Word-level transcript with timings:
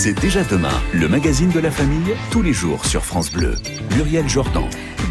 C'est 0.00 0.12
déjà 0.12 0.44
demain, 0.44 0.80
le 0.94 1.08
magazine 1.08 1.50
de 1.50 1.58
la 1.58 1.72
famille, 1.72 2.14
tous 2.30 2.40
les 2.40 2.52
jours 2.52 2.84
sur 2.84 3.04
France 3.04 3.32
Bleu. 3.32 3.56
Muriel 3.96 4.28
Jordan. 4.28 4.62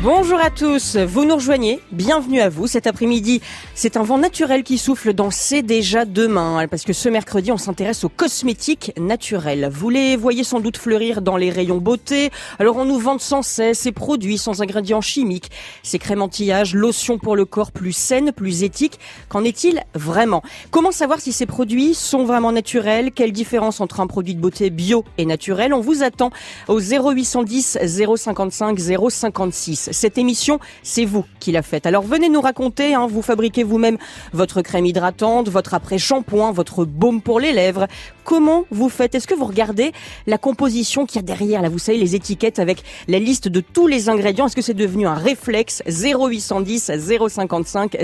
Bonjour 0.04 0.40
à 0.40 0.52
tous, 0.52 0.96
vous 0.96 1.26
nous 1.26 1.34
rejoignez, 1.36 1.80
bienvenue 1.92 2.40
à 2.40 2.50
vous 2.50 2.68
cet 2.68 2.86
après-midi. 2.86 3.42
C'est 3.74 3.98
un 3.98 4.04
vent 4.04 4.20
naturel 4.20 4.64
qui 4.64 4.78
souffle 4.78 5.12
dans 5.12 5.32
C'est 5.32 5.64
déjà 5.64 6.06
demain, 6.06 6.68
parce 6.70 6.84
que 6.84 6.94
ce 6.94 7.10
mercredi 7.10 7.52
on 7.52 7.58
s'intéresse 7.58 8.04
aux 8.04 8.10
cosmétiques 8.10 8.94
naturels. 9.00 9.68
Vous 9.72 9.90
les 9.90 10.16
voyez 10.16 10.44
sans 10.44 10.60
doute 10.60 10.78
fleurir 10.78 11.24
dans 11.24 11.36
les 11.36 11.50
rayons 11.50 11.80
beauté, 11.80 12.30
alors 12.60 12.78
on 12.78 12.86
nous 12.86 13.00
vend 13.00 13.18
sans 13.18 13.42
cesse 13.42 13.80
ces 13.80 13.92
produits 13.92 14.38
sans 14.38 14.62
ingrédients 14.62 15.02
chimiques, 15.02 15.50
ces 15.82 15.98
crèmes 15.98 16.22
anti-âge, 16.22 16.76
lotions 16.76 17.18
pour 17.18 17.36
le 17.36 17.46
corps 17.46 17.72
plus 17.72 17.94
saines, 17.94 18.32
plus 18.32 18.62
éthiques. 18.62 19.00
Qu'en 19.30 19.44
est-il 19.44 19.82
vraiment? 19.96 20.44
Comment 20.70 20.92
savoir 20.92 21.20
si 21.20 21.34
ces 21.34 21.48
produits 21.48 21.96
sont 21.96 22.24
vraiment 22.24 22.52
naturels? 22.52 23.12
Quelle 23.12 23.32
différence 23.32 23.82
entre 23.82 24.00
un 24.00 24.08
produit 24.08 24.36
de 24.36 24.42
beauté 24.42 24.70
bio 24.78 25.04
et 25.18 25.26
naturel 25.26 25.74
On 25.74 25.82
vous 25.82 26.04
attend 26.04 26.30
au 26.70 26.80
0810 26.80 27.80
055 28.16 28.80
056. 29.10 29.90
Cette 29.92 30.18
émission, 30.18 30.60
c'est 30.84 31.04
vous 31.04 31.26
qui 31.40 31.52
la 31.52 31.64
faites. 31.64 31.86
Alors 31.86 32.04
venez 32.04 32.30
nous 32.30 32.40
raconter, 32.40 32.94
hein, 32.94 33.08
vous 33.08 33.22
fabriquez 33.22 33.64
vous-même 33.64 33.98
votre 34.32 34.62
crème 34.62 34.86
hydratante, 34.86 35.50
votre 35.50 35.74
après-shampoing, 35.74 36.52
votre 36.52 36.86
baume 36.86 37.22
pour 37.22 37.40
les 37.40 37.52
lèvres. 37.52 37.88
Comment 38.28 38.66
vous 38.72 38.90
faites? 38.90 39.16
Est-ce 39.16 39.26
que 39.26 39.34
vous 39.34 39.46
regardez 39.46 39.94
la 40.26 40.38
composition 40.38 41.06
qu'il 41.06 41.16
y 41.16 41.20
a 41.20 41.22
derrière, 41.22 41.62
là, 41.62 41.70
vous 41.70 41.80
savez, 41.80 41.98
les 41.98 42.14
étiquettes 42.14 42.60
avec 42.60 42.84
la 43.08 43.20
liste 43.20 43.48
de 43.48 43.62
tous 43.62 43.88
les 43.88 44.10
ingrédients. 44.10 44.48
Est-ce 44.48 44.56
que 44.58 44.62
c'est 44.62 44.74
devenu 44.74 45.08
un 45.08 45.14
réflexe? 45.14 45.82
0810 45.88 46.92
055 47.30 47.96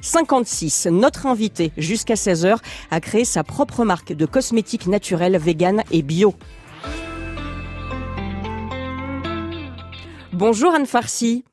056 0.00 0.88
Notre 0.90 1.26
invité, 1.26 1.70
jusqu'à 1.76 2.14
16h, 2.14 2.56
a 2.90 3.00
créé 3.00 3.24
sa 3.24 3.44
propre 3.44 3.84
marque 3.84 4.12
de 4.12 4.26
cosmétiques 4.26 4.88
naturels, 4.88 5.38
vegan 5.38 5.84
et 5.92 6.02
bio. 6.02 6.34
Bonjour 10.32 10.74
Anne 10.74 10.86
Farsi. 10.86 11.44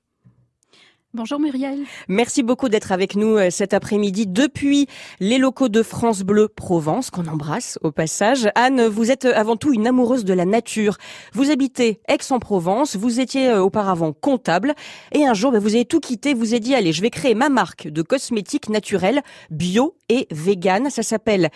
Bonjour 1.16 1.40
Muriel. 1.40 1.86
Merci 2.08 2.44
beaucoup 2.44 2.70
d'être 2.70 2.92
avec 2.92 3.16
nous 3.16 3.36
euh, 3.36 3.50
cet 3.50 3.74
après-midi 3.74 4.28
depuis 4.28 4.86
les 5.20 5.40
locaux 5.40 5.68
de 5.68 5.82
France 5.82 6.22
Bleu 6.22 6.48
Provence, 6.48 7.10
qu'on 7.10 7.26
embrasse 7.26 7.80
au 7.82 7.92
passage. 7.92 8.48
Anne, 8.54 8.86
vous 8.86 9.10
êtes 9.10 9.26
avant 9.26 9.56
tout 9.56 9.74
une 9.74 9.88
amoureuse 9.88 10.24
de 10.24 10.36
la 10.36 10.46
nature. 10.46 10.98
Vous 11.34 11.50
habitez 11.50 12.00
Aix-en-Provence, 12.08 12.96
vous 12.96 13.20
étiez 13.20 13.50
euh, 13.50 13.64
auparavant 13.64 14.14
comptable 14.14 14.76
et 15.12 15.26
un 15.26 15.34
jour, 15.34 15.52
bah, 15.52 15.58
vous 15.58 15.74
avez 15.74 15.86
tout 15.86 16.00
quitté, 16.00 16.36
vous 16.36 16.54
avez 16.54 16.60
dit, 16.60 16.76
allez, 16.76 16.94
je 16.94 17.02
vais 17.02 17.10
créer 17.10 17.34
ma 17.34 17.50
marque 17.50 17.88
de 17.88 18.04
cosmétiques 18.04 18.70
naturels, 18.70 19.24
bio 19.50 19.96
et 20.10 20.28
vegan. 20.30 20.92
Ça 20.92 21.02
s'appelle 21.02 21.50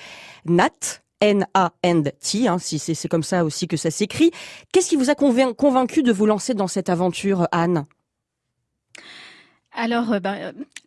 Nat. 0.46 1.02
N-A-N-T, 1.22 2.50
hein, 2.50 2.58
si 2.60 2.80
c'est 2.80 3.08
comme 3.08 3.24
ça 3.24 3.46
aussi 3.46 3.70
que 3.70 3.78
ça 3.78 3.90
s'écrit. 3.92 4.32
Qu'est-ce 4.74 4.90
qui 4.90 4.98
vous 4.98 5.10
a 5.10 5.16
convaincu 5.16 6.04
de 6.04 6.12
vous 6.12 6.26
lancer 6.26 6.54
dans 6.54 6.68
cette 6.68 6.90
aventure, 6.90 7.48
Anne? 7.54 7.86
Alors, 9.76 10.14
euh, 10.14 10.20
bah, 10.20 10.36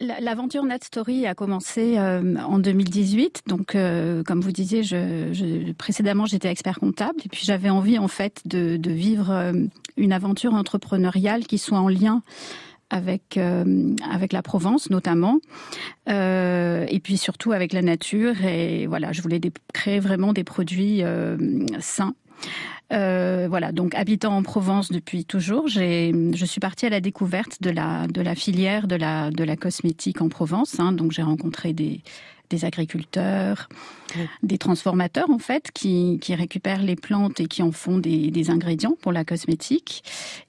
l'aventure 0.00 0.64
Nat 0.64 0.78
Story 0.82 1.26
a 1.26 1.34
commencé 1.34 1.98
euh, 1.98 2.36
en 2.36 2.58
2018. 2.58 3.42
Donc, 3.46 3.74
euh, 3.74 4.22
comme 4.22 4.40
vous 4.40 4.52
disiez, 4.52 4.82
je, 4.82 5.72
précédemment, 5.72 6.26
j'étais 6.26 6.48
expert 6.48 6.78
comptable 6.78 7.18
et 7.24 7.28
puis 7.28 7.44
j'avais 7.44 7.70
envie 7.70 7.98
en 7.98 8.08
fait 8.08 8.42
de, 8.44 8.78
vivre 8.86 9.52
une 9.96 10.12
aventure 10.12 10.54
entrepreneuriale 10.54 11.46
qui 11.46 11.58
soit 11.58 11.78
en 11.78 11.88
lien 11.88 12.22
avec 12.90 13.36
euh, 13.36 13.94
la 14.30 14.42
Provence 14.42 14.90
notamment, 14.90 15.40
euh, 16.08 16.86
et 16.88 17.00
puis 17.00 17.16
surtout 17.16 17.52
avec 17.52 17.72
la 17.72 17.82
nature. 17.82 18.44
Et 18.44 18.86
voilà, 18.86 19.12
je 19.12 19.22
voulais 19.22 19.40
créer 19.72 20.00
vraiment 20.00 20.32
des 20.32 20.44
produits 20.44 21.02
euh, 21.02 21.36
sains. 21.80 22.14
Voilà, 22.90 23.72
donc 23.72 23.94
habitant 23.94 24.36
en 24.36 24.42
Provence 24.42 24.92
depuis 24.92 25.24
toujours, 25.24 25.68
je 25.68 26.44
suis 26.46 26.60
partie 26.60 26.86
à 26.86 26.90
la 26.90 27.00
découverte 27.00 27.62
de 27.62 27.70
la 27.70 28.34
filière 28.34 28.86
de 28.86 28.96
la 28.96 29.30
de 29.30 29.44
la 29.44 29.56
cosmétique 29.56 30.20
en 30.22 30.28
Provence. 30.28 30.78
Hein, 30.78 30.92
donc 30.92 31.12
j'ai 31.12 31.22
rencontré 31.22 31.72
des 31.72 32.02
des 32.50 32.64
agriculteurs, 32.64 33.68
des 34.42 34.58
transformateurs 34.58 35.30
en 35.30 35.38
fait 35.38 35.70
qui, 35.72 36.18
qui, 36.20 36.34
récupèrent 36.34 36.82
les 36.82 36.96
plantes 36.96 37.40
et 37.40 37.46
qui 37.46 37.62
en 37.62 37.72
font 37.72 37.98
des, 37.98 38.30
des, 38.30 38.50
ingrédients 38.50 38.96
pour 39.00 39.12
la 39.12 39.24
cosmétique. 39.24 40.02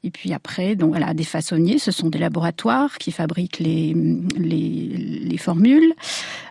Et 0.03 0.11
puis 0.11 0.33
après, 0.33 0.75
donc 0.75 0.89
voilà, 0.89 1.13
des 1.13 1.23
façonniers, 1.23 1.79
ce 1.79 1.91
sont 1.91 2.09
des 2.09 2.19
laboratoires 2.19 2.97
qui 2.97 3.11
fabriquent 3.11 3.59
les, 3.59 3.95
les, 4.37 5.21
les 5.23 5.37
formules. 5.37 5.93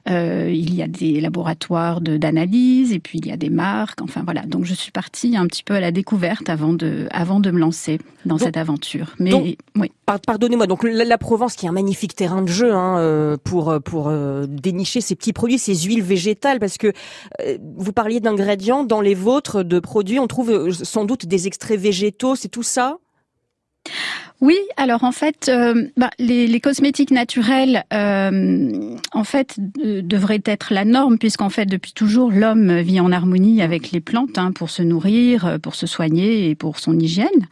Euh, 0.09 0.51
il 0.53 0.75
y 0.75 0.83
a 0.83 0.89
des 0.89 1.21
laboratoires 1.21 2.01
d'analyse 2.01 2.93
et 2.93 2.99
puis 2.99 3.19
il 3.19 3.27
y 3.27 3.33
a 3.33 3.37
des 3.37 3.51
marques. 3.51 4.03
Enfin 4.03 4.23
voilà, 4.25 4.43
donc 4.43 4.65
je 4.65 4.75
suis 4.75 4.93
partie 4.93 5.37
un 5.37 5.47
petit 5.47 5.63
peu 5.63 5.75
à 5.75 5.81
la 5.81 5.91
découverte 5.91 6.49
avant 6.49 6.73
de, 6.73 7.09
avant 7.11 7.41
de 7.41 7.51
me 7.51 7.59
lancer 7.59 7.99
dans 8.25 8.39
cette 8.39 8.57
aventure. 8.57 9.15
Mais 9.19 9.57
oui. 9.77 9.93
Pardonnez-moi. 10.07 10.69
Donc 10.69 10.85
la, 10.85 11.19
Provence, 11.19 11.57
qui 11.57 11.67
est 11.67 11.69
un 11.69 11.73
magnifique 11.73 12.15
terrain 12.15 12.43
de 12.43 12.49
jeu 12.49 12.73
hein, 12.73 12.99
euh, 12.99 13.37
pour 13.43 13.75
pour 13.85 14.07
euh, 14.09 14.47
dénicher 14.47 15.01
ces 15.01 15.17
petits 15.17 15.33
produits, 15.33 15.59
ces 15.59 15.75
huiles 15.75 16.03
végétales, 16.03 16.61
parce 16.61 16.79
que 16.79 16.93
euh, 17.41 17.59
vous 17.77 17.93
parliez 17.93 18.21
d'ingrédients 18.21 18.85
dans 18.85 19.01
les 19.01 19.15
vôtres 19.15 19.65
de 19.65 19.81
produits, 19.81 20.21
on 20.21 20.29
trouve 20.29 20.73
sans 20.73 21.05
doute 21.07 21.27
des 21.27 21.49
extraits 21.49 21.81
végétaux. 21.81 22.37
C'est 22.37 22.49
tout 22.49 22.63
ça? 22.63 22.99
Oui, 24.43 24.59
alors 24.77 25.05
en 25.05 25.13
fait, 25.13 25.49
euh, 25.49 25.89
bah, 25.97 26.11
les, 26.19 26.61
cosmétiques 26.61 27.11
naturels, 27.11 27.85
euh, 27.95 28.97
en 29.13 29.25
fait, 29.25 29.55
devraient 29.59 30.43
être 30.45 30.75
la 30.75 30.85
norme 30.85 31.17
puisqu'en 31.17 31.49
fait, 31.49 31.65
depuis 31.65 31.93
toujours, 31.93 32.31
l'homme 32.31 32.81
vit 32.81 33.01
en 33.01 33.13
harmonie 33.13 33.63
avec 33.63 33.93
les 33.93 34.01
plantes 34.01 34.37
hein, 34.37 34.53
pour 34.53 34.69
se 34.69 34.83
nourrir, 34.83 35.59
pour 35.63 35.75
se 35.75 35.87
soigner 35.87 36.51
et 36.51 36.55
pour 36.55 36.79
son 36.79 36.99
hygiène. 36.99 37.49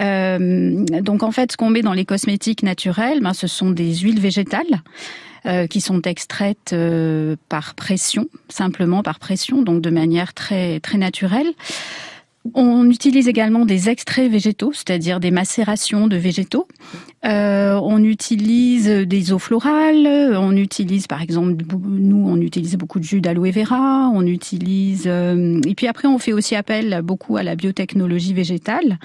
Euh, 0.00 0.84
donc 1.00 1.22
en 1.22 1.30
fait, 1.30 1.52
ce 1.52 1.56
qu'on 1.56 1.70
met 1.70 1.82
dans 1.82 1.92
les 1.92 2.04
cosmétiques 2.04 2.64
naturels, 2.64 3.20
bah, 3.20 3.32
ce 3.32 3.46
sont 3.46 3.70
des 3.70 3.94
huiles 3.94 4.20
végétales. 4.20 4.82
Euh, 5.46 5.68
qui 5.68 5.80
sont 5.80 6.02
extraites 6.02 6.72
euh, 6.72 7.36
par 7.48 7.76
pression, 7.76 8.26
simplement 8.48 9.04
par 9.04 9.20
pression, 9.20 9.62
donc 9.62 9.80
de 9.80 9.90
manière 9.90 10.34
très 10.34 10.80
très 10.80 10.98
naturelle. 10.98 11.52
On 12.54 12.88
utilise 12.90 13.28
également 13.28 13.64
des 13.64 13.88
extraits 13.88 14.30
végétaux, 14.30 14.72
c'est-à-dire 14.72 15.20
des 15.20 15.30
macérations 15.30 16.06
de 16.06 16.16
végétaux. 16.16 16.68
Euh, 17.24 17.78
on 17.82 18.02
utilise 18.04 18.88
des 18.88 19.32
eaux 19.32 19.38
florales. 19.38 20.36
On 20.36 20.56
utilise, 20.56 21.06
par 21.06 21.22
exemple, 21.22 21.64
nous, 21.88 22.24
on 22.28 22.40
utilise 22.40 22.76
beaucoup 22.76 22.98
de 22.98 23.04
jus 23.04 23.20
d'aloe 23.20 23.50
vera. 23.50 24.10
On 24.12 24.26
utilise, 24.26 25.04
euh, 25.06 25.60
et 25.66 25.74
puis 25.74 25.88
après, 25.88 26.08
on 26.08 26.18
fait 26.18 26.32
aussi 26.32 26.54
appel 26.54 27.00
beaucoup 27.02 27.36
à 27.36 27.42
la 27.42 27.56
biotechnologie 27.56 28.34
végétale. 28.34 28.98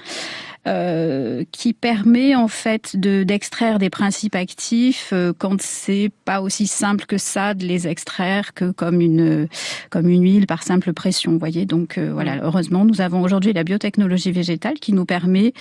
Euh, 0.68 1.42
qui 1.50 1.72
permet 1.72 2.36
en 2.36 2.46
fait 2.46 2.94
de 2.94 3.24
d'extraire 3.24 3.80
des 3.80 3.90
principes 3.90 4.36
actifs 4.36 5.10
euh, 5.12 5.32
quand 5.36 5.60
c'est 5.60 6.12
pas 6.24 6.40
aussi 6.40 6.68
simple 6.68 7.04
que 7.06 7.18
ça 7.18 7.54
de 7.54 7.66
les 7.66 7.88
extraire 7.88 8.54
que 8.54 8.70
comme 8.70 9.00
une 9.00 9.48
comme 9.90 10.08
une 10.08 10.22
huile 10.22 10.46
par 10.46 10.62
simple 10.62 10.92
pression. 10.92 11.32
Vous 11.32 11.40
voyez, 11.40 11.66
donc 11.66 11.98
euh, 11.98 12.12
voilà. 12.12 12.38
Heureusement, 12.44 12.84
nous 12.84 13.00
avons 13.00 13.22
aujourd'hui 13.22 13.52
la 13.52 13.64
biotechnologie 13.64 14.30
végétale 14.30 14.74
qui 14.74 14.92
nous 14.92 15.04
permet 15.04 15.52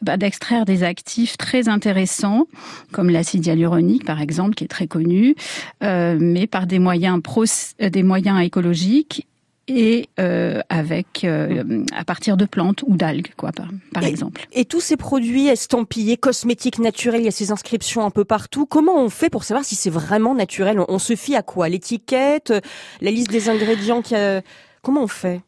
bah, 0.00 0.16
d'extraire 0.16 0.64
des 0.64 0.84
actifs 0.84 1.36
très 1.36 1.68
intéressants 1.68 2.46
comme 2.92 3.10
l'acide 3.10 3.44
hyaluronique 3.44 4.06
par 4.06 4.22
exemple, 4.22 4.54
qui 4.54 4.64
est 4.64 4.68
très 4.68 4.86
connu, 4.86 5.34
mais 5.82 6.46
par 6.46 6.66
des 6.66 6.78
moyens 6.78 7.20
pro, 7.22 7.44
des 7.78 8.02
moyens 8.02 8.40
écologiques 8.40 9.26
et 9.68 10.08
euh, 10.20 10.60
avec 10.68 11.24
euh, 11.24 11.84
à 11.94 12.04
partir 12.04 12.36
de 12.36 12.44
plantes 12.44 12.82
ou 12.86 12.96
d'algues 12.96 13.32
quoi 13.36 13.52
par, 13.52 13.68
par 13.92 14.04
exemple. 14.04 14.46
Et 14.52 14.64
tous 14.64 14.80
ces 14.80 14.96
produits 14.96 15.48
estampillés 15.48 16.16
cosmétiques 16.16 16.78
naturels, 16.78 17.22
il 17.22 17.24
y 17.24 17.28
a 17.28 17.32
ces 17.32 17.50
inscriptions 17.50 18.04
un 18.04 18.10
peu 18.10 18.24
partout. 18.24 18.66
Comment 18.66 18.96
on 18.96 19.10
fait 19.10 19.30
pour 19.30 19.44
savoir 19.44 19.64
si 19.64 19.74
c'est 19.74 19.90
vraiment 19.90 20.34
naturel? 20.34 20.80
On, 20.88 20.98
se 20.98 21.16
fie 21.16 21.36
à 21.36 21.42
quoi? 21.42 21.68
L'étiquette, 21.68 22.52
la 23.00 23.10
liste 23.10 23.30
des 23.30 23.48
ingrédients 23.48 24.02
qui 24.02 24.14
a... 24.14 24.42
comment 24.82 25.02
on 25.02 25.08
fait? 25.08 25.42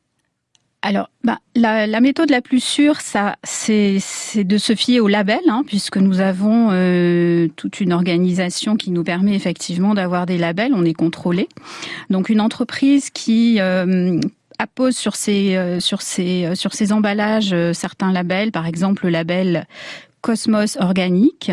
Alors, 0.80 1.10
bah, 1.24 1.38
la, 1.56 2.00
méthode 2.00 2.30
la 2.30 2.40
plus 2.40 2.62
sûre, 2.62 3.00
ça, 3.00 3.36
c'est, 3.42 3.98
de 4.36 4.58
se 4.58 4.74
fier 4.76 5.00
au 5.00 5.08
label, 5.08 5.40
hein, 5.48 5.64
puisque 5.66 5.96
nous 5.96 6.20
avons 6.20 6.68
euh, 6.70 7.48
toute 7.56 7.80
une 7.80 7.92
organisation 7.92 8.76
qui 8.76 8.92
nous 8.92 9.02
permet 9.02 9.34
effectivement 9.34 9.94
d'avoir 9.94 10.24
des 10.24 10.38
labels. 10.38 10.72
On 10.74 10.84
est 10.84 10.94
contrôlé. 10.94 11.48
Donc, 12.10 12.28
une 12.28 12.40
entreprise 12.40 13.10
qui 13.10 13.60
euh, 13.60 14.20
appose 14.60 14.96
sur 14.96 15.16
ses 15.16 15.56
euh, 15.56 15.80
sur 15.80 16.00
ses 16.00 16.54
sur 16.54 16.72
ses 16.72 16.92
emballages 16.92 17.54
certains 17.72 18.12
labels, 18.12 18.52
par 18.52 18.66
exemple 18.66 19.06
le 19.06 19.10
label 19.10 19.66
Cosmos 20.20 20.76
organique. 20.80 21.52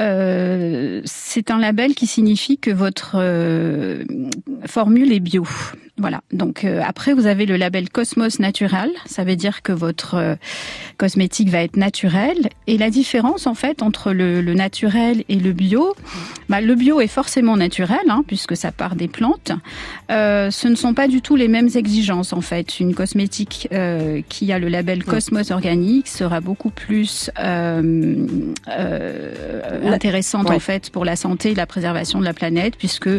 Euh, 0.00 1.00
c'est 1.04 1.50
un 1.50 1.58
label 1.58 1.94
qui 1.94 2.06
signifie 2.06 2.58
que 2.58 2.70
votre 2.70 3.16
euh, 3.16 4.04
formule 4.66 5.12
est 5.12 5.20
bio. 5.20 5.46
Voilà. 5.98 6.20
Donc 6.32 6.64
euh, 6.64 6.80
après, 6.84 7.12
vous 7.12 7.26
avez 7.26 7.46
le 7.46 7.56
label 7.56 7.90
Cosmos 7.90 8.38
Natural. 8.38 8.90
Ça 9.06 9.24
veut 9.24 9.36
dire 9.36 9.62
que 9.62 9.72
votre 9.72 10.36
cosmétique 10.96 11.48
va 11.50 11.62
être 11.62 11.76
naturel. 11.76 12.48
Et 12.66 12.78
la 12.78 12.90
différence 12.90 13.46
en 13.46 13.54
fait 13.54 13.82
entre 13.82 14.12
le, 14.12 14.40
le 14.40 14.54
naturel 14.54 15.24
et 15.28 15.36
le 15.36 15.52
bio, 15.52 15.94
bah, 16.48 16.60
le 16.60 16.74
bio 16.74 17.00
est 17.00 17.08
forcément 17.08 17.56
naturel 17.56 17.98
hein, 18.08 18.22
puisque 18.26 18.56
ça 18.56 18.72
part 18.72 18.96
des 18.96 19.08
plantes. 19.08 19.52
Euh, 20.10 20.50
ce 20.50 20.68
ne 20.68 20.74
sont 20.74 20.94
pas 20.94 21.08
du 21.08 21.20
tout 21.20 21.36
les 21.36 21.48
mêmes 21.48 21.68
exigences 21.74 22.32
en 22.32 22.40
fait. 22.40 22.80
Une 22.80 22.94
cosmétique 22.94 23.68
euh, 23.72 24.22
qui 24.28 24.52
a 24.52 24.58
le 24.58 24.68
label 24.68 25.04
Cosmos 25.04 25.50
organique 25.50 26.08
sera 26.08 26.40
beaucoup 26.40 26.70
plus 26.70 27.30
euh, 27.38 28.26
euh, 28.68 29.92
intéressante 29.92 30.50
en 30.50 30.58
fait 30.58 30.90
pour 30.90 31.04
la 31.04 31.16
santé 31.16 31.50
et 31.50 31.54
la 31.54 31.66
préservation 31.66 32.18
de 32.20 32.24
la 32.24 32.34
planète 32.34 32.76
puisque 32.76 33.10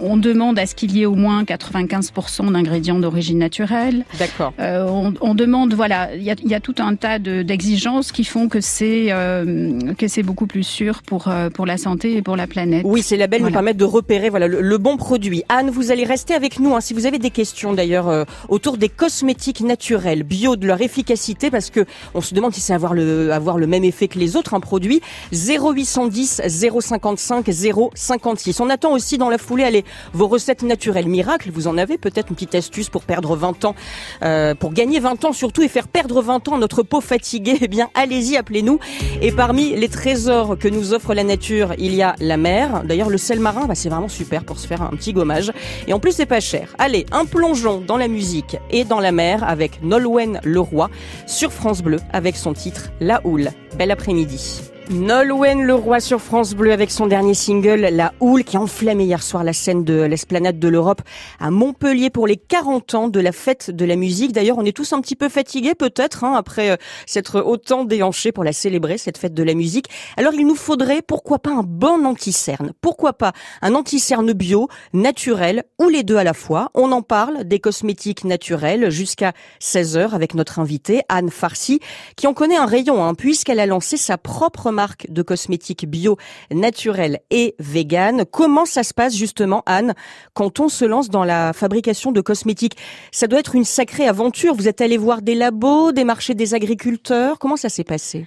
on, 0.00 0.16
demande 0.16 0.58
à 0.58 0.66
ce 0.66 0.74
qu'il 0.74 0.96
y 0.96 1.02
ait 1.02 1.06
au 1.06 1.14
moins 1.14 1.44
95% 1.82 2.52
d'ingrédients 2.52 2.98
d'origine 2.98 3.38
naturelle. 3.38 4.04
D'accord. 4.18 4.52
Euh, 4.60 4.86
on, 4.88 5.14
on, 5.20 5.34
demande, 5.34 5.74
voilà, 5.74 6.14
il 6.14 6.22
y 6.22 6.30
a, 6.30 6.34
y 6.44 6.54
a, 6.54 6.60
tout 6.60 6.74
un 6.78 6.94
tas 6.96 7.18
d'exigences 7.18 8.12
qui 8.12 8.24
font 8.24 8.48
que 8.48 8.60
c'est 8.60 9.06
euh, 9.10 9.92
que 9.98 10.08
c'est 10.08 10.22
beaucoup 10.22 10.46
plus 10.46 10.62
sûr 10.62 11.02
pour 11.02 11.28
euh, 11.28 11.50
pour 11.50 11.66
la 11.66 11.76
santé 11.76 12.16
et 12.16 12.22
pour 12.22 12.36
la 12.36 12.46
planète. 12.46 12.82
Oui, 12.84 13.02
ces 13.02 13.16
labels 13.16 13.40
voilà. 13.40 13.50
nous 13.50 13.54
permettent 13.54 13.76
de 13.76 13.84
repérer 13.84 14.30
voilà 14.30 14.48
le, 14.48 14.60
le, 14.60 14.78
bon 14.78 14.96
produit. 14.96 15.42
Anne, 15.48 15.70
vous 15.70 15.90
allez 15.90 16.04
rester 16.04 16.34
avec 16.34 16.60
nous 16.60 16.74
hein, 16.74 16.80
si 16.80 16.94
vous 16.94 17.06
avez 17.06 17.18
des 17.18 17.30
questions 17.30 17.72
d'ailleurs 17.72 18.08
euh, 18.08 18.24
autour 18.48 18.76
des 18.76 18.88
cosmétiques 18.88 19.60
naturels, 19.60 20.22
bio, 20.22 20.56
de 20.56 20.66
leur 20.66 20.80
efficacité, 20.80 21.50
parce 21.50 21.70
que 21.70 21.84
on 22.14 22.20
se 22.20 22.34
demande 22.34 22.54
si 22.54 22.60
c'est 22.60 22.74
avoir 22.74 22.94
le 22.94 23.32
avoir 23.32 23.58
le 23.58 23.66
même 23.66 23.84
effet 23.84 24.08
que 24.08 24.18
les 24.18 24.36
autres 24.36 24.54
un 24.54 24.60
produit. 24.60 25.00
0810 25.32 26.42
055 26.46 27.46
056. 27.94 28.60
On 28.60 28.70
attend 28.70 28.92
aussi 28.92 29.18
dans 29.18 29.28
la 29.28 29.38
foulée 29.38 29.64
aller 29.64 29.84
vos 30.12 30.28
recettes 30.28 30.62
naturelles 30.62 31.08
miracles. 31.08 31.50
Vous 31.52 31.65
en 31.66 31.78
avez 31.78 31.98
peut-être 31.98 32.28
une 32.28 32.34
petite 32.34 32.54
astuce 32.54 32.88
pour 32.88 33.02
perdre 33.02 33.36
20 33.36 33.64
ans, 33.64 33.74
euh, 34.22 34.54
pour 34.54 34.72
gagner 34.72 35.00
20 35.00 35.24
ans 35.24 35.32
surtout 35.32 35.62
et 35.62 35.68
faire 35.68 35.88
perdre 35.88 36.22
20 36.22 36.48
ans 36.48 36.58
notre 36.58 36.82
peau 36.82 37.00
fatiguée. 37.00 37.58
Eh 37.66 37.68
bien, 37.68 37.90
allez-y, 37.94 38.36
appelez-nous. 38.36 38.78
Et 39.20 39.32
parmi 39.32 39.74
les 39.74 39.88
trésors 39.88 40.56
que 40.56 40.68
nous 40.68 40.92
offre 40.92 41.14
la 41.14 41.24
nature, 41.24 41.74
il 41.78 41.94
y 41.94 42.02
a 42.02 42.14
la 42.20 42.36
mer. 42.36 42.82
D'ailleurs, 42.84 43.08
le 43.08 43.18
sel 43.18 43.40
marin, 43.40 43.66
bah, 43.66 43.74
c'est 43.74 43.88
vraiment 43.88 44.08
super 44.08 44.44
pour 44.44 44.58
se 44.58 44.68
faire 44.68 44.82
un 44.82 44.90
petit 44.90 45.12
gommage. 45.12 45.52
Et 45.88 45.92
en 45.92 45.98
plus, 45.98 46.12
c'est 46.12 46.26
pas 46.26 46.40
cher. 46.40 46.74
Allez, 46.78 47.06
un 47.10 47.24
plongeon 47.24 47.82
dans 47.84 47.96
la 47.96 48.06
musique 48.06 48.56
et 48.70 48.84
dans 48.84 49.00
la 49.00 49.10
mer 49.10 49.42
avec 49.42 49.82
Nolwenn 49.82 50.40
Leroy 50.44 50.90
sur 51.26 51.52
France 51.52 51.82
Bleu 51.82 51.98
avec 52.12 52.36
son 52.36 52.52
titre 52.52 52.90
La 53.00 53.20
Houle. 53.24 53.50
Bel 53.76 53.90
après-midi. 53.90 54.75
Nolwenn 54.90 55.64
Leroy 55.64 55.98
sur 55.98 56.20
France 56.20 56.54
Bleu 56.54 56.70
avec 56.70 56.92
son 56.92 57.08
dernier 57.08 57.34
single 57.34 57.80
La 57.90 58.12
Houle 58.20 58.44
qui 58.44 58.56
a 58.56 58.60
enflammé 58.60 59.04
hier 59.04 59.20
soir 59.20 59.42
la 59.42 59.52
scène 59.52 59.82
de 59.82 60.02
l'esplanade 60.02 60.60
de 60.60 60.68
l'Europe 60.68 61.02
à 61.40 61.50
Montpellier 61.50 62.08
pour 62.08 62.28
les 62.28 62.36
40 62.36 62.94
ans 62.94 63.08
de 63.08 63.18
la 63.18 63.32
fête 63.32 63.72
de 63.72 63.84
la 63.84 63.96
musique. 63.96 64.30
D'ailleurs, 64.30 64.58
on 64.58 64.64
est 64.64 64.76
tous 64.76 64.92
un 64.92 65.00
petit 65.00 65.16
peu 65.16 65.28
fatigués 65.28 65.74
peut-être 65.74 66.22
hein, 66.22 66.34
après 66.36 66.70
euh, 66.70 66.76
s'être 67.04 67.40
autant 67.40 67.84
déhanchés 67.84 68.30
pour 68.30 68.44
la 68.44 68.52
célébrer 68.52 68.96
cette 68.96 69.18
fête 69.18 69.34
de 69.34 69.42
la 69.42 69.54
musique. 69.54 69.88
Alors 70.16 70.34
il 70.34 70.46
nous 70.46 70.54
faudrait 70.54 71.02
pourquoi 71.02 71.40
pas 71.40 71.50
un 71.50 71.64
bon 71.64 72.06
anti-cerne? 72.06 72.72
Pourquoi 72.80 73.12
pas 73.12 73.32
un 73.62 73.74
anti-cerne 73.74 74.32
bio, 74.34 74.68
naturel 74.92 75.64
ou 75.80 75.88
les 75.88 76.04
deux 76.04 76.16
à 76.16 76.24
la 76.24 76.34
fois? 76.34 76.70
On 76.74 76.92
en 76.92 77.02
parle 77.02 77.42
des 77.42 77.58
cosmétiques 77.58 78.24
naturels 78.24 78.90
jusqu'à 78.90 79.32
16h 79.60 80.10
avec 80.10 80.34
notre 80.34 80.60
invitée 80.60 81.02
Anne 81.08 81.30
Farsi 81.30 81.80
qui 82.14 82.28
en 82.28 82.34
connaît 82.34 82.56
un 82.56 82.66
rayon 82.66 83.04
hein, 83.04 83.14
puisqu'elle 83.14 83.58
a 83.58 83.66
lancé 83.66 83.96
sa 83.96 84.16
propre 84.16 84.70
marque 84.76 85.10
de 85.10 85.22
cosmétiques 85.22 85.88
bio, 85.88 86.16
naturels 86.52 87.18
et 87.30 87.56
vegan. 87.58 88.24
Comment 88.30 88.66
ça 88.66 88.84
se 88.84 88.94
passe 88.94 89.16
justement, 89.16 89.62
Anne, 89.66 89.94
quand 90.34 90.60
on 90.60 90.68
se 90.68 90.84
lance 90.84 91.08
dans 91.10 91.24
la 91.24 91.52
fabrication 91.52 92.12
de 92.12 92.20
cosmétiques? 92.20 92.76
Ça 93.10 93.26
doit 93.26 93.40
être 93.40 93.56
une 93.56 93.64
sacrée 93.64 94.06
aventure. 94.06 94.54
Vous 94.54 94.68
êtes 94.68 94.80
allé 94.80 94.96
voir 94.98 95.22
des 95.22 95.34
labos, 95.34 95.90
des 95.92 96.04
marchés 96.04 96.34
des 96.34 96.54
agriculteurs. 96.54 97.38
Comment 97.40 97.56
ça 97.56 97.68
s'est 97.68 97.84
passé? 97.84 98.26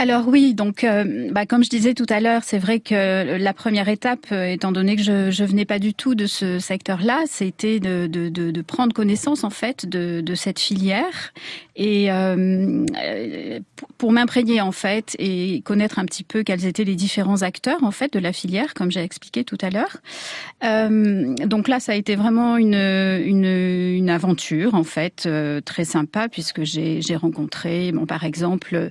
Alors 0.00 0.28
oui, 0.28 0.54
donc 0.54 0.82
euh, 0.82 1.28
bah, 1.30 1.44
comme 1.44 1.62
je 1.62 1.68
disais 1.68 1.92
tout 1.92 2.06
à 2.08 2.20
l'heure, 2.20 2.40
c'est 2.42 2.56
vrai 2.56 2.80
que 2.80 3.36
la 3.36 3.52
première 3.52 3.86
étape, 3.86 4.28
euh, 4.32 4.46
étant 4.46 4.72
donné 4.72 4.96
que 4.96 5.02
je, 5.02 5.30
je 5.30 5.44
venais 5.44 5.66
pas 5.66 5.78
du 5.78 5.92
tout 5.92 6.14
de 6.14 6.24
ce 6.24 6.58
secteur-là, 6.58 7.24
c'était 7.26 7.80
de, 7.80 8.62
prendre 8.62 8.94
connaissance 8.94 9.44
en 9.44 9.50
fait 9.50 9.86
de, 9.86 10.34
cette 10.34 10.58
filière 10.58 11.34
et 11.76 12.10
euh, 12.10 12.86
pour 13.98 14.12
m'imprégner 14.12 14.62
en 14.62 14.72
fait 14.72 15.16
et 15.18 15.60
connaître 15.66 15.98
un 15.98 16.06
petit 16.06 16.24
peu 16.24 16.44
quels 16.44 16.64
étaient 16.64 16.84
les 16.84 16.94
différents 16.94 17.42
acteurs 17.42 17.84
en 17.84 17.90
fait 17.90 18.10
de 18.10 18.18
la 18.18 18.32
filière, 18.32 18.72
comme 18.72 18.90
j'ai 18.90 19.02
expliqué 19.02 19.44
tout 19.44 19.58
à 19.60 19.68
l'heure. 19.68 19.98
Donc 20.62 21.68
là, 21.68 21.78
ça 21.78 21.92
a 21.92 21.94
été 21.94 22.16
vraiment 22.16 22.56
une, 22.56 22.72
une, 22.72 23.44
une 23.44 24.08
aventure 24.08 24.74
en 24.74 24.84
fait 24.84 25.28
très 25.66 25.84
sympa 25.84 26.30
puisque 26.30 26.62
j'ai 26.64 27.16
rencontré, 27.16 27.92
bon 27.92 28.06
par 28.06 28.24
exemple 28.24 28.90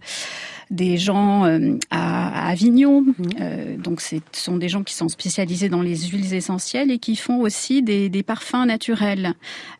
des 0.69 0.97
gens 0.97 1.45
euh, 1.45 1.77
à, 1.89 2.47
à, 2.47 2.49
Avignon. 2.49 3.01
Mmh. 3.01 3.13
Euh, 3.41 3.77
donc, 3.77 4.01
ce 4.01 4.17
sont 4.31 4.57
des 4.57 4.69
gens 4.69 4.83
qui 4.83 4.93
sont 4.93 5.09
spécialisés 5.09 5.69
dans 5.69 5.81
les 5.81 5.97
huiles 6.07 6.33
essentielles 6.33 6.91
et 6.91 6.99
qui 6.99 7.15
font 7.15 7.39
aussi 7.41 7.81
des, 7.81 8.09
des 8.09 8.23
parfums 8.23 8.65
naturels. 8.65 9.33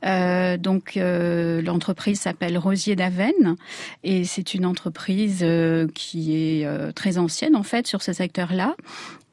Euh, 0.06 0.58
donc, 0.58 0.98
euh, 0.98 1.62
l'entreprise 1.62 2.22
s'appelle 2.22 2.58
Rosier 2.58 2.96
d'Aven 2.96 3.56
et 4.04 4.24
c'est 4.24 4.54
une 4.54 4.66
entreprise 4.66 5.40
euh, 5.42 5.88
qui 5.94 6.36
est 6.36 6.66
euh, 6.66 6.92
très 6.92 7.18
ancienne 7.18 7.56
en 7.56 7.64
fait 7.64 7.88
sur 7.88 8.02
ce 8.02 8.14
secteur-là. 8.14 8.76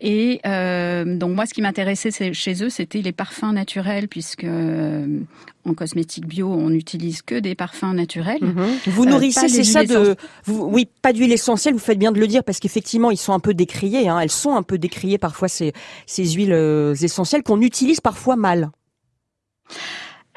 Et 0.00 0.40
euh, 0.44 1.16
donc 1.16 1.34
moi, 1.34 1.46
ce 1.46 1.54
qui 1.54 1.62
m'intéressait 1.62 2.10
chez 2.34 2.62
eux, 2.62 2.68
c'était 2.68 3.00
les 3.00 3.12
parfums 3.12 3.52
naturels, 3.52 4.08
puisque 4.08 4.44
euh, 4.44 5.06
en 5.64 5.72
cosmétique 5.72 6.26
bio, 6.26 6.52
on 6.52 6.68
n'utilise 6.68 7.22
que 7.22 7.34
des 7.34 7.54
parfums 7.54 7.94
naturels. 7.94 8.42
Mmh. 8.42 8.62
Vous 8.88 9.06
nourrissez, 9.06 9.46
euh, 9.46 9.48
c'est 9.48 9.64
ça 9.64 9.84
de, 9.84 10.14
vous, 10.44 10.64
oui, 10.70 10.86
pas 11.00 11.14
d'huile 11.14 11.32
essentielle. 11.32 11.45
Vous 11.54 11.78
faites 11.78 11.98
bien 11.98 12.12
de 12.12 12.20
le 12.20 12.26
dire 12.26 12.44
parce 12.44 12.58
qu'effectivement, 12.58 13.10
ils 13.10 13.16
sont 13.16 13.32
un 13.32 13.40
peu 13.40 13.54
décriés. 13.54 14.08
Hein, 14.08 14.18
elles 14.20 14.30
sont 14.30 14.54
un 14.54 14.62
peu 14.62 14.78
décriées 14.78 15.18
parfois 15.18 15.48
ces 15.48 15.72
ces 16.06 16.26
huiles 16.26 16.52
essentielles 17.02 17.42
qu'on 17.42 17.60
utilise 17.60 18.00
parfois 18.00 18.36
mal. 18.36 18.70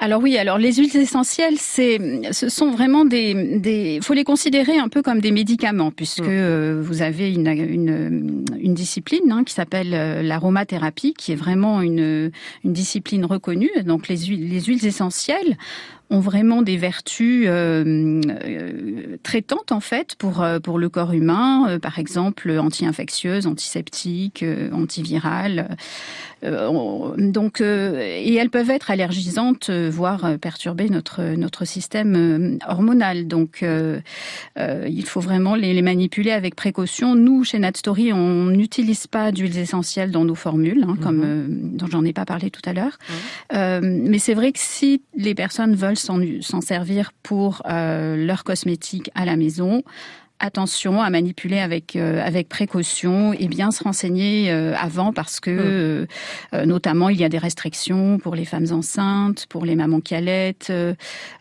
Alors 0.02 0.22
oui, 0.22 0.38
alors 0.38 0.58
les 0.58 0.76
huiles 0.76 0.96
essentielles, 0.96 1.58
c'est, 1.58 2.00
ce 2.32 2.48
sont 2.48 2.72
vraiment 2.72 3.04
des, 3.04 3.60
des, 3.60 4.00
faut 4.02 4.14
les 4.14 4.24
considérer 4.24 4.78
un 4.78 4.88
peu 4.88 5.02
comme 5.02 5.20
des 5.20 5.32
médicaments, 5.32 5.92
puisque 5.92 6.22
mmh. 6.22 6.30
euh, 6.30 6.82
vous 6.82 7.02
avez 7.02 7.34
une, 7.34 7.48
une, 7.48 8.46
une 8.58 8.74
discipline 8.74 9.30
hein, 9.30 9.44
qui 9.44 9.54
s'appelle 9.54 9.94
euh, 9.94 10.22
l'aromathérapie, 10.24 11.14
qui 11.14 11.34
est 11.34 11.36
vraiment 11.36 11.82
une, 11.82 12.32
une 12.64 12.72
discipline 12.72 13.26
reconnue. 13.26 13.72
Donc 13.84 14.08
les 14.08 14.18
huiles, 14.28 14.48
les 14.50 14.62
huiles 14.62 14.86
essentielles 14.86 15.58
ont 16.12 16.20
vraiment 16.20 16.62
des 16.62 16.78
vertus 16.78 17.46
euh, 17.48 18.22
euh, 18.44 19.18
traitantes 19.22 19.72
en 19.72 19.80
fait 19.80 20.16
pour 20.16 20.42
euh, 20.42 20.60
pour 20.60 20.80
le 20.80 20.90
corps 20.90 21.14
humain, 21.14 21.78
par 21.82 22.00
exemple 22.00 22.50
anti-infectieuses, 22.58 23.46
antiseptiques, 23.46 24.44
euh, 24.44 24.72
antivirales. 24.72 25.78
donc 26.42 27.62
et 27.62 28.36
elles 28.36 28.50
peuvent 28.50 28.70
être 28.70 28.92
allergisantes, 28.92 29.70
voire 29.70 30.38
perturber 30.40 30.90
notre 30.90 31.36
notre 31.36 31.66
système 31.66 32.58
hormonal. 32.68 33.28
Donc 33.28 33.62
il 33.62 35.06
faut 35.06 35.20
vraiment 35.20 35.56
les, 35.56 35.74
les, 35.74 35.82
manipuler 35.82 36.32
avec 36.32 36.56
précaution. 36.56 37.16
Nous 37.16 37.44
chez 37.44 37.60
Natstory, 37.60 38.14
on 38.14 38.46
n'utilise 38.46 39.06
pas 39.06 39.34
d'huiles 39.34 39.58
essentielles 39.58 40.12
dans 40.12 40.24
nos 40.24 40.36
formules, 40.36 40.86
hein, 40.88 40.96
comme 41.02 41.26
mmh. 41.26 41.78
dont 41.78 41.88
j'en 41.88 42.06
ai 42.06 42.14
pas 42.14 42.26
parlé 42.26 42.50
tout 42.50 42.62
à 42.66 42.74
l'heure. 42.74 42.98
Mais 43.52 44.20
c'est 44.20 44.34
vrai 44.34 44.54
que 44.54 44.60
si 44.60 45.02
les 45.18 45.36
personnes 45.36 45.76
veulent 45.76 45.99
s'en 46.00 46.62
servir 46.62 47.12
pour 47.24 47.62
euh, 47.70 48.16
leurs 48.16 48.44
cosmétiques 48.44 49.12
à 49.16 49.26
la 49.26 49.36
maison 49.36 49.84
attention 50.40 51.02
à 51.02 51.10
manipuler 51.10 51.60
avec 51.60 51.96
euh, 51.96 52.22
avec 52.24 52.50
précaution 52.50 53.34
et 53.34 53.48
bien 53.48 53.72
se 53.72 53.84
renseigner 53.84 54.52
euh, 54.52 54.74
avant 54.80 55.12
parce 55.12 55.40
que 55.40 55.52
mmh. 55.52 56.08
euh, 56.56 56.66
notamment 56.66 57.10
il 57.10 57.18
y 57.20 57.24
a 57.24 57.30
des 57.30 57.38
restrictions 57.38 58.18
pour 58.20 58.36
les 58.36 58.46
femmes 58.46 58.68
enceintes, 58.72 59.46
pour 59.48 59.66
les 59.66 59.76
mamans 59.76 60.00
qui 60.00 60.16
allaitent, 60.16 60.70
euh, 60.70 60.94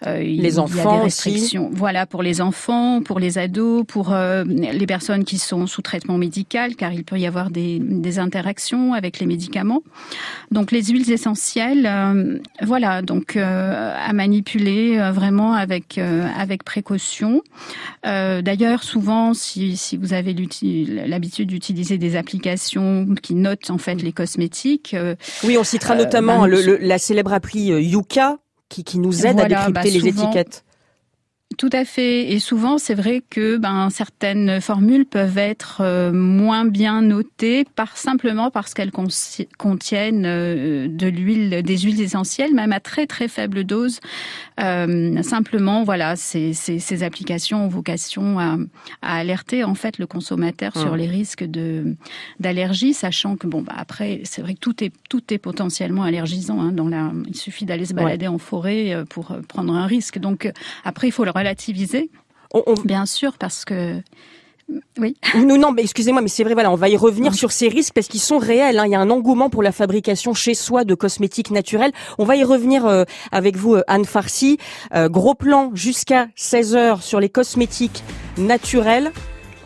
les 0.03 0.59
enfants 0.59 0.75
il 0.75 0.85
y 0.85 0.89
a 0.89 0.97
des 0.97 1.03
restrictions. 1.05 1.69
Aussi. 1.69 1.77
Voilà 1.77 2.07
pour 2.07 2.23
les 2.23 2.41
enfants, 2.41 3.03
pour 3.03 3.21
les 3.21 3.39
ados, 3.39 3.85
pour 3.87 4.13
euh, 4.13 4.45
les 4.45 4.87
personnes 4.87 5.25
qui 5.25 5.39
sont 5.39 5.67
sous 5.67 5.83
traitement 5.83 6.19
médical 6.19 6.75
car 6.75 6.93
il 6.93 7.05
peut 7.05 7.19
y 7.19 7.27
avoir 7.27 7.51
des, 7.51 7.79
des 7.81 8.19
interactions 8.19 8.95
avec 8.95 9.21
les 9.21 9.27
médicaments. 9.27 9.83
Donc 10.51 10.73
les 10.73 10.85
huiles 10.85 11.11
essentielles 11.11 11.87
euh, 11.87 12.39
voilà 12.63 13.03
donc 13.03 13.37
à 13.37 14.13
manipuler 14.13 14.99
vraiment 15.13 15.53
avec 15.55 15.99
avec 15.99 16.65
précaution. 16.65 17.43
d'ailleurs 18.03 18.83
souvent, 18.89 19.35
si, 19.35 19.77
si 19.77 19.97
vous 19.97 20.13
avez 20.15 20.35
l'habitude 20.35 21.49
d'utiliser 21.49 21.99
des 21.99 22.17
applications 22.17 23.07
qui 23.23 23.35
notent 23.35 23.71
en 23.71 23.79
fait 23.79 23.97
les 23.97 24.13
cosmétiques. 24.13 24.95
Euh, 24.95 25.15
oui, 25.45 25.59
on 25.59 25.65
citera 25.65 25.95
euh, 25.95 25.99
notamment 25.99 26.41
ben, 26.41 26.47
le, 26.47 26.63
le, 26.63 26.77
la 26.79 26.99
célèbre 26.99 27.33
appli 27.33 27.71
euh, 27.71 27.81
Yuka 27.81 28.39
qui, 28.69 28.85
qui 28.85 28.99
nous 28.99 29.27
aide 29.27 29.37
voilà, 29.37 29.65
à 29.65 29.71
décrypter 29.71 29.73
bah, 29.73 29.85
souvent, 29.85 30.05
les 30.05 30.09
étiquettes. 30.09 30.65
Tout 31.57 31.71
à 31.73 31.87
fait. 31.87 32.31
Et 32.31 32.41
souvent, 32.41 32.77
c'est 32.77 32.95
vrai 32.95 33.23
que 33.31 33.57
ben, 33.57 33.89
certaines 33.89 34.61
formules 34.61 35.07
peuvent 35.07 35.39
être 35.39 35.81
euh, 35.81 36.13
moins 36.13 36.67
bien 36.67 37.01
notées 37.01 37.65
par 37.75 37.97
simplement 37.97 38.51
parce 38.51 38.75
qu'elles 38.75 38.93
contiennent 38.93 40.27
euh, 40.27 40.89
de 40.89 41.07
l'huile, 41.07 41.63
des 41.63 41.79
huiles 41.79 42.03
essentielles, 42.03 42.53
même 42.53 42.73
à 42.73 42.81
très 42.81 43.07
très 43.07 43.29
faible 43.29 43.65
dose. 43.65 44.01
Euh, 44.61 45.23
simplement, 45.23 45.85
voilà, 45.85 46.17
ces, 46.17 46.53
ces, 46.53 46.81
ces, 46.81 47.03
applications 47.03 47.65
ont 47.65 47.69
vocation 47.69 48.39
à, 48.39 48.59
à, 49.01 49.17
alerter 49.17 49.65
en 49.65 49.75
fait 49.75 49.97
le 49.99 50.07
consommateur 50.07 50.77
sur 50.77 50.97
les 50.97 51.07
risques 51.07 51.45
de 51.45 51.97
d'allergie, 52.41 52.93
sachant 52.93 53.37
que 53.37 53.47
bon, 53.47 53.63
bah, 53.63 53.73
après, 53.77 54.21
c'est 54.25 54.43
vrai 54.43 54.53
que 54.53 54.61
tout 54.61 54.85
est 54.85 54.93
tout 55.09 55.23
est 55.33 55.39
potentiellement 55.39 56.03
allergisant. 56.03 56.61
Hein, 56.61 56.73
dans 56.73 56.89
la, 56.89 57.11
il 57.27 57.37
suffit 57.37 57.65
d'aller 57.65 57.87
se 57.87 57.95
balader 57.95 58.29
en 58.29 58.39
forêt 58.39 59.03
pour 59.09 59.35
prendre 59.49 59.75
un 59.75 59.87
risque. 59.87 60.19
Donc 60.19 60.53
après, 60.85 61.09
il 61.09 61.13
faut 61.13 61.25
le 61.25 61.31
relativiser, 61.39 62.11
bien 62.85 63.07
sûr, 63.07 63.39
parce 63.39 63.65
que 63.65 64.03
oui. 64.99 65.17
Non, 65.35 65.59
non, 65.59 65.73
mais 65.73 65.83
excusez-moi, 65.83 66.21
mais 66.21 66.29
c'est 66.29 66.45
vrai, 66.45 66.53
voilà, 66.53 66.71
on 66.71 66.77
va 66.77 66.89
y 66.89 66.97
revenir 66.97 67.35
sur 67.35 67.53
ces 67.53 67.69
risques 67.69 67.95
parce 67.95 68.07
qu'ils 68.07 68.21
sont 68.21 68.39
réels. 68.39 68.79
Hein. 68.79 68.87
Il 68.87 68.93
y 68.93 68.95
a 68.95 69.01
un 69.01 69.11
engouement 69.11 69.49
pour 69.49 69.63
la 69.63 69.73
fabrication 69.73 70.35
chez 70.35 70.55
soi 70.55 70.85
de 70.85 70.95
cosmétiques 70.95 71.51
naturels. 71.51 71.93
On 72.19 72.25
va 72.25 72.37
y 72.37 72.45
revenir 72.45 72.85
euh, 72.87 73.05
avec 73.33 73.57
vous, 73.57 73.77
euh, 73.77 73.83
Anne 73.87 74.05
Farsi. 74.05 74.59
Euh, 74.95 75.09
gros 75.09 75.35
plan 75.35 75.71
jusqu'à 75.75 76.29
16 76.37 76.77
heures 76.77 77.03
sur 77.03 77.21
les 77.21 77.31
cosmétiques 77.31 78.03
naturels 78.37 79.13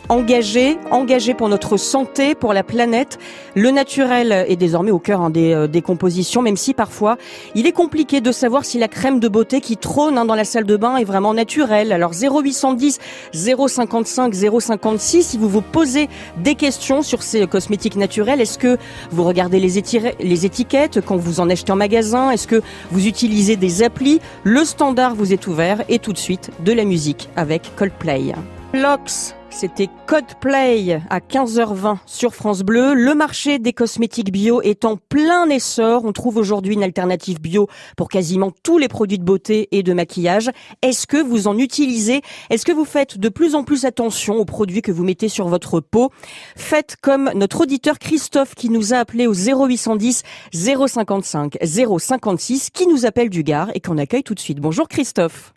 engagé, 0.09 0.79
engagé 0.91 1.35
pour 1.35 1.49
notre 1.49 1.77
santé, 1.77 2.35
pour 2.35 2.53
la 2.53 2.63
planète. 2.63 3.19
Le 3.55 3.71
naturel 3.71 4.45
est 4.49 4.57
désormais 4.57 4.91
au 4.91 4.99
cœur 4.99 5.21
hein, 5.21 5.31
des, 5.31 5.53
euh, 5.53 5.67
des, 5.67 5.83
compositions, 5.83 6.43
même 6.43 6.57
si 6.57 6.75
parfois 6.75 7.17
il 7.55 7.67
est 7.67 7.73
compliqué 7.73 8.21
de 8.21 8.33
savoir 8.33 8.65
si 8.65 8.79
la 8.79 8.89
crème 8.89 9.21
de 9.21 9.29
beauté 9.29 9.61
qui 9.61 9.77
trône 9.77 10.19
hein, 10.19 10.25
dans 10.25 10.35
la 10.35 10.45
salle 10.45 10.65
de 10.65 10.77
bain 10.77 10.97
est 10.97 11.05
vraiment 11.05 11.35
naturelle. 11.35 11.93
Alors 11.93 12.13
0810 12.13 12.99
055 13.33 14.35
056, 14.35 15.23
si 15.23 15.39
vous 15.39 15.49
vous 15.49 15.63
posez 15.63 16.09
des 16.39 16.55
questions 16.55 17.03
sur 17.03 17.23
ces 17.23 17.47
cosmétiques 17.47 17.97
naturels, 17.97 18.41
est-ce 18.41 18.59
que 18.59 18.77
vous 19.11 19.25
regardez 19.25 19.61
les, 19.61 19.83
les 20.21 20.47
étiquettes 20.47 21.01
quand 21.05 21.17
vous 21.17 21.41
en 21.41 21.51
achetez 21.51 21.73
en 21.73 21.77
magasin? 21.77 22.31
Est-ce 22.31 22.47
que 22.47 22.63
vous 22.91 23.07
utilisez 23.07 23.57
des 23.57 23.83
applis? 23.83 24.21
Le 24.45 24.65
standard 24.65 25.15
vous 25.15 25.33
est 25.33 25.47
ouvert 25.47 25.83
et 25.89 25.99
tout 25.99 26.13
de 26.13 26.19
suite 26.19 26.51
de 26.61 26.73
la 26.73 26.85
musique 26.85 27.29
avec 27.37 27.75
Coldplay. 27.77 28.33
Lox 28.75 29.35
c'était 29.53 29.89
Codeplay 30.07 30.99
à 31.11 31.21
15h20 31.21 31.99
sur 32.07 32.35
France 32.35 32.63
Bleu. 32.63 32.95
Le 32.95 33.15
marché 33.15 33.59
des 33.59 33.75
cosmétiques 33.75 34.33
bio 34.33 34.63
est 34.63 34.87
en 34.87 34.97
plein 34.97 35.49
essor. 35.51 36.07
On 36.07 36.13
trouve 36.13 36.39
aujourd'hui 36.39 36.73
une 36.73 36.83
alternative 36.83 37.39
bio 37.39 37.69
pour 37.99 38.09
quasiment 38.09 38.51
tous 38.63 38.79
les 38.79 38.89
produits 38.89 39.19
de 39.19 39.25
beauté 39.25 39.69
et 39.73 39.83
de 39.83 39.93
maquillage. 39.93 40.51
Est-ce 40.81 41.07
que 41.07 41.19
vous 41.19 41.49
en 41.49 41.59
utilisez? 41.59 42.23
Est-ce 42.49 42.65
que 42.65 42.73
vous 42.73 42.87
faites 42.87 43.19
de 43.19 43.29
plus 43.29 43.55
en 43.55 43.63
plus 43.63 43.85
attention 43.85 44.37
aux 44.37 44.47
produits 44.47 44.81
que 44.81 44.91
vous 44.91 45.05
mettez 45.05 45.29
sur 45.29 45.49
votre 45.49 45.81
peau? 45.81 46.11
Faites 46.57 46.97
comme 47.01 47.31
notre 47.35 47.61
auditeur 47.61 47.99
Christophe 47.99 48.55
qui 48.55 48.71
nous 48.71 48.95
a 48.95 48.97
appelé 48.97 49.27
au 49.27 49.35
0810 49.35 50.23
055 50.53 51.59
056 51.63 52.71
qui 52.71 52.87
nous 52.87 53.05
appelle 53.05 53.29
du 53.29 53.43
Gard 53.43 53.71
et 53.75 53.81
qu'on 53.81 53.99
accueille 53.99 54.25
tout 54.25 54.35
de 54.35 54.41
suite. 54.41 54.61
Bonjour 54.61 54.89
Christophe. 54.89 55.53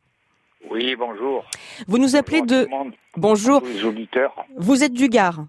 Oui, 0.75 0.93
bonjour. 0.97 1.45
Vous 1.87 1.97
nous 1.97 2.17
appelez 2.17 2.41
de... 2.41 2.67
Bonjour. 3.15 3.61
Les 3.65 3.85
auditeurs. 3.85 4.35
Vous 4.57 4.83
êtes 4.83 4.91
du 4.91 5.07
Gard 5.07 5.45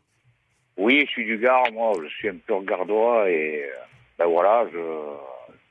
Oui, 0.77 1.01
je 1.05 1.11
suis 1.11 1.25
du 1.25 1.37
Gard. 1.39 1.65
Moi, 1.73 1.95
je 2.01 2.09
suis 2.11 2.29
un 2.29 2.37
peu 2.47 2.61
gardois 2.61 3.29
et 3.29 3.65
euh, 3.65 3.75
ben 4.21 4.27
voilà, 4.27 4.69
je 4.73 4.79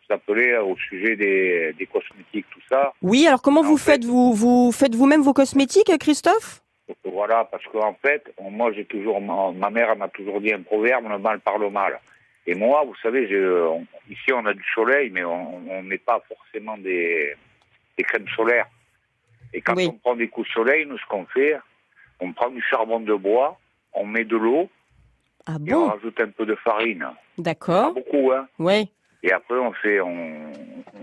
s'appelait 0.10 0.58
au 0.58 0.76
sujet 0.76 1.16
des, 1.16 1.74
des, 1.80 1.86
cosmétiques, 1.86 2.48
tout 2.52 2.60
ça. 2.68 2.92
Oui, 3.02 3.26
alors 3.28 3.42
comment 3.42 3.64
vous 3.64 3.78
faites 3.78 4.04
vous 4.04 4.34
vous 4.34 4.74
faites 4.74 4.94
vous-même 4.94 5.22
vos 5.22 5.32
cosmétiques, 5.32 5.98
Christophe? 6.02 6.62
Voilà, 7.06 7.46
parce 7.46 7.64
qu'en 7.68 7.96
fait, 8.06 8.26
moi 8.52 8.74
j'ai 8.74 8.84
toujours 8.84 9.22
ma, 9.22 9.70
mère 9.70 9.96
m'a 9.96 10.10
toujours 10.10 10.42
dit 10.42 10.52
un 10.52 10.64
proverbe 10.64 11.08
le 11.10 11.18
mal 11.18 11.40
par 11.40 11.58
le 11.60 11.70
mal. 11.70 12.02
Et 12.46 12.56
moi, 12.56 12.84
vous 12.86 12.96
savez, 13.02 13.24
ici 14.10 14.34
on 14.34 14.46
a 14.46 14.54
du 14.54 14.66
soleil, 14.76 15.12
mais 15.12 15.24
on 15.24 15.62
ne 15.62 15.82
met 15.82 15.98
pas 15.98 16.22
forcément 16.28 16.78
des, 16.78 17.36
des 17.98 18.04
crèmes 18.04 18.28
solaires. 18.36 18.68
Et 19.54 19.62
quand 19.62 19.75
on 19.78 19.94
prend 19.94 20.16
des 20.16 20.28
coups 20.28 20.48
de 20.48 20.54
soleil, 20.54 20.86
nous 20.86 20.98
ce 20.98 21.06
qu'on 21.08 21.25
fait, 21.25 21.58
on 22.20 22.34
prend 22.34 22.50
du 22.50 22.62
charbon 22.62 23.00
de 23.00 23.14
bois, 23.14 23.58
on 23.94 24.06
met 24.06 24.25
de 24.25 24.38
l'eau, 24.38 24.70
ah 25.46 25.58
et 25.66 25.74
on 25.74 25.88
rajoute 25.88 26.20
un 26.20 26.30
peu 26.30 26.46
de 26.46 26.56
farine. 26.56 27.08
D'accord. 27.38 27.94
Pas 27.94 28.02
beaucoup, 28.02 28.32
hein. 28.32 28.48
Oui. 28.60 28.90
Et 29.24 29.32
après, 29.32 29.58
on 29.58 29.72
fait, 29.74 30.02
on, 30.02 30.52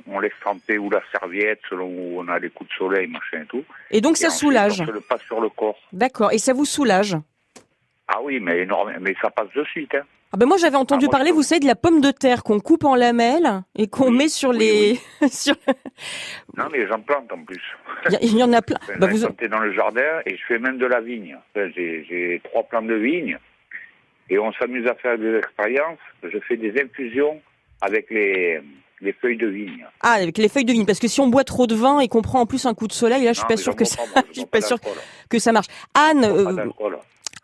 on 0.07 0.21
laisse 0.21 0.33
tremper 0.41 0.79
ou 0.79 0.91
la 0.91 1.03
serviette 1.11 1.61
selon 1.69 1.87
où 1.87 2.21
on 2.21 2.29
a 2.29 2.39
les 2.39 2.51
coups 2.51 2.71
de 2.71 2.75
soleil, 2.75 3.09
machin 3.09 3.43
et 3.43 3.47
tout. 3.47 3.65
Et 3.91 4.01
donc 4.01 4.17
ça 4.17 4.31
soulage. 4.31 4.81
On 4.81 4.93
le 4.93 5.01
passe 5.01 5.23
sur 5.23 5.41
le 5.41 5.49
corps. 5.49 5.79
D'accord. 5.93 6.33
Et 6.33 6.39
ça 6.39 6.53
vous 6.53 6.65
soulage? 6.65 7.17
Ah 8.07 8.21
oui, 8.23 8.39
mais 8.41 8.61
énorme, 8.61 8.93
mais 9.01 9.15
ça 9.21 9.31
passe 9.31 9.53
de 9.55 9.65
suite. 9.65 9.95
Hein. 9.95 10.03
Ah 10.35 10.39
ben 10.39 10.47
moi 10.47 10.57
j'avais 10.57 10.77
entendu 10.77 11.07
ah, 11.09 11.11
parler, 11.11 11.31
vous 11.31 11.43
savez, 11.43 11.61
de 11.61 11.67
la 11.67 11.75
pomme 11.75 12.01
de 12.01 12.11
terre 12.11 12.43
qu'on 12.43 12.59
coupe 12.59 12.85
en 12.85 12.95
lamelles 12.95 13.63
et 13.77 13.87
qu'on 13.87 14.11
met 14.11 14.29
sur 14.29 14.51
les. 14.53 14.99
sur... 15.31 15.55
Non 16.57 16.65
mais 16.73 16.87
j'en 16.87 17.01
plante 17.01 17.31
en 17.31 17.45
plus. 17.45 17.63
Il 18.23 18.39
y, 18.39 18.43
en 18.43 18.53
a 18.55 18.63
plein. 18.63 18.79
Enfin, 18.83 18.95
bah, 18.99 19.09
vous... 19.09 19.19
dans 19.49 19.61
le 19.61 19.73
jardin 19.75 20.21
et 20.25 20.37
je 20.37 20.43
fais 20.49 20.59
même 20.59 20.79
de 20.79 20.87
la 20.87 21.01
vigne. 21.03 21.37
J'ai 21.55 22.41
trois 22.45 22.63
plants 22.63 22.83
de 22.83 22.95
vigne 22.95 23.39
et 24.31 24.39
on 24.39 24.53
s'amuse 24.55 24.87
à 24.87 24.95
faire 24.95 25.19
des 25.19 25.37
expériences. 25.37 25.99
Je 26.23 26.39
fais 26.49 26.57
des 26.57 26.81
infusions 26.81 27.41
avec 27.83 28.09
les, 28.09 28.63
les 29.03 29.13
feuilles 29.13 29.37
de 29.37 29.49
vigne. 29.49 29.87
Ah, 30.01 30.13
avec 30.13 30.39
les 30.39 30.49
feuilles 30.49 30.65
de 30.65 30.73
vigne, 30.73 30.87
parce 30.87 31.01
que 31.01 31.09
si 31.09 31.21
on 31.21 31.29
boit 31.29 31.45
trop 31.45 31.67
de 31.67 31.75
vin 31.75 32.01
et 32.01 32.09
qu'on 32.09 32.23
prend 32.23 32.41
en 32.41 32.47
plus 32.47 32.65
un 32.65 32.73
coup 32.73 32.87
de 32.87 32.93
soleil, 32.93 33.25
là, 33.25 33.33
je 33.33 33.39
suis 33.39 33.47
pas 33.47 33.57
sûr 33.59 33.77
que 33.77 33.85
ça, 33.85 34.03
je 34.29 34.41
suis 34.41 34.47
pas 34.47 34.63
sûr 34.63 34.79
que 35.29 35.39
ça 35.39 35.53
marche. 35.53 35.67
Anne, 35.95 36.73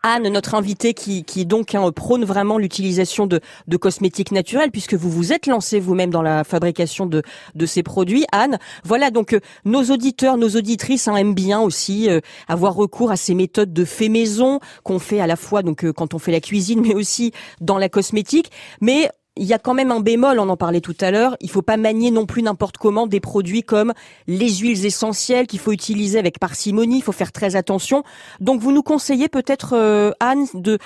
Anne, 0.03 0.29
notre 0.29 0.55
invitée 0.55 0.93
qui, 0.93 1.23
qui 1.23 1.45
donc 1.45 1.75
hein, 1.75 1.91
prône 1.91 2.23
vraiment 2.23 2.57
l'utilisation 2.57 3.27
de, 3.27 3.41
cosmétiques 3.77 4.31
naturels, 4.31 4.71
puisque 4.71 4.93
vous 4.93 5.09
vous 5.09 5.33
êtes 5.33 5.45
lancé 5.47 5.79
vous-même 5.79 6.09
dans 6.09 6.21
la 6.21 6.43
fabrication 6.43 7.05
de, 7.05 7.21
de 7.55 7.65
ces 7.65 7.83
produits. 7.83 8.25
Anne, 8.31 8.59
voilà 8.83 9.11
donc 9.11 9.33
euh, 9.33 9.39
nos 9.65 9.83
auditeurs, 9.83 10.37
nos 10.37 10.49
auditrices 10.49 11.07
hein, 11.07 11.15
aiment 11.15 11.35
bien 11.35 11.59
aussi 11.59 12.09
euh, 12.09 12.21
avoir 12.47 12.75
recours 12.75 13.11
à 13.11 13.17
ces 13.17 13.35
méthodes 13.35 13.73
de 13.73 13.85
fait 13.85 14.09
maison 14.09 14.59
qu'on 14.83 14.99
fait 14.99 15.19
à 15.19 15.27
la 15.27 15.35
fois 15.35 15.63
donc 15.63 15.83
euh, 15.83 15.91
quand 15.91 16.13
on 16.13 16.19
fait 16.19 16.31
la 16.31 16.41
cuisine, 16.41 16.81
mais 16.85 16.95
aussi 16.95 17.33
dans 17.61 17.77
la 17.77 17.89
cosmétique. 17.89 18.51
Mais 18.81 19.09
il 19.39 19.47
y 19.47 19.53
a 19.53 19.57
quand 19.57 19.73
même 19.73 19.91
un 19.91 20.01
bémol, 20.01 20.37
on 20.37 20.49
en 20.49 20.57
parlait 20.57 20.81
tout 20.81 20.95
à 20.99 21.11
l'heure, 21.11 21.37
il 21.39 21.49
faut 21.49 21.61
pas 21.61 21.77
manier 21.77 22.11
non 22.11 22.25
plus 22.25 22.43
n'importe 22.43 22.77
comment 22.77 23.07
des 23.07 23.21
produits 23.21 23.63
comme 23.63 23.93
les 24.27 24.49
huiles 24.49 24.85
essentielles 24.85 25.47
qu'il 25.47 25.59
faut 25.59 25.71
utiliser 25.71 26.19
avec 26.19 26.39
parcimonie, 26.39 26.97
il 26.97 27.03
faut 27.03 27.13
faire 27.13 27.31
très 27.31 27.55
attention. 27.55 28.03
Donc 28.41 28.59
vous 28.59 28.73
nous 28.73 28.83
conseillez 28.83 29.29
peut-être 29.29 29.73
euh, 29.73 30.11
Anne 30.19 30.45
de 30.53 30.77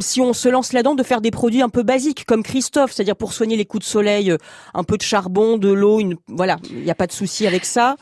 si 0.00 0.20
on 0.20 0.32
se 0.32 0.48
lance 0.48 0.72
là-dedans 0.72 0.94
de 0.94 1.02
faire 1.02 1.20
des 1.20 1.30
produits 1.30 1.62
un 1.62 1.70
peu 1.70 1.82
basiques 1.82 2.24
comme 2.26 2.42
Christophe, 2.42 2.92
c'est-à-dire 2.92 3.16
pour 3.16 3.32
soigner 3.32 3.56
les 3.56 3.64
coups 3.64 3.84
de 3.84 3.88
soleil, 3.88 4.30
euh, 4.30 4.36
un 4.74 4.84
peu 4.84 4.98
de 4.98 5.02
charbon, 5.02 5.56
de 5.56 5.72
l'eau, 5.72 6.00
une 6.00 6.16
voilà, 6.28 6.56
il 6.70 6.82
n'y 6.82 6.90
a 6.90 6.94
pas 6.94 7.06
de 7.06 7.12
souci 7.12 7.46
avec 7.46 7.64
ça. 7.64 7.96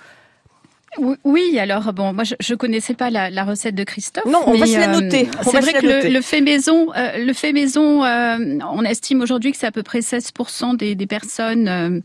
Oui, 1.25 1.59
alors 1.59 1.93
bon, 1.93 2.13
moi 2.13 2.25
je, 2.25 2.35
je 2.39 2.55
connaissais 2.55 2.95
pas 2.95 3.11
la, 3.11 3.31
la 3.31 3.45
recette 3.45 3.75
de 3.75 3.85
Christophe. 3.85 4.27
Non, 4.27 4.43
on 4.47 4.55
va 4.55 4.67
se 4.67 4.79
la 4.79 4.91
euh, 4.91 5.01
noter. 5.01 5.29
c'est 5.43 5.61
vrai 5.61 5.73
que 5.73 5.87
le, 5.87 6.13
le, 6.13 6.21
fait 6.21 6.41
maison, 6.41 6.93
euh, 6.95 7.25
le 7.25 7.33
fait 7.33 7.53
maison, 7.53 8.05
euh, 8.05 8.59
on 8.71 8.85
estime 8.85 9.23
aujourd'hui 9.23 9.53
que 9.53 9.59
c'est 9.59 9.67
à 9.67 9.73
peu 9.73 9.83
près 9.83 10.01
16% 10.01 10.77
des, 10.77 10.95
des 10.95 11.07
personnes 11.07 12.03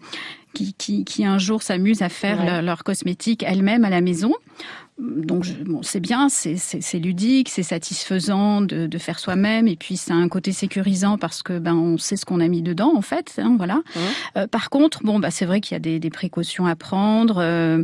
qui, 0.54 0.74
qui, 0.74 1.04
qui, 1.04 1.26
un 1.26 1.38
jour 1.38 1.64
s'amusent 1.64 2.02
à 2.02 2.10
faire 2.10 2.46
leur, 2.46 2.62
leur, 2.62 2.84
cosmétique 2.84 3.44
elles-mêmes 3.44 3.84
à 3.84 3.90
la 3.90 4.02
maison 4.02 4.34
donc 5.00 5.46
bon, 5.66 5.84
c'est 5.84 6.00
bien, 6.00 6.28
c'est 6.30 7.00
ludique, 7.00 7.50
c'est 7.50 7.62
satisfaisant 7.62 8.62
de, 8.62 8.88
de 8.88 8.98
faire 8.98 9.20
soi-même, 9.20 9.68
et 9.68 9.76
puis 9.76 9.96
c'est 9.96 10.12
un 10.12 10.28
côté 10.28 10.52
sécurisant 10.52 11.20
parce 11.20 11.44
que 11.44 11.60
ben 11.60 11.76
on 11.76 12.00
sait 12.00 12.16
ce 12.16 12.26
qu'on 12.26 12.40
a 12.40 12.48
mis 12.48 12.64
dedans 12.64 12.94
en 12.96 13.04
fait, 13.04 13.34
hein, 13.38 13.56
voilà. 13.58 13.84
Euh, 14.38 14.48
par 14.48 14.72
contre, 14.72 15.04
bon 15.04 15.20
bah 15.20 15.30
c'est 15.30 15.46
vrai 15.46 15.62
qu'il 15.62 15.76
y 15.76 15.78
a 15.78 15.80
des, 15.80 16.00
des, 16.00 16.10
précautions 16.10 16.66
à 16.66 16.76
prendre. 16.76 17.38
Euh, 17.38 17.84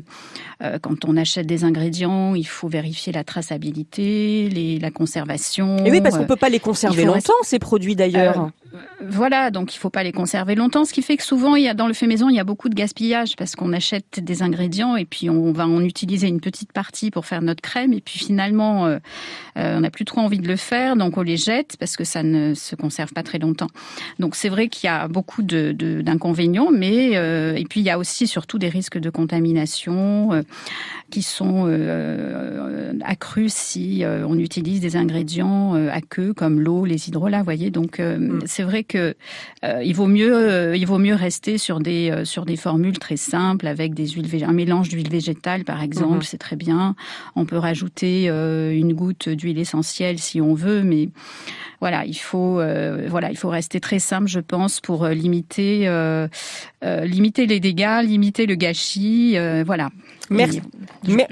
euh, 0.64 0.80
quand 0.80 1.06
on 1.06 1.16
achète 1.16 1.46
des 1.46 1.64
ingrédients, 1.64 2.34
il 2.34 2.48
faut 2.48 2.68
vérifier 2.68 3.14
la 3.14 3.24
traçabilité, 3.24 4.50
les, 4.50 4.80
la 4.80 4.90
conservation. 4.90 5.86
Et 5.86 5.92
oui, 5.92 6.02
parce 6.02 6.18
qu'on 6.18 6.26
peut 6.26 6.36
pas 6.36 6.50
les 6.50 6.60
conserver 6.60 7.06
longtemps 7.06 7.34
ces 7.44 7.60
produits 7.60 7.96
d'ailleurs. 7.96 8.50
Voilà, 9.02 9.52
donc 9.52 9.76
il 9.76 9.78
faut 9.78 9.90
pas 9.90 10.04
les 10.04 10.12
conserver 10.12 10.56
longtemps, 10.56 10.86
ce 10.86 10.94
qui 10.94 11.02
fait 11.02 11.18
que 11.18 11.24
souvent 11.24 11.56
il 11.56 11.64
y 11.64 11.68
a 11.68 11.74
dans 11.74 11.88
le 11.88 11.94
fait 11.94 12.08
maison 12.08 12.30
il 12.30 12.36
y 12.36 12.40
a 12.40 12.44
beaucoup 12.44 12.70
de 12.70 12.76
gaspillage 12.76 13.36
parce 13.36 13.56
qu'on 13.56 13.74
achète 13.74 14.20
des 14.20 14.42
ingrédients 14.42 14.96
et 14.96 15.06
puis 15.06 15.30
on 15.30 15.52
va 15.52 15.68
en 15.68 15.84
utiliser 15.84 16.28
une 16.28 16.40
petite 16.40 16.72
partie 16.72 17.12
pour 17.12 17.26
faire 17.26 17.42
notre 17.42 17.62
crème 17.62 17.94
et 17.94 18.02
puis 18.02 18.20
finalement 18.20 18.86
euh, 18.86 19.00
euh, 19.58 19.78
on 19.78 19.82
n'a 19.82 19.92
plus 19.92 20.06
trop 20.06 20.22
envie 20.22 20.40
de 20.40 20.48
le 20.48 20.56
faire 20.56 20.96
donc 20.96 21.18
on 21.18 21.22
les 21.22 21.38
jette 21.38 21.78
parce 21.78 21.98
que 21.98 22.04
ça 22.04 22.24
ne 22.24 22.54
se 22.54 22.76
conserve 22.76 23.14
pas 23.14 23.24
très 23.24 23.40
longtemps. 23.40 23.70
Donc 24.20 24.36
c'est 24.36 24.50
vrai 24.50 24.68
qu'il 24.68 24.88
y 24.88 24.92
a 24.92 25.08
beaucoup 25.08 25.44
de 25.44 25.72
d'inconvénients 26.02 26.72
mais 26.72 27.12
euh, 27.16 27.56
et 27.56 27.66
puis 27.66 27.80
il 27.80 27.84
y 27.84 27.90
a 27.90 27.98
aussi 27.98 28.28
surtout 28.28 28.58
des 28.58 28.70
risques 28.70 28.98
de 28.98 29.10
contamination 29.10 30.44
qui 31.10 31.22
sont 31.22 31.68
accrus 33.04 33.54
si 33.54 34.04
on 34.06 34.38
utilise 34.38 34.80
des 34.82 34.96
ingrédients 34.96 35.74
à 35.74 36.02
queue 36.02 36.34
comme 36.34 36.60
l'eau, 36.60 36.86
les 36.86 37.08
hydrolats, 37.08 37.40
vous 37.40 37.44
voyez. 37.44 37.70
Donc 37.70 38.00
mm. 38.00 38.42
C'est 38.64 38.70
vrai 38.70 38.84
que 38.86 39.16
il 39.84 39.94
vaut 39.94 40.08
mieux 40.08 40.74
il 40.74 40.88
vaut 40.88 41.00
mieux 41.00 41.16
rester 41.16 41.58
sur 41.58 41.82
des 41.82 42.24
sur 42.24 42.46
des 42.46 42.56
formules 42.56 42.98
très 42.98 43.18
simples 43.18 43.68
avec 43.68 43.94
des 43.94 44.08
huiles 44.08 44.46
un 44.46 44.54
mélange 44.54 44.88
d'huile 44.88 45.10
végétale 45.10 45.66
par 45.66 45.84
exemple, 45.84 46.20
mm-hmm. 46.20 46.24
c'est 46.24 46.38
très 46.38 46.54
très 46.54 46.56
bien. 46.56 46.96
On 47.36 47.46
peut 47.46 47.58
rajouter 47.58 48.28
une 48.28 48.94
goutte 48.94 49.28
d'huile 49.28 49.60
essentielle 49.60 50.20
si 50.20 50.40
on 50.40 50.54
veut, 50.54 50.84
mais 50.84 51.10
voilà, 51.82 52.06
il 52.06 52.16
faut 52.16 52.62
voilà, 53.08 53.32
il 53.32 53.38
faut 53.38 53.50
rester 53.50 53.82
très 53.82 54.00
simple, 54.00 54.28
je 54.28 54.40
pense, 54.40 54.80
pour 54.80 55.06
limiter 55.08 55.88
limiter 56.84 57.46
les 57.46 57.60
dégâts, 57.60 58.02
limiter 58.04 58.46
le 58.46 58.56
gâchis, 58.56 59.38
voilà. 59.66 59.90
Merci. 60.30 60.62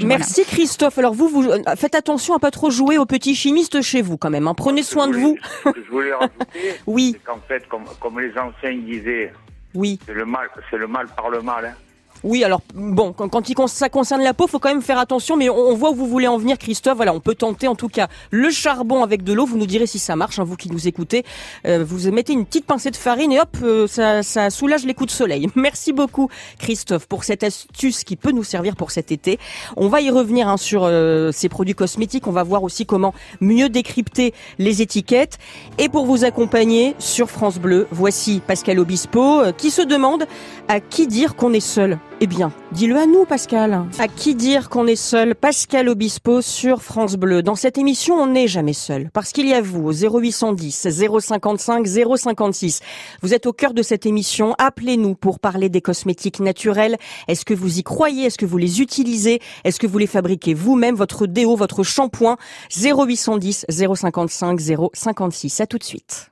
Merci 0.04 0.44
Christophe. 0.46 0.98
Alors 0.98 1.14
vous, 1.14 1.28
vous 1.28 1.44
faites 1.76 1.96
attention 1.96 2.36
à 2.36 2.40
pas 2.40 2.52
trop 2.52 2.70
jouer 2.70 2.98
aux 2.98 3.06
petits 3.06 3.36
chimistes 3.36 3.82
chez 3.82 4.02
vous 4.02 4.18
quand 4.18 4.30
même. 4.30 4.48
Hein. 4.48 4.54
Prenez 4.54 4.84
soin 4.84 5.08
de 5.08 5.18
vous. 5.18 5.38
je 5.66 5.92
voulais 5.92 6.14
rajouter, 6.14 6.76
oui. 6.88 7.16
qu'en 7.24 7.40
fait, 7.48 7.68
comme, 7.68 7.86
comme 8.00 8.20
les 8.20 8.32
anciens 8.38 8.78
disaient, 8.78 9.34
oui. 9.74 10.00
c'est 10.06 10.14
le 10.14 10.26
mal, 10.26 10.50
c'est 10.70 10.78
le 10.78 10.88
mal 10.88 11.08
par 11.16 11.30
le 11.30 11.42
mal. 11.42 11.66
Hein. 11.66 11.76
Oui, 12.24 12.44
alors 12.44 12.62
bon, 12.76 13.14
quand, 13.14 13.68
ça 13.68 13.90
concerne 13.90 14.22
la 14.22 14.36
peau, 14.36 14.46
faut 14.46 14.60
quand 14.60 14.70
même 14.70 14.84
faire 14.84 15.00
attention, 15.00 15.36
mais 15.38 15.50
on, 15.50 15.74
voit 15.76 15.90
où 15.90 15.96
vous 15.96 16.06
voulez 16.08 16.28
en 16.28 16.38
venir, 16.38 16.58
Christophe. 16.60 16.96
Voilà, 16.96 17.14
on 17.14 17.20
peut 17.20 17.34
tenter 17.34 17.68
en 17.68 17.76
tout 17.76 17.88
cas 17.88 18.08
le 18.30 18.52
charbon 18.52 19.04
avec 19.04 19.24
de 19.24 19.34
l'eau. 19.34 19.46
Vous 19.46 19.58
nous 19.58 19.66
direz 19.66 19.88
si 19.88 19.98
ça 19.98 20.16
marche, 20.16 20.38
hein, 20.38 20.44
vous 20.44 20.56
qui 20.56 20.70
nous 20.70 20.88
écoutez. 20.88 21.26
Euh, 21.66 21.84
vous 21.84 22.12
mettez 22.12 22.34
une 22.34 22.46
petite 22.46 22.66
pincée 22.66 22.92
de 22.92 22.96
farine 22.96 23.32
et 23.32 23.40
hop, 23.40 23.58
euh, 23.64 23.88
ça, 23.88 24.22
ça 24.22 24.52
soulage 24.52 24.86
les 24.86 24.94
coups 24.94 25.12
de 25.12 25.16
soleil. 25.16 25.48
Merci 25.56 25.94
beaucoup, 25.94 26.30
Christophe, 26.60 27.08
pour 27.08 27.24
cette 27.24 27.44
astuce 27.44 28.04
qui 28.04 28.16
peut 28.16 28.32
nous 28.32 28.44
servir 28.44 28.76
pour 28.76 28.92
cet 28.92 29.12
été. 29.12 29.40
On 29.76 29.88
va 29.88 30.02
y 30.02 30.12
revenir 30.12 30.48
hein, 30.48 30.58
sur 30.58 30.84
euh, 30.84 31.32
ces 31.32 31.50
produits 31.50 31.76
cosmétiques. 31.76 32.28
On 32.28 32.32
va 32.32 32.44
voir 32.44 32.62
aussi 32.62 32.86
comment 32.86 33.16
mieux 33.40 33.70
décrypter 33.70 34.34
les 34.60 34.84
étiquettes. 34.84 35.40
Et 35.80 35.90
pour 35.90 36.06
vous 36.06 36.24
accompagner 36.24 36.96
sur 37.00 37.32
France 37.32 37.58
Bleu, 37.58 37.88
voici 37.90 38.42
Pascal 38.46 38.78
Obispo 38.80 39.42
qui 39.58 39.72
se 39.72 39.82
demande 39.82 40.28
à 40.68 40.80
qui 40.80 41.08
dire 41.08 41.36
qu'on 41.36 41.54
est 41.54 41.60
seul. 41.60 41.98
Eh 42.24 42.28
bien, 42.28 42.54
dis-le 42.72 42.98
à 42.98 43.08
nous, 43.08 43.26
Pascal. 43.26 43.84
À 43.98 44.08
qui 44.08 44.36
dire 44.36 44.70
qu'on 44.70 44.86
est 44.86 44.96
seul 44.96 45.34
Pascal 45.34 45.90
Obispo 45.90 46.42
sur 46.42 46.84
France 46.84 47.16
Bleu. 47.16 47.42
Dans 47.42 47.56
cette 47.56 47.80
émission, 47.80 48.14
on 48.14 48.28
n'est 48.28 48.48
jamais 48.48 48.74
seul. 48.74 49.10
Parce 49.12 49.32
qu'il 49.32 49.48
y 49.48 49.56
a 49.56 49.62
vous 49.62 49.88
au 49.88 49.92
0810 49.92 50.88
055 51.20 51.88
056. 51.88 52.82
Vous 53.24 53.34
êtes 53.34 53.48
au 53.48 53.54
cœur 53.54 53.74
de 53.74 53.82
cette 53.82 54.06
émission. 54.06 54.54
Appelez-nous 54.60 55.16
pour 55.16 55.40
parler 55.40 55.70
des 55.70 55.82
cosmétiques 55.82 56.42
naturels. 56.42 56.98
Est-ce 57.28 57.44
que 57.44 57.56
vous 57.56 57.80
y 57.80 57.84
croyez? 57.84 58.26
Est-ce 58.28 58.38
que 58.38 58.46
vous 58.46 58.60
les 58.60 58.82
utilisez? 58.82 59.40
Est-ce 59.64 59.80
que 59.80 59.88
vous 59.88 59.98
les 59.98 60.06
fabriquez 60.06 60.54
vous-même? 60.54 60.94
Votre 60.94 61.26
déo, 61.26 61.56
votre 61.56 61.82
shampoing? 61.82 62.38
0810 62.70 63.66
055 63.68 64.60
056. 64.94 65.60
À 65.60 65.66
tout 65.66 65.80
de 65.80 65.84
suite. 65.84 66.31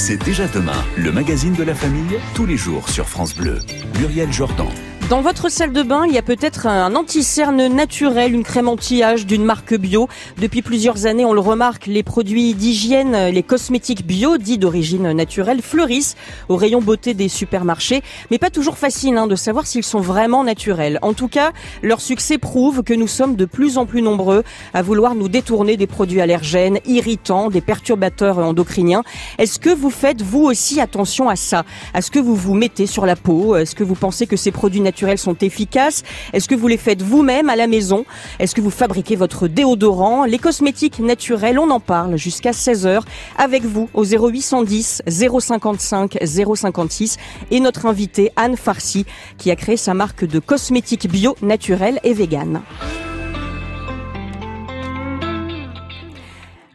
C'est 0.00 0.16
déjà 0.16 0.48
demain, 0.48 0.82
le 0.96 1.12
magazine 1.12 1.52
de 1.52 1.62
la 1.62 1.74
famille, 1.74 2.18
tous 2.34 2.46
les 2.46 2.56
jours 2.56 2.88
sur 2.88 3.06
France 3.06 3.36
Bleu. 3.36 3.58
Muriel 3.98 4.32
Jordan. 4.32 4.66
Dans 5.10 5.22
votre 5.22 5.50
salle 5.50 5.72
de 5.72 5.82
bain, 5.82 6.04
il 6.06 6.14
y 6.14 6.18
a 6.18 6.22
peut-être 6.22 6.68
un 6.68 6.94
anti-cerne 6.94 7.66
naturel, 7.66 8.32
une 8.32 8.44
crème 8.44 8.68
anti-âge 8.68 9.26
d'une 9.26 9.44
marque 9.44 9.74
bio. 9.74 10.08
Depuis 10.40 10.62
plusieurs 10.62 11.04
années, 11.04 11.24
on 11.24 11.32
le 11.32 11.40
remarque, 11.40 11.86
les 11.86 12.04
produits 12.04 12.54
d'hygiène, 12.54 13.26
les 13.26 13.42
cosmétiques 13.42 14.06
bio, 14.06 14.38
dits 14.38 14.56
d'origine 14.56 15.10
naturelle, 15.10 15.62
fleurissent 15.62 16.14
au 16.48 16.54
rayon 16.54 16.80
beauté 16.80 17.12
des 17.12 17.28
supermarchés. 17.28 18.02
Mais 18.30 18.38
pas 18.38 18.50
toujours 18.50 18.78
facile 18.78 19.16
hein, 19.16 19.26
de 19.26 19.34
savoir 19.34 19.66
s'ils 19.66 19.82
sont 19.82 19.98
vraiment 19.98 20.44
naturels. 20.44 21.00
En 21.02 21.12
tout 21.12 21.26
cas, 21.26 21.50
leur 21.82 22.00
succès 22.00 22.38
prouve 22.38 22.84
que 22.84 22.94
nous 22.94 23.08
sommes 23.08 23.34
de 23.34 23.46
plus 23.46 23.78
en 23.78 23.86
plus 23.86 24.02
nombreux 24.02 24.44
à 24.74 24.82
vouloir 24.82 25.16
nous 25.16 25.28
détourner 25.28 25.76
des 25.76 25.88
produits 25.88 26.20
allergènes, 26.20 26.78
irritants, 26.86 27.50
des 27.50 27.60
perturbateurs 27.60 28.38
endocriniens. 28.38 29.02
Est-ce 29.38 29.58
que 29.58 29.70
vous 29.70 29.90
faites 29.90 30.22
vous 30.22 30.44
aussi 30.44 30.80
attention 30.80 31.28
à 31.28 31.34
ça? 31.34 31.64
À 31.94 32.00
ce 32.00 32.12
que 32.12 32.20
vous 32.20 32.36
vous 32.36 32.54
mettez 32.54 32.86
sur 32.86 33.06
la 33.06 33.16
peau? 33.16 33.56
Est-ce 33.56 33.74
que 33.74 33.82
vous 33.82 33.96
pensez 33.96 34.28
que 34.28 34.36
ces 34.36 34.52
produits 34.52 34.80
naturels 34.80 34.99
sont 35.18 35.36
efficaces. 35.40 36.02
Est-ce 36.32 36.48
que 36.48 36.54
vous 36.54 36.68
les 36.68 36.76
faites 36.76 37.02
vous-même 37.02 37.48
à 37.48 37.56
la 37.56 37.66
maison? 37.66 38.04
Est-ce 38.38 38.54
que 38.54 38.60
vous 38.60 38.70
fabriquez 38.70 39.16
votre 39.16 39.48
déodorant? 39.48 40.24
Les 40.24 40.38
cosmétiques 40.38 40.98
naturels, 41.00 41.58
on 41.58 41.70
en 41.70 41.80
parle 41.80 42.16
jusqu'à 42.16 42.50
16h 42.52 43.02
avec 43.38 43.64
vous 43.64 43.88
au 43.94 44.04
0810 44.04 45.02
055 45.06 46.18
056 46.22 47.16
et 47.50 47.60
notre 47.60 47.86
invitée 47.86 48.30
Anne 48.36 48.56
Farsi 48.56 49.06
qui 49.38 49.50
a 49.50 49.56
créé 49.56 49.76
sa 49.76 49.94
marque 49.94 50.24
de 50.24 50.38
cosmétiques 50.38 51.10
bio, 51.10 51.36
naturels 51.42 52.00
et 52.04 52.12
vegan. 52.12 52.60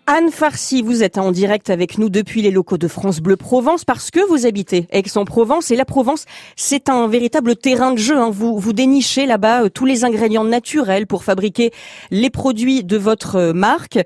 Anne 0.07 0.29
Farcy, 0.29 0.83
vous 0.83 1.01
êtes 1.01 1.17
en 1.17 1.31
direct 1.31 1.71
avec 1.71 1.97
nous 1.97 2.09
depuis 2.09 2.43
les 2.43 2.51
locaux 2.51 2.77
de 2.77 2.87
France 2.87 3.21
Bleu 3.21 3.37
Provence 3.37 3.85
parce 3.85 4.11
que 4.11 4.19
vous 4.29 4.45
habitez 4.45 4.85
Aix-en-Provence 4.91 5.71
et 5.71 5.75
la 5.75 5.83
Provence, 5.83 6.25
c'est 6.55 6.89
un 6.89 7.07
véritable 7.07 7.55
terrain 7.55 7.91
de 7.91 7.97
jeu. 7.97 8.15
Hein. 8.15 8.29
Vous, 8.29 8.59
vous 8.59 8.71
dénichez 8.71 9.25
là-bas 9.25 9.63
euh, 9.63 9.69
tous 9.69 9.85
les 9.85 10.05
ingrédients 10.05 10.43
naturels 10.43 11.07
pour 11.07 11.23
fabriquer 11.23 11.71
les 12.11 12.29
produits 12.29 12.83
de 12.83 12.97
votre 12.97 13.37
euh, 13.37 13.53
marque. 13.53 13.97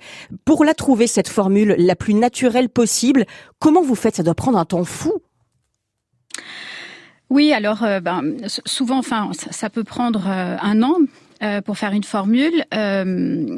Pour 0.45 0.63
la 0.63 0.73
trouver, 0.73 1.05
cette 1.05 1.27
formule 1.27 1.75
la 1.77 1.97
plus 1.97 2.13
naturelle 2.13 2.69
possible, 2.69 3.25
comment 3.59 3.81
vous 3.81 3.95
faites? 3.95 4.15
Ça 4.15 4.23
doit 4.23 4.35
prendre 4.35 4.57
un 4.57 4.65
temps 4.65 4.85
fou. 4.85 5.11
Oui, 7.29 7.51
alors 7.51 7.83
euh, 7.83 7.99
ben, 7.99 8.23
souvent, 8.47 8.99
enfin, 8.99 9.31
ça 9.33 9.69
peut 9.69 9.83
prendre 9.83 10.27
un 10.27 10.81
an, 10.81 10.95
euh, 11.41 11.61
pour 11.61 11.77
faire 11.77 11.93
une 11.93 12.03
formule. 12.03 12.65
Euh, 12.73 13.57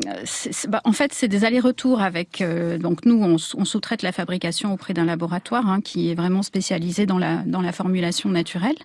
bah, 0.67 0.82
en 0.84 0.91
fait, 0.91 1.13
c'est 1.13 1.28
des 1.28 1.46
allers-retours 1.46 2.02
avec. 2.02 2.41
Euh, 2.41 2.78
donc 2.78 3.06
nous, 3.06 3.24
on, 3.24 3.65
sous-traite 3.65 4.04
la 4.04 4.12
fabrication 4.12 4.74
auprès 4.74 4.94
d'un 4.94 5.06
laboratoire 5.06 5.67
hein, 5.67 5.82
qui 5.82 6.12
est 6.12 6.15
vraiment 6.15 6.44
spécialisé 6.44 7.06
dans 7.06 7.17
la 7.17 7.38
dans 7.46 7.62
la 7.62 7.72
formulation 7.72 8.30
naturelle. 8.30 8.78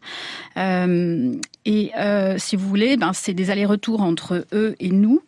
Euh, 0.56 1.34
et 1.66 1.90
si 2.38 2.56
vous 2.56 2.68
voulez, 2.68 2.96
ben, 2.96 3.12
c'est 3.12 3.34
des 3.34 3.50
allers-retours 3.50 4.00
entre 4.00 4.46
eux 4.52 4.76
et 4.80 4.90
nous. 4.90 5.20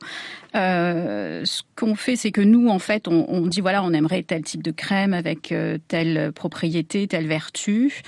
Euh, 0.54 1.42
ce 1.44 1.62
qu'on 1.76 1.94
fait, 1.94 2.16
c'est 2.16 2.32
que 2.32 2.40
nous, 2.40 2.68
en 2.68 2.78
fait, 2.78 3.08
on, 3.08 3.26
on, 3.28 3.46
dit 3.46 3.60
voilà, 3.60 3.82
on 3.82 3.92
aimerait 3.92 4.22
tel 4.22 4.42
type 4.42 4.62
de 4.62 4.70
crème 4.70 5.14
avec 5.14 5.52
euh, 5.52 5.78
telle 5.88 6.32
propriété, 6.32 7.06
telle 7.06 7.26
vertu. 7.26 8.02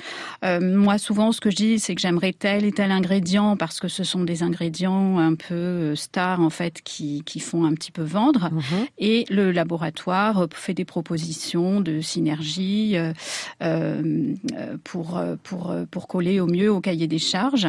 Euh, 0.45 0.61
moi, 0.61 0.99
souvent, 0.99 1.33
ce 1.33 1.41
que 1.41 1.51
je 1.51 1.57
dis, 1.57 1.79
c'est 1.79 1.95
que 1.95 2.01
j'aimerais 2.01 2.33
tel 2.33 2.65
et 2.65 2.73
tel 2.73 2.91
ingrédient 2.91 3.57
parce 3.57 3.81
que 3.81 3.89
ce 3.89 4.05
sont 4.05 4.25
des 4.25 4.43
ingrédients 4.43 5.19
un 5.19 5.35
peu 5.35 5.55
euh, 5.55 5.95
stars, 5.95 6.41
en 6.41 6.51
fait, 6.51 6.81
qui, 6.83 7.23
qui 7.25 7.41
font 7.41 7.65
un 7.65 7.75
petit 7.75 7.93
peu 7.93 8.03
vendre. 8.03 8.51
Mhm. 8.53 8.87
Et 8.99 9.25
le 9.31 9.53
laboratoire 9.53 10.47
fait 10.55 10.75
des 10.75 10.85
propositions 10.85 11.81
de 11.81 12.01
synergie 12.01 12.97
pour, 14.85 15.21
pour, 15.43 15.75
pour 15.91 16.09
coller 16.09 16.41
au 16.41 16.47
mieux 16.47 16.73
au 16.73 16.81
cahier 16.81 17.07
des 17.07 17.19
charges. 17.19 17.69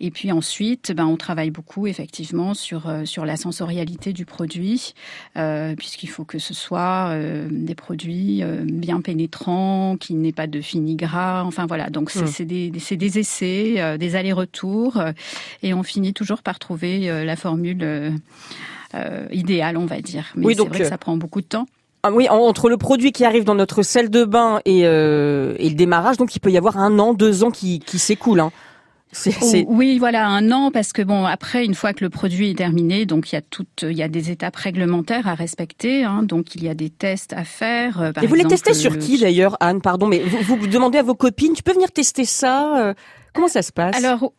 Et 0.00 0.10
puis 0.10 0.32
ensuite, 0.32 0.92
ben, 0.92 1.06
on 1.06 1.16
travaille 1.16 1.50
beaucoup, 1.50 1.86
effectivement, 1.86 2.54
sur, 2.54 2.90
sur 3.04 3.24
la 3.24 3.36
sensorialité 3.36 4.11
du 4.12 4.24
produit, 4.24 4.94
euh, 5.36 5.74
puisqu'il 5.76 6.08
faut 6.08 6.24
que 6.24 6.38
ce 6.38 6.54
soit 6.54 7.10
euh, 7.10 7.48
des 7.50 7.74
produits 7.74 8.42
euh, 8.42 8.62
bien 8.64 9.00
pénétrants, 9.00 9.96
qui 9.98 10.14
n'aient 10.14 10.32
pas 10.32 10.46
de 10.46 10.60
gras. 10.96 11.42
Enfin 11.44 11.66
voilà, 11.66 11.90
donc 11.90 12.10
c'est 12.10 12.40
mmh. 12.40 12.46
des, 12.46 12.70
des, 12.70 13.18
essais, 13.18 13.98
des 13.98 14.16
allers-retours, 14.16 15.02
et 15.62 15.74
on 15.74 15.82
finit 15.82 16.12
toujours 16.12 16.42
par 16.42 16.58
trouver 16.58 17.24
la 17.24 17.36
formule 17.36 18.12
idéale, 19.30 19.76
on 19.76 19.86
va 19.86 20.00
dire. 20.00 20.32
Mais 20.36 20.46
oui, 20.46 20.54
c'est 20.56 20.66
vrai 20.66 20.78
que 20.78 20.84
ça 20.84 20.98
prend 20.98 21.16
beaucoup 21.16 21.40
de 21.40 21.46
temps. 21.46 21.66
Ah 22.04 22.10
oui, 22.12 22.28
entre 22.28 22.68
le 22.68 22.76
produit 22.76 23.12
qui 23.12 23.24
arrive 23.24 23.44
dans 23.44 23.54
notre 23.54 23.82
salle 23.82 24.10
de 24.10 24.24
bain 24.24 24.60
et, 24.64 24.80
et 24.80 25.68
le 25.68 25.74
démarrage, 25.74 26.16
donc 26.16 26.34
il 26.34 26.40
peut 26.40 26.50
y 26.50 26.58
avoir 26.58 26.78
un 26.78 26.98
an, 26.98 27.14
deux 27.14 27.44
ans 27.44 27.50
qui, 27.50 27.80
qui 27.80 27.98
s'écoulent. 27.98 28.40
Hein. 28.40 28.52
Oui, 29.66 29.98
voilà, 29.98 30.26
un 30.26 30.50
an, 30.50 30.70
parce 30.70 30.92
que 30.92 31.02
bon, 31.02 31.24
après, 31.24 31.64
une 31.64 31.74
fois 31.74 31.92
que 31.92 32.02
le 32.02 32.10
produit 32.10 32.50
est 32.50 32.58
terminé, 32.58 33.04
donc 33.04 33.32
il 33.32 33.34
y 33.34 33.38
a 33.38 33.42
toutes, 33.42 33.82
il 33.82 33.96
y 33.96 34.02
a 34.02 34.08
des 34.08 34.30
étapes 34.30 34.56
réglementaires 34.56 35.28
à 35.28 35.34
respecter, 35.34 36.04
hein, 36.04 36.22
donc 36.22 36.54
il 36.54 36.64
y 36.64 36.68
a 36.68 36.74
des 36.74 36.90
tests 36.90 37.32
à 37.32 37.44
faire. 37.44 38.00
Euh, 38.00 38.12
et 38.22 38.26
vous 38.26 38.34
les 38.34 38.44
testez 38.44 38.74
sur 38.74 38.98
qui 38.98 39.18
d'ailleurs, 39.18 39.56
Anne? 39.60 39.80
Pardon, 39.80 40.06
mais 40.06 40.20
vous, 40.20 40.56
vous 40.56 40.66
demandez 40.66 40.98
à 40.98 41.02
vos 41.02 41.14
copines, 41.14 41.52
tu 41.52 41.62
peux 41.62 41.74
venir 41.74 41.92
tester 41.92 42.24
ça 42.24 42.78
euh, 42.78 42.94
Comment 43.34 43.48
ça 43.48 43.62
se 43.62 43.72
passe? 43.72 43.96
Alors 43.96 44.32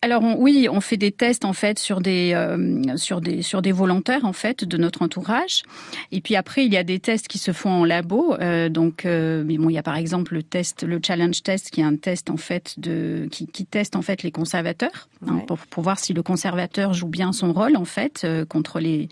alors 0.00 0.22
oui, 0.38 0.68
on 0.70 0.80
fait 0.80 0.96
des 0.96 1.10
tests 1.10 1.44
en 1.44 1.52
fait 1.52 1.76
sur 1.76 2.00
des 2.00 2.30
euh, 2.32 2.96
sur 2.96 3.20
des 3.20 3.42
sur 3.42 3.62
des 3.62 3.72
volontaires 3.72 4.24
en 4.24 4.32
fait 4.32 4.64
de 4.64 4.76
notre 4.76 5.02
entourage. 5.02 5.64
Et 6.12 6.20
puis 6.20 6.36
après, 6.36 6.64
il 6.64 6.72
y 6.72 6.76
a 6.76 6.84
des 6.84 7.00
tests 7.00 7.26
qui 7.26 7.38
se 7.38 7.52
font 7.52 7.70
en 7.70 7.84
labo. 7.84 8.36
Euh, 8.40 8.68
donc, 8.68 9.04
euh, 9.04 9.42
bon, 9.42 9.68
il 9.68 9.72
y 9.72 9.78
a 9.78 9.82
par 9.82 9.96
exemple 9.96 10.34
le 10.34 10.44
test, 10.44 10.84
le 10.84 11.00
challenge 11.04 11.42
test, 11.42 11.70
qui 11.70 11.80
est 11.80 11.84
un 11.84 11.96
test 11.96 12.30
en 12.30 12.36
fait 12.36 12.78
de 12.78 13.26
qui, 13.32 13.48
qui 13.48 13.66
teste 13.66 13.96
en 13.96 14.02
fait 14.02 14.22
les 14.22 14.30
conservateurs 14.30 15.08
hein, 15.26 15.38
pour, 15.48 15.58
pour 15.58 15.82
voir 15.82 15.98
si 15.98 16.12
le 16.12 16.22
conservateur 16.22 16.92
joue 16.94 17.08
bien 17.08 17.32
son 17.32 17.52
rôle 17.52 17.76
en 17.76 17.84
fait 17.84 18.24
contre 18.48 18.78
les 18.78 19.08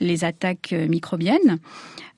les 0.00 0.24
attaques 0.24 0.72
microbiennes. 0.72 1.58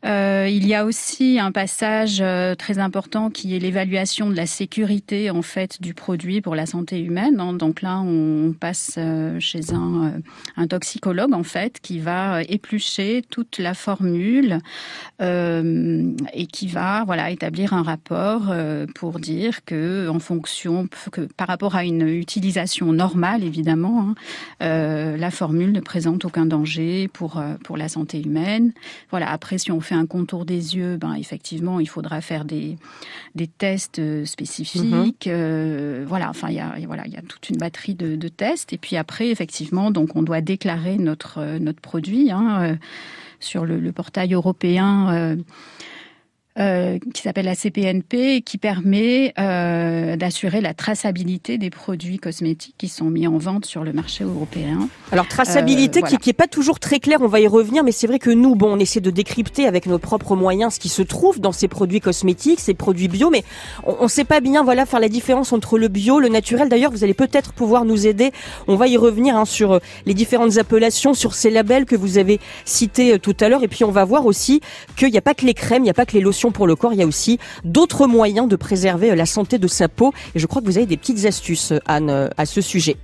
Euh, 0.04 0.46
il 0.48 0.66
y 0.66 0.74
a 0.74 0.84
aussi 0.84 1.40
un 1.40 1.50
passage 1.50 2.18
euh, 2.20 2.54
très 2.54 2.78
important 2.78 3.30
qui 3.30 3.56
est 3.56 3.58
l'évaluation 3.58 4.30
de 4.30 4.36
la 4.36 4.46
sécurité 4.46 5.30
en 5.30 5.42
fait 5.42 5.82
du 5.82 5.92
produit 5.92 6.40
pour 6.40 6.54
la 6.54 6.66
santé 6.66 7.00
humaine. 7.00 7.40
Hein. 7.40 7.52
Donc 7.54 7.82
là, 7.82 7.98
on 7.98 8.54
passe 8.58 8.94
euh, 8.96 9.40
chez 9.40 9.72
un, 9.72 10.20
toxicologue 10.68 11.32
en 11.34 11.42
fait 11.42 11.80
qui 11.80 11.98
va 11.98 12.42
éplucher 12.42 13.22
toute 13.30 13.58
la 13.58 13.74
formule 13.74 14.58
et 15.20 16.46
qui 16.46 16.68
va 16.68 17.04
voilà 17.04 17.30
établir 17.30 17.72
un 17.72 17.82
rapport 17.82 18.52
pour 18.94 19.18
dire 19.18 19.64
que 19.64 20.08
en 20.08 20.18
fonction 20.18 20.88
que 21.10 21.22
par 21.22 21.46
rapport 21.46 21.74
à 21.74 21.84
une 21.84 22.06
utilisation 22.06 22.92
normale 22.92 23.44
évidemment, 23.44 24.14
hein, 24.60 25.16
la 25.16 25.30
formule 25.30 25.72
ne 25.72 25.80
présente 25.80 26.24
aucun 26.24 26.44
danger 26.44 27.08
pour 27.08 27.42
pour 27.64 27.76
la 27.76 27.88
santé 27.88 28.20
humaine. 28.20 28.72
Voilà. 29.10 29.30
Après, 29.30 29.58
si 29.58 29.72
on 29.72 29.80
fait 29.88 29.94
un 29.94 30.06
contour 30.06 30.44
des 30.44 30.76
yeux, 30.76 30.96
ben 30.96 31.14
effectivement, 31.14 31.80
il 31.80 31.88
faudra 31.88 32.20
faire 32.20 32.44
des 32.44 32.76
des 33.34 33.46
tests 33.46 33.98
euh, 33.98 34.24
spécifiques. 34.24 35.26
Mhm. 35.26 35.32
Euh, 35.32 36.04
voilà, 36.06 36.28
enfin 36.30 36.48
il 36.50 36.56
y 36.56 36.60
a 36.60 36.74
voilà 36.86 37.04
il 37.06 37.12
y 37.12 37.16
a 37.16 37.22
toute 37.22 37.48
une 37.48 37.56
batterie 37.56 37.94
de, 37.94 38.16
de, 38.16 38.28
tests 38.28 38.72
et 38.72 38.78
puis 38.78 38.96
après 38.96 39.28
effectivement 39.28 39.90
donc 39.90 40.16
on 40.16 40.22
doit 40.22 40.40
déclarer 40.40 40.98
notre 40.98 41.38
euh, 41.38 41.58
notre 41.58 41.80
produit 41.80 42.30
hein, 42.30 42.76
sur 43.40 43.64
le, 43.64 43.78
le, 43.80 43.92
portail 43.92 44.34
européen. 44.34 45.12
Euh, 45.12 45.36
qui 46.58 47.22
s'appelle 47.22 47.46
la 47.46 47.54
CPNP, 47.54 48.42
qui 48.42 48.58
permet 48.58 49.32
euh, 49.38 50.16
d'assurer 50.16 50.60
la 50.60 50.74
traçabilité 50.74 51.56
des 51.58 51.70
produits 51.70 52.18
cosmétiques 52.18 52.74
qui 52.78 52.88
sont 52.88 53.10
mis 53.10 53.26
en 53.26 53.38
vente 53.38 53.64
sur 53.64 53.84
le 53.84 53.92
marché 53.92 54.24
européen. 54.24 54.88
Alors 55.12 55.28
traçabilité 55.28 56.00
euh, 56.02 56.06
qui, 56.06 56.18
qui 56.18 56.30
est 56.30 56.34
pas 56.34 56.48
toujours 56.48 56.80
très 56.80 56.98
claire, 56.98 57.20
on 57.20 57.28
va 57.28 57.40
y 57.40 57.46
revenir, 57.46 57.84
mais 57.84 57.92
c'est 57.92 58.06
vrai 58.06 58.18
que 58.18 58.30
nous, 58.30 58.54
bon, 58.54 58.72
on 58.74 58.78
essaie 58.78 59.00
de 59.00 59.10
décrypter 59.10 59.66
avec 59.66 59.86
nos 59.86 59.98
propres 59.98 60.36
moyens 60.36 60.74
ce 60.74 60.80
qui 60.80 60.88
se 60.88 61.02
trouve 61.02 61.40
dans 61.40 61.52
ces 61.52 61.68
produits 61.68 62.00
cosmétiques, 62.00 62.60
ces 62.60 62.74
produits 62.74 63.08
bio, 63.08 63.30
mais 63.30 63.44
on 63.84 64.04
ne 64.04 64.08
sait 64.08 64.24
pas 64.24 64.40
bien, 64.40 64.64
voilà, 64.64 64.86
faire 64.86 65.00
la 65.00 65.08
différence 65.08 65.52
entre 65.52 65.78
le 65.78 65.88
bio, 65.88 66.18
le 66.18 66.28
naturel. 66.28 66.68
D'ailleurs, 66.68 66.90
vous 66.90 67.04
allez 67.04 67.14
peut-être 67.14 67.52
pouvoir 67.52 67.84
nous 67.84 68.06
aider. 68.06 68.32
On 68.66 68.76
va 68.76 68.88
y 68.88 68.96
revenir 68.96 69.36
hein, 69.36 69.44
sur 69.44 69.72
euh, 69.72 69.78
les 70.06 70.14
différentes 70.14 70.58
appellations, 70.58 71.14
sur 71.14 71.34
ces 71.34 71.50
labels 71.50 71.86
que 71.86 71.96
vous 71.96 72.18
avez 72.18 72.40
cités 72.64 73.18
tout 73.18 73.36
à 73.40 73.48
l'heure, 73.48 73.62
et 73.62 73.68
puis 73.68 73.84
on 73.84 73.90
va 73.90 74.04
voir 74.04 74.26
aussi 74.26 74.60
qu'il 74.96 75.10
n'y 75.10 75.18
a 75.18 75.22
pas 75.22 75.34
que 75.34 75.46
les 75.46 75.54
crèmes, 75.54 75.82
il 75.82 75.84
n'y 75.84 75.90
a 75.90 75.94
pas 75.94 76.06
que 76.06 76.14
les 76.14 76.20
lotions 76.20 76.47
pour 76.52 76.66
le 76.66 76.76
corps, 76.76 76.92
il 76.92 76.98
y 76.98 77.02
a 77.02 77.06
aussi 77.06 77.38
d'autres 77.64 78.06
moyens 78.06 78.48
de 78.48 78.56
préserver 78.56 79.14
la 79.14 79.26
santé 79.26 79.58
de 79.58 79.68
sa 79.68 79.88
peau. 79.88 80.12
Et 80.34 80.38
je 80.38 80.46
crois 80.46 80.62
que 80.62 80.66
vous 80.66 80.78
avez 80.78 80.86
des 80.86 80.96
petites 80.96 81.24
astuces, 81.24 81.72
Anne, 81.86 82.30
à 82.36 82.46
ce 82.46 82.60
sujet. 82.60 82.96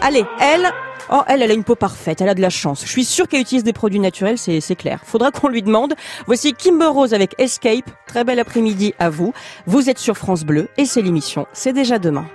Allez, 0.00 0.24
elle, 0.40 0.72
Oh, 1.12 1.20
elle, 1.28 1.42
elle 1.42 1.52
a 1.52 1.54
une 1.54 1.62
peau 1.62 1.76
parfaite, 1.76 2.20
elle 2.20 2.28
a 2.28 2.34
de 2.34 2.40
la 2.40 2.50
chance. 2.50 2.82
Je 2.84 2.90
suis 2.90 3.04
sûre 3.04 3.28
qu'elle 3.28 3.40
utilise 3.40 3.62
des 3.62 3.72
produits 3.72 4.00
naturels, 4.00 4.38
c'est, 4.38 4.60
c'est 4.60 4.74
clair. 4.74 5.00
Faudra 5.04 5.30
qu'on 5.30 5.48
lui 5.48 5.62
demande. 5.62 5.94
Voici 6.26 6.52
Kimber 6.52 6.86
Rose 6.86 7.14
avec 7.14 7.34
Escape. 7.38 7.88
Très 8.08 8.24
bel 8.24 8.40
après-midi 8.40 8.92
à 8.98 9.08
vous. 9.08 9.32
Vous 9.66 9.88
êtes 9.88 9.98
sur 9.98 10.16
France 10.16 10.44
Bleu 10.44 10.68
et 10.76 10.84
c'est 10.84 11.02
l'émission. 11.02 11.46
C'est 11.52 11.72
déjà 11.72 12.00
demain. 12.00 12.26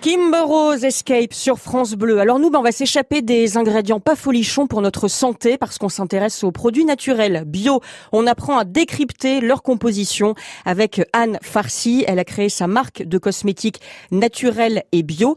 Kimber 0.00 0.42
Rose 0.44 0.84
Escape 0.84 1.32
sur 1.32 1.58
France 1.58 1.94
Bleu. 1.94 2.20
Alors 2.20 2.38
nous, 2.38 2.50
ben, 2.50 2.60
on 2.60 2.62
va 2.62 2.72
s'échapper 2.72 3.22
des 3.22 3.56
ingrédients 3.56 4.00
pas 4.00 4.14
folichons 4.14 4.66
pour 4.66 4.82
notre 4.82 5.08
santé 5.08 5.58
parce 5.58 5.78
qu'on 5.78 5.88
s'intéresse 5.88 6.44
aux 6.44 6.52
produits 6.52 6.84
naturels, 6.84 7.44
bio. 7.46 7.80
On 8.12 8.26
apprend 8.26 8.58
à 8.58 8.64
décrypter 8.64 9.40
leur 9.40 9.62
composition 9.62 10.34
avec 10.64 11.02
Anne 11.12 11.38
Farsi. 11.42 12.04
Elle 12.06 12.18
a 12.18 12.24
créé 12.24 12.48
sa 12.48 12.66
marque 12.66 13.02
de 13.02 13.18
cosmétiques 13.18 13.80
naturels 14.10 14.84
et 14.92 15.02
bio, 15.02 15.36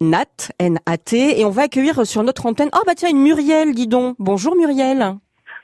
Nat, 0.00 0.50
N-A-T. 0.58 1.40
Et 1.40 1.44
on 1.44 1.50
va 1.50 1.62
accueillir 1.62 2.06
sur 2.06 2.22
notre 2.22 2.46
antenne, 2.46 2.70
oh 2.74 2.82
bah 2.86 2.94
tiens, 2.94 3.10
une 3.10 3.22
Muriel, 3.22 3.74
dis 3.74 3.86
donc. 3.86 4.16
Bonjour 4.18 4.56
Muriel. 4.56 5.16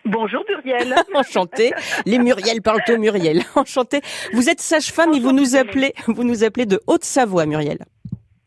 Bonjour 0.07 0.45
Muriel. 0.49 0.95
Enchantée. 1.15 1.73
Les 2.07 2.19
Muriel 2.19 2.63
parlent 2.63 2.83
au 2.89 2.97
Muriel. 2.97 3.43
Enchantée. 3.57 4.01
Vous 4.33 4.49
êtes 4.49 4.61
sage-femme 4.61 5.13
et 5.15 5.21
vous 5.21 5.33
nous 5.33 5.57
appelez, 5.57 5.95
vous 6.07 6.25
nous 6.25 6.45
appelez 6.45 6.65
de 6.65 6.81
Haute-Savoie, 6.87 7.47
Muriel. 7.47 7.79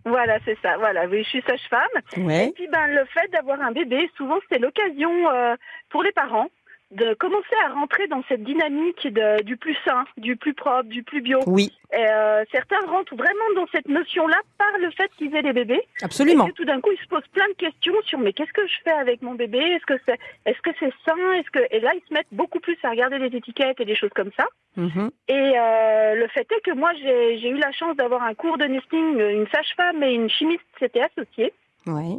Voilà, 0.10 0.40
c'est 0.46 0.58
ça. 0.62 0.78
Voilà, 0.78 1.08
oui, 1.08 1.24
je 1.24 1.30
suis 1.30 1.44
sage-femme. 1.48 2.26
Ouais. 2.26 2.48
Et 2.48 2.52
puis, 2.52 2.68
ben, 2.68 2.88
le 2.88 3.06
fait 3.06 3.28
d'avoir 3.32 3.62
un 3.62 3.72
bébé, 3.72 4.10
souvent, 4.18 4.38
c'est 4.50 4.60
l'occasion 4.60 5.30
euh, 5.30 5.56
pour 5.90 6.04
les 6.04 6.12
parents 6.12 6.50
de 6.92 7.14
commencer 7.14 7.56
à 7.66 7.74
rentrer 7.74 8.08
dans 8.08 8.24
cette 8.28 8.44
dynamique 8.44 9.08
de, 9.08 9.44
du 9.44 9.58
plus 9.58 9.78
sain, 9.86 10.06
du 10.18 10.36
plus 10.36 10.56
propre, 10.56 10.90
du 10.90 11.04
plus 11.04 11.22
bio. 11.22 11.40
Oui. 11.46 11.72
Et, 11.94 11.98
euh, 11.98 12.44
certains 12.52 12.80
rentrent 12.88 13.16
vraiment 13.16 13.54
dans 13.56 13.68
cette 13.72 13.88
notion-là 13.88 14.38
par 14.58 14.76
le 14.80 14.90
fait 14.92 15.12
qu'ils 15.18 15.36
aient 15.36 15.44
des 15.44 15.54
bébés. 15.54 15.82
Absolument. 16.02 16.48
Et 16.48 16.54
tout 16.54 16.66
d'un 16.66 16.82
coup, 16.82 16.92
ils 16.92 17.04
se 17.04 17.08
posent 17.08 17.28
plein 17.32 17.48
de 17.48 17.54
questions 17.54 17.94
sur 18.06 18.18
mais 18.18 18.34
qu'est-ce 18.34 18.54
que 18.54 18.66
je 18.68 18.74
fais 18.84 18.92
avec 18.92 19.22
mon 19.22 19.36
bébé? 19.36 19.60
Est-ce 19.60 19.86
que 19.86 20.02
c'est 20.08 20.18
est-ce 20.46 20.62
que 20.62 20.72
c'est 20.80 20.94
sain? 21.06 21.34
Est-ce 21.34 21.52
que 21.52 21.60
et 21.70 21.80
là 21.80 21.92
ils 21.94 22.08
se 22.08 22.14
mettent 22.14 22.28
beaucoup 22.32 22.60
plus 22.60 22.78
à 22.84 22.90
regarder 22.90 23.20
les 23.20 23.36
étiquettes 23.38 23.80
et 23.80 23.86
des 23.86 23.96
choses 23.96 24.14
comme 24.16 24.32
ça. 24.36 24.48
Mhm. 24.76 25.12
Et 25.28 25.34
euh, 25.34 26.16
le 26.16 26.28
fait 26.30 26.48
est 26.52 26.62
que 26.62 26.72
moi 26.72 26.92
j'ai 27.02 27.38
j'ai 27.38 27.50
eu 27.50 27.58
la 27.58 27.72
chance 27.72 27.96
d'avoir 27.98 28.24
un 28.24 28.34
cours 28.34 28.58
de 28.58 28.66
nesting, 28.66 29.20
une 29.20 29.48
sage-femme 29.50 30.02
et 30.02 30.14
une 30.14 30.30
chimiste 30.30 30.66
s'étaient 30.80 31.04
associées. 31.04 31.54
Ouais. 31.86 32.18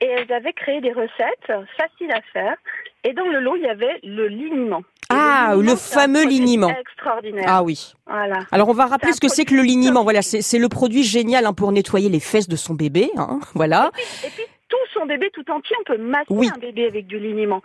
Et 0.00 0.06
elles 0.06 0.32
avaient 0.32 0.52
créé 0.52 0.80
des 0.80 0.92
recettes 0.92 1.52
faciles 1.76 2.12
à 2.12 2.20
faire. 2.32 2.56
Et 3.04 3.12
dans 3.14 3.26
le 3.26 3.40
lot, 3.40 3.56
il 3.56 3.62
y 3.62 3.68
avait 3.68 3.98
le 4.04 4.28
liniment. 4.28 4.82
Ah, 5.10 5.50
liniment, 5.54 5.70
le 5.72 5.76
fameux 5.76 6.24
liniment. 6.24 6.68
Extraordinaire. 6.70 7.44
Ah 7.46 7.62
oui. 7.62 7.92
Voilà. 8.06 8.38
Alors 8.52 8.68
on 8.68 8.72
va 8.72 8.86
rappeler 8.86 9.12
ce 9.12 9.20
que 9.20 9.28
c'est 9.28 9.44
que 9.44 9.54
le 9.54 9.62
liniment. 9.62 10.04
Voilà, 10.04 10.22
c'est 10.22 10.58
le 10.58 10.68
produit 10.68 11.02
génial 11.02 11.46
hein, 11.46 11.52
pour 11.52 11.72
nettoyer 11.72 12.08
les 12.08 12.20
fesses 12.20 12.48
de 12.48 12.56
son 12.56 12.74
bébé. 12.74 13.10
Hein, 13.16 13.40
voilà. 13.54 13.90
Et 14.24 14.28
puis 14.30 14.44
tout 14.68 14.76
son 14.94 15.04
bébé 15.04 15.28
tout 15.34 15.50
entier, 15.50 15.76
on 15.80 15.84
peut 15.84 15.98
masser 15.98 16.26
Oui. 16.30 16.48
un 16.54 16.58
bébé 16.58 16.86
avec 16.86 17.06
du 17.06 17.18
liniment. 17.18 17.60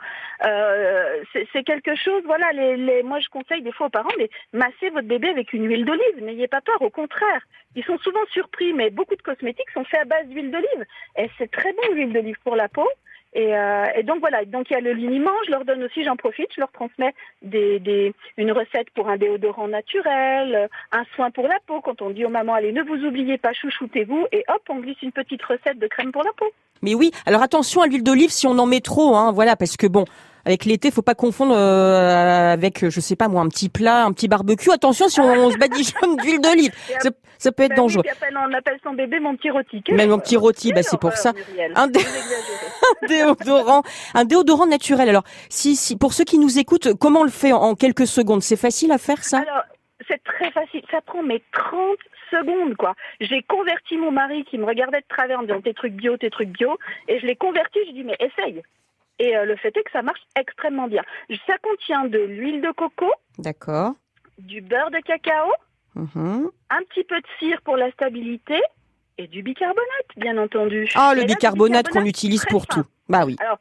Euh, 0.46 1.24
c'est 1.32 1.48
c'est 1.54 1.64
quelque 1.64 1.96
chose, 1.96 2.22
voilà, 2.26 2.52
les, 2.52 2.76
les, 2.76 3.02
moi 3.04 3.20
je 3.22 3.30
conseille 3.30 3.62
des 3.62 3.72
fois 3.72 3.88
aux 3.88 3.92
parents, 3.92 4.10
mais 4.18 4.30
massez 4.52 4.90
votre 4.92 5.08
bébé 5.08 5.30
avec 5.30 5.54
une 5.54 5.68
huile 5.70 5.86
d'olive, 5.86 6.22
n'ayez 6.22 6.48
pas 6.50 6.60
peur, 6.60 6.82
au 6.82 6.90
contraire. 6.90 7.42
Ils 7.76 7.86
sont 7.86 7.98
souvent 8.00 8.20
surpris, 8.34 8.74
mais 8.74 8.90
beaucoup 8.90 9.16
de 9.16 9.22
cosmétiques 9.22 9.70
sont 9.74 9.86
faits 9.86 10.02
à 10.02 10.06
base 10.06 10.28
d'huile 10.28 10.52
d'olive. 10.52 10.86
Et 11.18 11.30
c'est 11.38 11.50
très 11.50 11.72
bon 11.72 11.94
l'huile 11.94 12.12
d'olive 12.12 12.38
pour 12.44 12.56
la 12.58 12.68
peau. 12.68 12.88
Et, 13.34 13.56
euh, 13.56 13.86
et 13.96 14.04
donc 14.04 14.20
voilà, 14.20 14.46
donc 14.46 14.70
il 14.70 14.74
y 14.74 14.76
a 14.78 14.80
le 14.80 14.94
liniment, 14.94 15.32
je 15.46 15.52
leur 15.52 15.66
donne 15.66 15.84
aussi, 15.84 16.04
j'en 16.04 16.16
profite, 16.16 16.48
je 16.56 16.62
leur 16.62 16.72
transmets 16.72 17.14
une 17.44 18.52
recette 18.52 18.90
pour 18.96 19.10
un 19.10 19.18
déodorant 19.18 19.68
naturel, 19.68 20.70
un 20.92 21.04
soin 21.16 21.30
pour 21.30 21.48
la 21.48 21.60
peau. 21.68 21.82
Quand 21.82 22.02
on 22.02 22.10
dit 22.10 22.26
aux 22.26 22.30
mamans, 22.30 22.56
allez, 22.56 22.72
ne 22.72 22.82
vous 22.82 23.06
oubliez 23.06 23.38
pas, 23.38 23.54
chouchoutez-vous, 23.54 24.28
et 24.32 24.44
hop, 24.48 24.62
on 24.70 24.80
glisse 24.80 25.02
une 25.02 25.12
petite 25.12 25.44
recette 25.44 25.78
de 25.78 25.88
crème 25.88 26.12
pour 26.12 26.24
la 26.24 26.32
peau. 26.38 26.48
Mais 26.82 26.96
oui. 26.96 27.12
Alors 27.26 27.42
attention 27.42 27.82
à 27.82 27.88
l'huile 27.88 28.04
d'olive 28.04 28.30
si 28.30 28.48
on 28.48 28.58
en 28.58 28.66
met 28.66 28.82
trop. 28.82 29.16
Hein, 29.16 29.32
voilà, 29.32 29.56
parce 29.56 29.78
que 29.78 29.88
bon. 29.88 30.06
Avec 30.48 30.64
l'été, 30.64 30.92
faut 30.92 31.02
pas 31.02 31.14
confondre 31.14 31.54
euh, 31.58 32.54
avec, 32.54 32.90
je 32.90 33.00
sais 33.02 33.18
pas 33.18 33.28
moi, 33.28 33.42
un 33.42 33.50
petit 33.50 33.68
plat, 33.68 34.06
un 34.06 34.14
petit 34.14 34.30
barbecue. 34.30 34.72
Attention 34.72 35.10
si 35.10 35.20
on, 35.20 35.26
on 35.30 35.52
se 35.52 35.58
badigeonne 35.58 36.16
d'huile 36.16 36.40
d'olive, 36.40 36.72
ça, 37.00 37.10
ça 37.38 37.52
peut 37.52 37.64
être 37.64 37.72
Ben 37.72 37.76
dangereux. 37.76 38.04
oui, 38.06 38.10
puis 38.16 38.26
appelle- 38.26 38.38
on 38.50 38.54
appelle 38.54 38.80
son 38.82 38.94
bébé 38.94 39.20
mon 39.20 39.36
petit 39.36 39.50
rôti. 39.50 39.84
Même 39.92 40.10
mon 40.10 40.20
petit 40.20 40.38
rôti, 40.38 40.72
bah, 40.72 40.84
c'est 40.84 40.98
pour 41.00 41.12
ça. 41.14 41.34
Un 41.76 41.88
dé- 41.88 42.00
Un 43.04 43.08
déodorant, 43.08 43.84
un 44.14 44.24
déodorant 44.26 44.66
naturel. 44.68 45.10
Alors, 45.10 45.24
si, 45.50 45.76
si, 45.76 45.98
pour 45.98 46.14
ceux 46.14 46.24
qui 46.24 46.38
nous 46.40 46.58
écoutent, 46.58 46.94
comment 46.94 47.20
on 47.22 47.24
le 47.26 47.30
fait 47.30 47.52
en, 47.52 47.58
en 47.62 47.76
quelques 47.76 48.08
secondes? 48.08 48.42
C'est 48.42 48.56
facile 48.56 48.92
à 48.94 48.98
faire 48.98 49.24
ça? 49.24 49.40
Alors, 49.40 49.64
c'est 50.10 50.24
très 50.24 50.50
facile. 50.52 50.82
Ça 50.90 51.02
prend 51.02 51.22
mes 51.24 51.44
30 51.52 51.98
secondes, 52.32 52.76
quoi. 52.78 52.94
J'ai 53.20 53.42
converti 53.44 53.98
mon 53.98 54.12
mari 54.12 54.46
qui 54.46 54.58
me 54.58 54.66
regardait 54.66 55.00
de 55.02 55.06
travers 55.10 55.40
en 55.40 55.42
me 55.42 55.48
disant 55.48 55.62
tes 55.62 55.74
trucs 55.74 55.94
bio, 55.94 56.16
tes 56.18 56.30
trucs 56.30 56.50
bio. 56.50 56.78
Et 57.10 57.20
je 57.20 57.26
l'ai 57.26 57.36
converti, 57.36 57.80
je 57.88 57.92
lui 57.92 57.94
dit, 57.94 58.04
mais 58.04 58.18
essaye. 58.20 58.62
Et 59.20 59.36
euh, 59.36 59.46
le 59.46 59.56
fait 59.56 59.76
est 59.76 59.84
que 59.84 59.92
ça 59.92 60.02
marche 60.02 60.22
extrêmement 60.40 60.88
bien. 60.88 61.04
Ça 61.48 61.58
contient 61.60 62.06
de 62.06 62.20
l'huile 62.20 62.62
de 62.62 62.72
coco, 62.72 63.12
D'accord. 63.40 63.94
du 64.38 64.62
beurre 64.62 64.92
de 64.92 65.00
cacao, 65.00 65.52
Mhm. 65.96 66.52
un 66.70 66.84
petit 66.90 67.04
peu 67.04 67.20
de 67.20 67.26
cire 67.40 67.60
pour 67.64 67.76
la 67.78 67.90
stabilité 67.92 68.60
et 69.18 69.26
du 69.26 69.42
bicarbonate, 69.42 70.08
bien 70.18 70.38
entendu. 70.38 70.88
Ah, 70.94 71.14
le 71.16 71.22
là, 71.22 71.26
bicarbonate 71.28 71.90
qu'on 71.90 72.06
utilise 72.06 72.46
pour 72.46 72.66
fin. 72.66 72.84
tout. 72.84 72.88
Bah 73.10 73.24
oui. 73.26 73.36
Alors, 73.40 73.58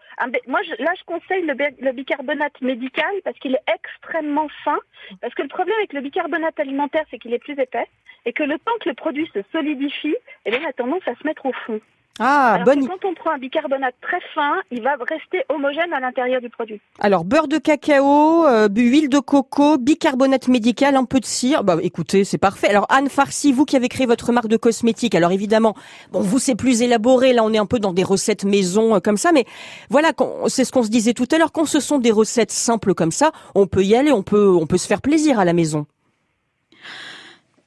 moi, 0.49 0.61
je- 0.64 0.83
là, 0.83 0.92
je 0.99 1.05
conseille 1.05 1.47
le, 1.47 1.55
bi- 1.55 1.81
le 1.81 1.92
bicarbonate 1.92 2.61
médical 2.61 3.09
parce 3.25 3.38
qu'il 3.38 3.55
est 3.55 3.62
extrêmement 3.75 4.49
fin. 4.64 4.79
Parce 5.23 5.33
que 5.35 5.40
le 5.42 5.49
problème 5.49 5.77
avec 5.79 5.95
le 5.95 6.01
bicarbonate 6.03 6.59
alimentaire, 6.61 7.05
c'est 7.11 7.19
qu'il 7.19 7.33
est 7.33 7.38
plus 7.38 7.59
épais 7.59 7.87
et 8.27 8.33
que 8.35 8.42
le 8.42 8.59
temps 8.59 8.73
que 8.83 8.88
le 8.90 8.95
produit 8.95 9.31
se 9.33 9.38
solidifie, 9.53 10.16
eh 10.45 10.51
bien, 10.51 10.61
il 10.61 10.66
a 10.66 10.73
tendance 10.75 11.07
à 11.07 11.14
se 11.14 11.25
mettre 11.27 11.47
au 11.47 11.53
fond. 11.53 11.81
Ah, 12.18 12.55
Alors 12.55 12.64
bonne. 12.64 12.87
quand 12.87 13.09
on 13.09 13.14
prend 13.14 13.33
un 13.33 13.38
bicarbonate 13.38 13.94
très 14.00 14.20
fin, 14.35 14.55
il 14.70 14.83
va 14.83 14.96
rester 15.09 15.44
homogène 15.48 15.92
à 15.92 16.00
l'intérieur 16.00 16.40
du 16.40 16.48
produit. 16.48 16.81
Alors, 16.98 17.24
beurre 17.24 17.48
de 17.48 17.59
cacao, 17.59 18.46
euh, 18.46 18.68
huile 18.74 19.09
de 19.09 19.18
coco, 19.18 19.76
bicarbonate 19.76 20.48
médical, 20.48 20.96
un 20.96 21.05
peu 21.05 21.20
de 21.20 21.26
cire. 21.26 21.62
Bah, 21.62 21.76
écoutez, 21.83 22.24
c'est 22.24 22.38
parfait. 22.38 22.68
Alors, 22.68 22.87
Anne 22.88 23.09
Farsi, 23.09 23.52
vous 23.52 23.64
qui 23.64 23.76
avez 23.76 23.88
créé 23.88 24.07
votre 24.07 24.33
marque 24.33 24.48
de 24.48 24.57
cosmétiques, 24.57 25.14
alors 25.14 25.33
évidemment, 25.33 25.74
bon, 26.12 26.20
vous, 26.20 26.38
c'est 26.38 26.55
plus 26.55 26.83
élaboré. 26.83 27.33
Là, 27.33 27.44
on 27.44 27.52
est 27.52 27.59
un 27.59 27.66
peu 27.66 27.79
dans 27.79 27.92
des 27.92 28.05
recettes 28.05 28.44
maison 28.44 28.94
euh, 28.94 29.00
comme 29.00 29.18
ça. 29.18 29.33
Mais 29.33 29.44
voilà, 29.90 30.12
c'est 30.46 30.64
ce 30.64 30.72
qu'on 30.72 30.83
se 30.83 30.90
disait 30.90 31.12
tout 31.12 31.26
à 31.33 31.38
l'heure. 31.38 31.52
Quand 31.52 31.66
ce 31.66 31.81
sont 31.81 31.98
des 31.98 32.12
recettes 32.12 32.50
simples 32.52 32.94
comme 32.94 33.12
ça, 33.12 33.33
on 33.55 33.66
peut 33.66 33.85
y 33.85 33.94
aller, 33.94 34.12
on 34.12 34.22
peut, 34.22 34.48
on 34.48 34.66
peut 34.66 34.79
se 34.79 34.87
faire 34.87 35.02
plaisir 35.02 35.38
à 35.38 35.44
la 35.44 35.52
maison. 35.52 35.87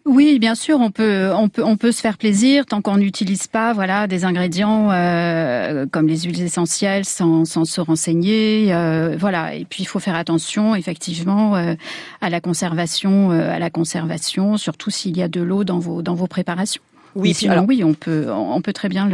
Oui, 0.10 0.40
bien 0.40 0.56
sûr, 0.56 0.80
on 0.80 0.90
peut, 0.90 1.30
on 1.36 1.50
peut, 1.50 1.64
on 1.64 1.78
peut 1.78 1.92
se 1.92 2.02
faire 2.02 2.18
plaisir 2.18 2.66
tant 2.66 2.82
qu'on 2.82 2.98
n'utilise 2.98 3.46
pas, 3.46 3.74
voilà, 3.74 4.08
des 4.08 4.26
ingrédients 4.26 4.90
euh, 4.90 5.86
comme 5.86 6.08
les 6.08 6.22
huiles 6.22 6.42
essentielles 6.42 7.06
sans, 7.06 7.46
sans 7.46 7.64
se 7.64 7.80
renseigner, 7.80 8.74
euh, 8.74 9.16
voilà. 9.20 9.54
Et 9.54 9.66
puis 9.66 9.84
il 9.84 9.86
faut 9.86 10.00
faire 10.00 10.16
attention, 10.16 10.74
effectivement, 10.74 11.56
euh, 11.58 11.76
à 12.22 12.32
la 12.32 12.42
conservation, 12.42 13.30
à 13.30 13.60
la 13.60 13.70
conservation, 13.70 14.58
surtout 14.58 14.90
s'il 14.90 15.16
y 15.16 15.22
a 15.22 15.28
de 15.28 15.42
l'eau 15.42 15.64
dans 15.64 15.78
vos, 15.78 16.02
dans 16.02 16.16
vos 16.16 16.26
préparations. 16.26 16.82
Oui, 17.14 17.36
sinon, 17.36 17.66
oui, 17.68 17.84
on 17.84 17.94
peut, 17.94 18.32
on 18.32 18.62
peut 18.62 18.74
très 18.74 18.90
bien 18.90 19.08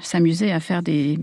s'amuser 0.00 0.52
à 0.52 0.60
faire 0.60 0.80
des, 0.80 1.18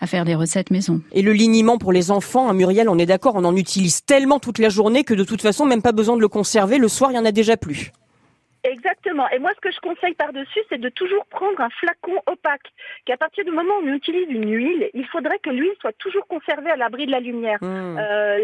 à 0.00 0.08
faire 0.08 0.24
des 0.24 0.34
recettes 0.34 0.72
maison. 0.72 1.02
Et 1.12 1.22
le 1.22 1.32
liniment 1.32 1.78
pour 1.78 1.92
les 1.92 2.10
enfants, 2.10 2.48
hein, 2.48 2.52
Muriel, 2.52 2.88
on 2.88 2.98
est 2.98 3.06
d'accord, 3.06 3.36
on 3.36 3.44
en 3.44 3.54
utilise 3.54 4.04
tellement 4.04 4.40
toute 4.40 4.58
la 4.58 4.70
journée 4.70 5.04
que 5.04 5.14
de 5.14 5.22
toute 5.22 5.42
façon, 5.42 5.66
même 5.66 5.82
pas 5.82 5.92
besoin 5.92 6.16
de 6.16 6.20
le 6.20 6.28
conserver. 6.28 6.78
Le 6.78 6.88
soir, 6.88 7.12
il 7.12 7.14
y 7.14 7.18
en 7.18 7.24
a 7.24 7.32
déjà 7.32 7.56
plus. 7.56 7.92
Exactement. 8.66 9.28
Et 9.30 9.38
moi, 9.38 9.52
ce 9.54 9.60
que 9.60 9.70
je 9.70 9.80
conseille 9.80 10.14
par-dessus, 10.14 10.60
c'est 10.68 10.80
de 10.80 10.88
toujours 10.88 11.24
prendre 11.26 11.60
un 11.60 11.70
flacon 11.70 12.20
opaque. 12.26 12.72
Qu'à 13.04 13.16
partir 13.16 13.44
du 13.44 13.50
moment 13.50 13.74
où 13.80 13.86
on 13.86 13.94
utilise 13.94 14.28
une 14.28 14.50
huile, 14.50 14.90
il 14.94 15.06
faudrait 15.06 15.38
que 15.38 15.50
l'huile 15.50 15.74
soit 15.80 15.96
toujours 15.98 16.26
conservée 16.26 16.70
à 16.70 16.76
l'abri 16.76 17.06
de 17.06 17.12
la 17.12 17.20
lumière. 17.20 17.58
Mmh. 17.62 17.98
Euh, 17.98 18.38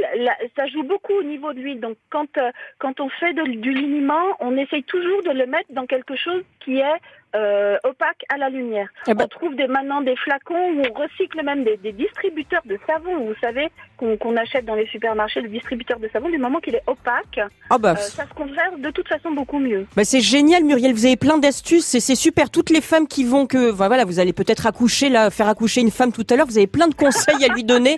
ça 0.57 0.67
joue 0.67 0.85
beaucoup 0.85 1.15
au 1.15 1.23
niveau 1.23 1.53
de 1.53 1.59
l'huile. 1.59 1.81
Donc, 1.81 1.97
quand, 2.11 2.39
euh, 2.39 2.51
quand 2.79 3.01
on 3.01 3.09
fait 3.09 3.33
du 3.35 3.73
liniment, 3.73 4.25
on 4.41 4.57
essaye 4.57 4.85
toujours 4.85 5.23
de 5.23 5.31
le 5.31 5.47
mettre 5.47 5.73
dans 5.73 5.87
quelque 5.87 6.17
chose 6.17 6.43
qui 6.61 6.79
est 6.79 7.01
euh, 7.35 7.77
opaque 7.85 8.25
à 8.29 8.37
la 8.37 8.49
lumière. 8.51 8.88
Eh 9.07 9.14
ben 9.14 9.25
on 9.25 9.29
trouve 9.29 9.55
des, 9.57 9.66
maintenant 9.66 10.01
des 10.03 10.16
flacons 10.16 10.55
où 10.55 10.83
on 10.83 10.92
recycle 11.01 11.42
même 11.45 11.64
des, 11.64 11.77
des 11.79 11.92
distributeurs 11.92 12.62
de 12.64 12.79
savon. 12.87 13.25
Vous 13.25 13.35
savez 13.40 13.71
qu'on 14.18 14.37
achète 14.37 14.64
dans 14.64 14.75
les 14.75 14.87
supermarchés 14.88 15.40
le 15.40 15.49
distributeur 15.49 15.99
de 16.01 16.09
savon 16.12 16.29
du 16.29 16.38
moment 16.38 16.59
qu'il 16.59 16.75
est 16.75 16.83
opaque. 16.87 17.40
Ah 17.71 17.79
bah. 17.79 17.92
euh, 17.92 17.97
ça 17.97 18.25
se 18.27 18.35
conserve 18.35 18.81
de 18.81 18.90
toute 18.90 19.09
façon 19.09 19.31
beaucoup 19.31 19.59
mieux. 19.59 19.87
Bah 19.97 20.05
c'est 20.05 20.21
génial 20.21 20.64
Muriel, 20.64 20.92
vous 20.92 21.07
avez 21.07 21.16
plein 21.16 21.38
d'astuces, 21.38 21.85
c'est 21.85 22.14
super. 22.14 22.51
Toutes 22.51 22.71
les 22.71 22.81
femmes 22.81 23.07
qui 23.07 23.25
vont 23.25 23.47
que 23.47 23.71
voilà, 23.71 24.05
vous 24.05 24.18
allez 24.18 24.33
peut-être 24.33 24.66
accoucher 24.66 25.09
là, 25.09 25.31
faire 25.31 25.49
accoucher 25.49 25.81
une 25.81 25.90
femme 25.90 26.12
tout 26.12 26.27
à 26.31 26.37
l'heure, 26.37 26.47
vous 26.47 26.59
avez 26.59 26.66
plein 26.66 26.88
de 26.88 26.95
conseils 26.95 27.45
à 27.45 27.49
lui 27.49 27.64
donner. 27.64 27.97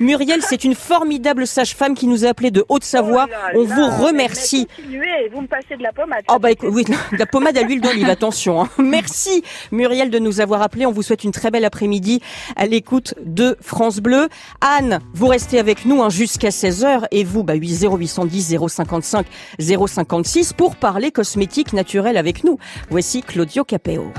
Muriel, 0.00 0.42
c'est 0.42 0.64
une 0.64 0.74
formidable 0.74 1.46
sage-femme 1.46 1.94
qui 1.94 2.06
nous 2.06 2.24
a 2.24 2.28
appelé 2.28 2.50
de 2.50 2.64
Haute-Savoie. 2.68 3.26
Oh 3.54 3.58
on 3.58 3.64
vous 3.64 4.04
remercie. 4.04 4.66
Mais, 4.88 5.28
vous 5.28 5.42
me 5.42 5.46
passez 5.46 5.76
de 5.76 5.82
la 5.82 5.92
pommade. 5.92 6.24
Oh 6.30 6.38
bah 6.38 6.50
oui, 6.62 6.84
de 7.12 7.16
la 7.18 7.26
pommade 7.26 7.56
à 7.56 7.62
l'huile 7.62 7.80
d'olive, 7.80 8.08
attention. 8.08 8.62
Hein. 8.62 8.68
Merci 8.78 9.42
Muriel 9.72 10.10
de 10.10 10.18
nous 10.18 10.40
avoir 10.40 10.62
appelé. 10.62 10.86
On 10.86 10.92
vous 10.92 11.02
souhaite 11.02 11.24
une 11.24 11.32
très 11.32 11.50
belle 11.50 11.64
après-midi 11.64 12.20
à 12.56 12.66
l'écoute 12.66 13.14
de 13.24 13.56
France 13.60 13.98
Bleu. 13.98 14.28
Anne, 14.60 15.00
vous 15.12 15.26
restez 15.26 15.58
avec 15.58 15.84
nous 15.84 16.02
hein, 16.02 16.10
jusqu'à 16.10 16.50
16h 16.50 17.06
et 17.10 17.24
vous, 17.24 17.42
bah, 17.44 17.54
0810 17.56 18.56
055 18.68 19.26
056 19.58 20.52
pour 20.52 20.76
parler 20.76 21.10
cosmétique 21.10 21.72
naturelle 21.72 22.16
avec 22.16 22.44
nous. 22.44 22.58
Voici 22.90 23.22
Claudio 23.22 23.64
Capeo. 23.64 24.12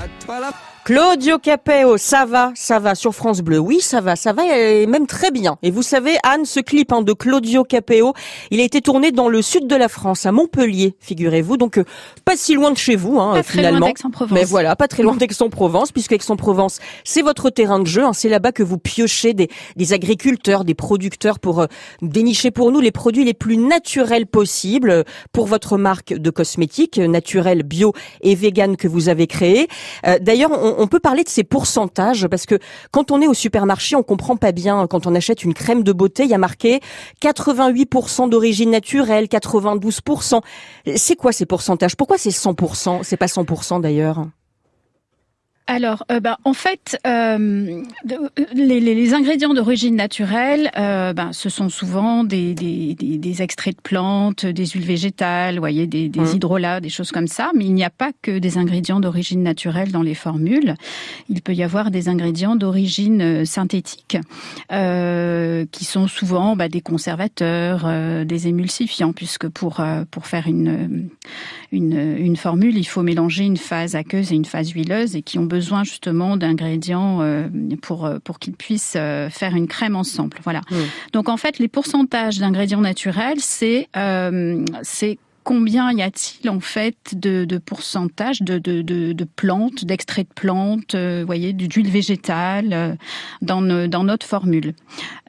Claudio 0.86 1.40
Capeo, 1.40 1.96
ça 1.96 2.26
va, 2.26 2.52
ça 2.54 2.78
va 2.78 2.94
sur 2.94 3.12
France 3.12 3.40
Bleu. 3.40 3.58
Oui, 3.58 3.80
ça 3.80 4.00
va, 4.00 4.14
ça 4.14 4.32
va 4.32 4.56
et 4.56 4.86
même 4.86 5.08
très 5.08 5.32
bien. 5.32 5.58
Et 5.64 5.72
vous 5.72 5.82
savez, 5.82 6.12
Anne, 6.22 6.44
ce 6.44 6.60
clip 6.60 6.92
hein, 6.92 7.02
de 7.02 7.12
Claudio 7.12 7.64
Capeo, 7.64 8.14
il 8.52 8.60
a 8.60 8.62
été 8.62 8.80
tourné 8.80 9.10
dans 9.10 9.28
le 9.28 9.42
sud 9.42 9.66
de 9.66 9.74
la 9.74 9.88
France, 9.88 10.26
à 10.26 10.30
Montpellier, 10.30 10.94
figurez-vous. 11.00 11.56
Donc 11.56 11.78
euh, 11.78 11.84
pas 12.24 12.36
si 12.36 12.54
loin 12.54 12.70
de 12.70 12.76
chez 12.76 12.94
vous, 12.94 13.18
hein, 13.18 13.32
pas 13.32 13.42
finalement. 13.42 13.92
Très 13.92 14.08
loin 14.08 14.28
Mais 14.30 14.44
voilà, 14.44 14.76
pas 14.76 14.86
très 14.86 15.02
loin 15.02 15.16
d'Aix-en-Provence, 15.16 15.90
puisque 15.90 16.12
Aix-en-Provence, 16.12 16.78
c'est 17.02 17.22
votre 17.22 17.50
terrain 17.50 17.80
de 17.80 17.86
jeu. 17.88 18.04
Hein. 18.04 18.12
c'est 18.12 18.28
là-bas 18.28 18.52
que 18.52 18.62
vous 18.62 18.78
piochez 18.78 19.34
des, 19.34 19.48
des, 19.74 19.92
agriculteurs, 19.92 20.64
des 20.64 20.74
producteurs 20.74 21.40
pour 21.40 21.62
euh, 21.62 21.66
dénicher 22.00 22.52
pour 22.52 22.70
nous 22.70 22.78
les 22.78 22.92
produits 22.92 23.24
les 23.24 23.34
plus 23.34 23.56
naturels 23.56 24.28
possibles 24.28 24.90
euh, 24.90 25.02
pour 25.32 25.46
votre 25.46 25.78
marque 25.78 26.14
de 26.14 26.30
cosmétiques, 26.30 26.98
naturels, 26.98 27.64
bio 27.64 27.92
et 28.20 28.36
vegan 28.36 28.76
que 28.76 28.86
vous 28.86 29.08
avez 29.08 29.26
créé. 29.26 29.66
D'ailleurs, 30.20 30.52
on, 30.52 30.75
on 30.76 30.86
peut 30.86 31.00
parler 31.00 31.24
de 31.24 31.28
ces 31.28 31.44
pourcentages 31.44 32.26
parce 32.28 32.46
que 32.46 32.58
quand 32.90 33.10
on 33.10 33.20
est 33.20 33.26
au 33.26 33.34
supermarché, 33.34 33.96
on 33.96 34.02
comprend 34.02 34.36
pas 34.36 34.52
bien. 34.52 34.86
Quand 34.86 35.06
on 35.06 35.14
achète 35.14 35.44
une 35.44 35.54
crème 35.54 35.82
de 35.82 35.92
beauté, 35.92 36.24
il 36.24 36.30
y 36.30 36.34
a 36.34 36.38
marqué 36.38 36.80
88% 37.22 38.28
d'origine 38.28 38.70
naturelle, 38.70 39.26
92%. 39.26 40.40
C'est 40.96 41.16
quoi 41.16 41.32
ces 41.32 41.46
pourcentages? 41.46 41.96
Pourquoi 41.96 42.18
c'est 42.18 42.30
100% 42.30 43.00
C'est 43.02 43.16
pas 43.16 43.26
100% 43.26 43.80
d'ailleurs? 43.80 44.26
Alors, 45.68 46.04
euh, 46.12 46.20
bah, 46.20 46.38
en 46.44 46.52
fait, 46.52 46.96
euh, 47.08 47.82
les, 48.54 48.78
les, 48.80 49.14
ingrédients 49.14 49.52
d'origine 49.52 49.96
naturelle, 49.96 50.70
euh, 50.78 51.12
bah, 51.12 51.30
ce 51.32 51.48
sont 51.48 51.68
souvent 51.68 52.22
des, 52.22 52.54
des, 52.54 52.94
des, 52.94 53.18
des, 53.18 53.42
extraits 53.42 53.76
de 53.76 53.82
plantes, 53.82 54.46
des 54.46 54.64
huiles 54.64 54.84
végétales, 54.84 55.58
voyez, 55.58 55.88
des, 55.88 56.08
des 56.08 56.20
mmh. 56.20 56.34
hydrolats, 56.36 56.80
des 56.80 56.88
choses 56.88 57.10
comme 57.10 57.26
ça. 57.26 57.50
Mais 57.56 57.64
il 57.64 57.74
n'y 57.74 57.82
a 57.82 57.90
pas 57.90 58.12
que 58.22 58.38
des 58.38 58.58
ingrédients 58.58 59.00
d'origine 59.00 59.42
naturelle 59.42 59.90
dans 59.90 60.02
les 60.02 60.14
formules. 60.14 60.76
Il 61.28 61.42
peut 61.42 61.54
y 61.54 61.64
avoir 61.64 61.90
des 61.90 62.08
ingrédients 62.08 62.54
d'origine 62.54 63.20
euh, 63.20 63.44
synthétique, 63.44 64.18
euh, 64.70 65.66
qui 65.72 65.84
sont 65.84 66.06
souvent 66.06 66.54
bah, 66.54 66.68
des 66.68 66.80
conservateurs, 66.80 67.82
euh, 67.86 68.24
des 68.24 68.46
émulsifiants, 68.46 69.12
puisque 69.12 69.48
pour 69.48 69.84
pour 70.12 70.26
faire 70.26 70.46
une, 70.46 71.08
une 71.72 72.16
une 72.18 72.36
formule, 72.36 72.76
il 72.76 72.84
faut 72.84 73.02
mélanger 73.02 73.44
une 73.44 73.56
phase 73.56 73.94
aqueuse 73.94 74.32
et 74.32 74.34
une 74.34 74.44
phase 74.44 74.70
huileuse, 74.70 75.16
et 75.16 75.22
qui 75.22 75.38
ont 75.38 75.44
besoin 75.44 75.84
justement 75.84 76.36
d'ingrédients 76.36 77.20
euh, 77.20 77.48
pour 77.82 78.06
euh, 78.06 78.18
pour 78.22 78.38
qu'ils 78.38 78.54
puissent 78.54 78.94
euh, 78.96 79.28
faire 79.30 79.54
une 79.54 79.66
crème 79.66 79.96
ensemble. 79.96 80.38
Voilà. 80.44 80.60
Mmh. 80.70 80.76
Donc 81.12 81.28
en 81.28 81.36
fait, 81.36 81.58
les 81.58 81.68
pourcentages 81.68 82.38
d'ingrédients 82.38 82.80
naturels, 82.80 83.40
c'est 83.40 83.88
c'est 84.82 85.18
combien 85.46 85.92
y 85.92 86.02
a-t-il 86.02 86.50
en 86.50 86.58
fait 86.58 87.14
de, 87.14 87.44
de 87.44 87.58
pourcentage 87.58 88.42
de, 88.42 88.58
de, 88.58 88.82
de, 88.82 89.12
de 89.12 89.24
plantes, 89.24 89.84
d'extraits 89.84 90.28
de 90.28 90.34
plantes, 90.34 90.96
euh, 90.96 91.22
voyez, 91.24 91.52
d'huile 91.52 91.88
végétale 91.88 92.72
euh, 92.72 92.94
dans, 93.42 93.62
dans 93.86 94.02
notre 94.02 94.26
formule. 94.26 94.74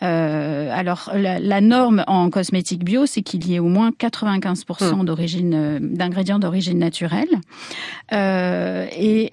Euh, 0.01 0.71
alors 0.73 1.11
la, 1.13 1.37
la, 1.37 1.61
norme 1.61 2.03
en 2.07 2.31
cosmétique 2.31 2.83
bio, 2.83 3.05
c'est 3.05 3.21
qu'il 3.21 3.47
y 3.47 3.53
ait 3.53 3.59
au 3.59 3.67
moins 3.67 3.91
95% 3.91 5.01
hmm. 5.01 5.05
d'origine 5.05 5.53
euh, 5.53 5.79
d'ingrédients 5.79 6.39
d'origine 6.39 6.79
naturelle 6.79 7.29
et 8.11 9.29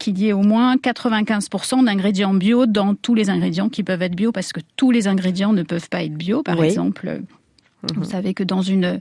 qu'il 0.00 0.18
y 0.18 0.28
ait 0.28 0.32
au 0.32 0.42
moins 0.42 0.74
95% 0.74 1.84
d'ingrédients 1.84 2.34
bio 2.34 2.66
dans 2.66 2.96
tous 2.96 3.14
les 3.14 3.30
ingrédients 3.30 3.68
qui 3.68 3.84
peuvent 3.84 4.02
être 4.02 4.16
bio 4.16 4.32
parce 4.32 4.52
que 4.52 4.60
tous 4.76 4.90
les 4.90 5.06
ingrédients 5.06 5.52
ne 5.52 5.62
peuvent 5.62 5.88
pas 5.88 6.02
être 6.02 6.16
bio. 6.16 6.42
Par 6.42 6.60
exemple, 6.60 7.20
vous 7.94 8.00
hmm. 8.00 8.04
savez 8.04 8.34
que 8.34 8.42
dans 8.42 8.62
une 8.62 8.98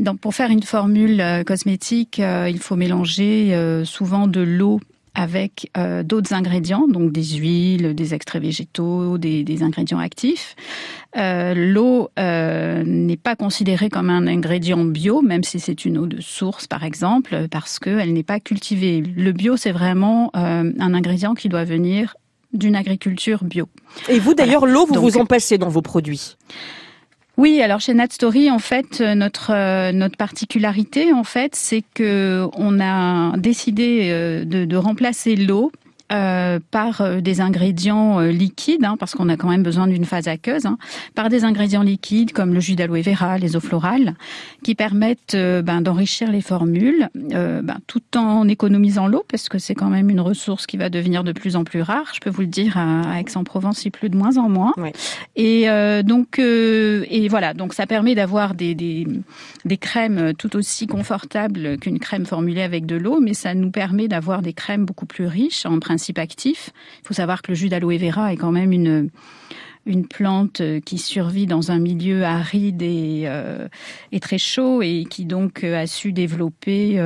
donc, 0.00 0.18
pour 0.18 0.34
faire 0.34 0.50
une 0.50 0.62
formule 0.62 1.20
euh, 1.20 1.44
cosmétique, 1.44 2.20
euh, 2.20 2.48
il 2.48 2.58
faut 2.58 2.74
mélanger 2.74 3.54
euh, 3.54 3.84
souvent 3.84 4.26
de 4.26 4.40
l'eau 4.40 4.80
avec 5.12 5.68
d'autres 6.04 6.32
ingrédients, 6.32 6.86
donc 6.86 7.10
des 7.10 7.24
huiles, 7.24 7.94
des 7.96 8.14
extraits 8.14 8.40
végétaux, 8.40 9.18
des, 9.18 9.42
des 9.42 9.64
ingrédients 9.64 9.98
actifs. 9.98 10.54
L'eau 11.16 12.08
n'est 12.16 13.18
pas 13.20 13.34
considérée 13.34 13.90
comme 13.90 14.08
un 14.08 14.28
ingrédient 14.28 14.84
bio, 14.84 15.20
même 15.20 15.42
si 15.42 15.58
c'est 15.58 15.84
une 15.84 15.98
eau 15.98 16.06
de 16.06 16.20
source, 16.20 16.68
par 16.68 16.84
exemple, 16.84 17.48
parce 17.50 17.80
qu'elle 17.80 18.12
n'est 18.12 18.22
pas 18.22 18.38
cultivée. 18.38 19.00
Le 19.00 19.32
bio, 19.32 19.56
c'est 19.56 19.72
vraiment 19.72 20.30
un 20.32 20.94
ingrédient 20.94 21.34
qui 21.34 21.48
doit 21.48 21.64
venir 21.64 22.14
d'une 22.52 22.76
agriculture 22.76 23.42
bio. 23.42 23.68
Et 24.08 24.20
vous, 24.20 24.34
d'ailleurs, 24.34 24.64
l'eau, 24.64 24.86
vous 24.86 25.00
vous 25.00 25.18
en 25.18 25.26
passez 25.26 25.58
dans 25.58 25.68
vos 25.68 25.82
produits? 25.82 26.36
Oui, 27.40 27.62
alors 27.62 27.80
chez 27.80 27.94
Natstory, 27.94 28.50
en 28.50 28.58
fait, 28.58 29.00
euh, 29.00 29.14
notre 29.14 29.50
euh, 29.54 29.92
notre 29.92 30.18
particularité, 30.18 31.14
en 31.14 31.24
fait, 31.24 31.54
c'est 31.54 31.82
que 31.94 32.46
on 32.52 32.78
a 32.80 33.34
décidé 33.38 34.10
euh, 34.10 34.44
de, 34.44 34.66
de 34.66 34.76
remplacer 34.76 35.36
l'eau 35.36 35.72
euh, 36.12 36.58
par 36.72 37.02
euh, 37.02 37.20
des 37.20 37.40
ingrédients 37.40 38.18
euh, 38.18 38.32
liquides, 38.32 38.84
hein, 38.84 38.96
parce 38.98 39.14
qu'on 39.14 39.28
a 39.28 39.36
quand 39.36 39.48
même 39.48 39.62
besoin 39.62 39.86
d'une 39.86 40.04
phase 40.04 40.26
aqueuse, 40.26 40.66
hein, 40.66 40.76
par 41.14 41.28
des 41.28 41.44
ingrédients 41.44 41.84
liquides 41.84 42.32
comme 42.32 42.52
le 42.52 42.58
jus 42.58 42.74
d'aloe 42.74 43.00
vera, 43.00 43.38
les 43.38 43.54
eaux 43.54 43.60
florales, 43.60 44.14
qui 44.64 44.74
permettent 44.74 45.36
ben, 45.36 45.80
d'enrichir 45.80 46.32
les 46.32 46.40
formules, 46.40 47.08
ben, 47.14 47.78
tout 47.86 48.02
en 48.16 48.48
économisant 48.48 49.06
l'eau, 49.06 49.24
parce 49.28 49.48
que 49.48 49.58
c'est 49.58 49.76
quand 49.76 49.88
même 49.88 50.10
une 50.10 50.20
ressource 50.20 50.66
qui 50.66 50.76
va 50.76 50.90
devenir 50.90 51.22
de 51.22 51.30
plus 51.30 51.54
en 51.54 51.62
plus 51.62 51.80
rare. 51.80 52.10
Je 52.12 52.18
peux 52.18 52.30
vous 52.30 52.42
le 52.42 52.48
dire, 52.48 52.76
à, 52.76 53.20
Aix-en-Provence, 53.20 53.84
il 53.84 53.92
pleut 53.92 54.08
de 54.08 54.16
moins 54.16 54.36
en 54.36 54.48
moins. 54.48 54.74
Oui. 54.78 54.90
Et 55.36 55.68
donc, 56.02 56.38
et 56.38 57.28
voilà, 57.28 57.54
donc 57.54 57.72
ça 57.72 57.86
permet 57.86 58.14
d'avoir 58.14 58.54
des, 58.54 58.74
des, 58.74 59.06
des 59.64 59.76
crèmes 59.76 60.34
tout 60.36 60.56
aussi 60.56 60.86
confortables 60.86 61.78
qu'une 61.78 61.98
crème 61.98 62.26
formulée 62.26 62.62
avec 62.62 62.84
de 62.84 62.96
l'eau, 62.96 63.20
mais 63.20 63.34
ça 63.34 63.54
nous 63.54 63.70
permet 63.70 64.08
d'avoir 64.08 64.42
des 64.42 64.52
crèmes 64.52 64.84
beaucoup 64.84 65.06
plus 65.06 65.26
riches 65.26 65.64
en 65.66 65.78
principe 65.78 65.99
actif. 66.18 66.70
Il 67.02 67.08
faut 67.08 67.14
savoir 67.14 67.42
que 67.42 67.50
le 67.52 67.54
jus 67.54 67.68
d'aloe 67.68 67.98
vera 67.98 68.32
est 68.32 68.36
quand 68.36 68.52
même 68.52 68.72
une 68.72 69.10
une 69.86 70.06
plante 70.06 70.62
qui 70.84 70.98
survit 70.98 71.46
dans 71.46 71.70
un 71.70 71.78
milieu 71.78 72.24
aride 72.24 72.82
et, 72.82 73.28
et 74.12 74.20
très 74.20 74.38
chaud 74.38 74.82
et 74.82 75.06
qui 75.08 75.24
donc 75.24 75.64
a 75.64 75.86
su 75.86 76.12
développer 76.12 77.02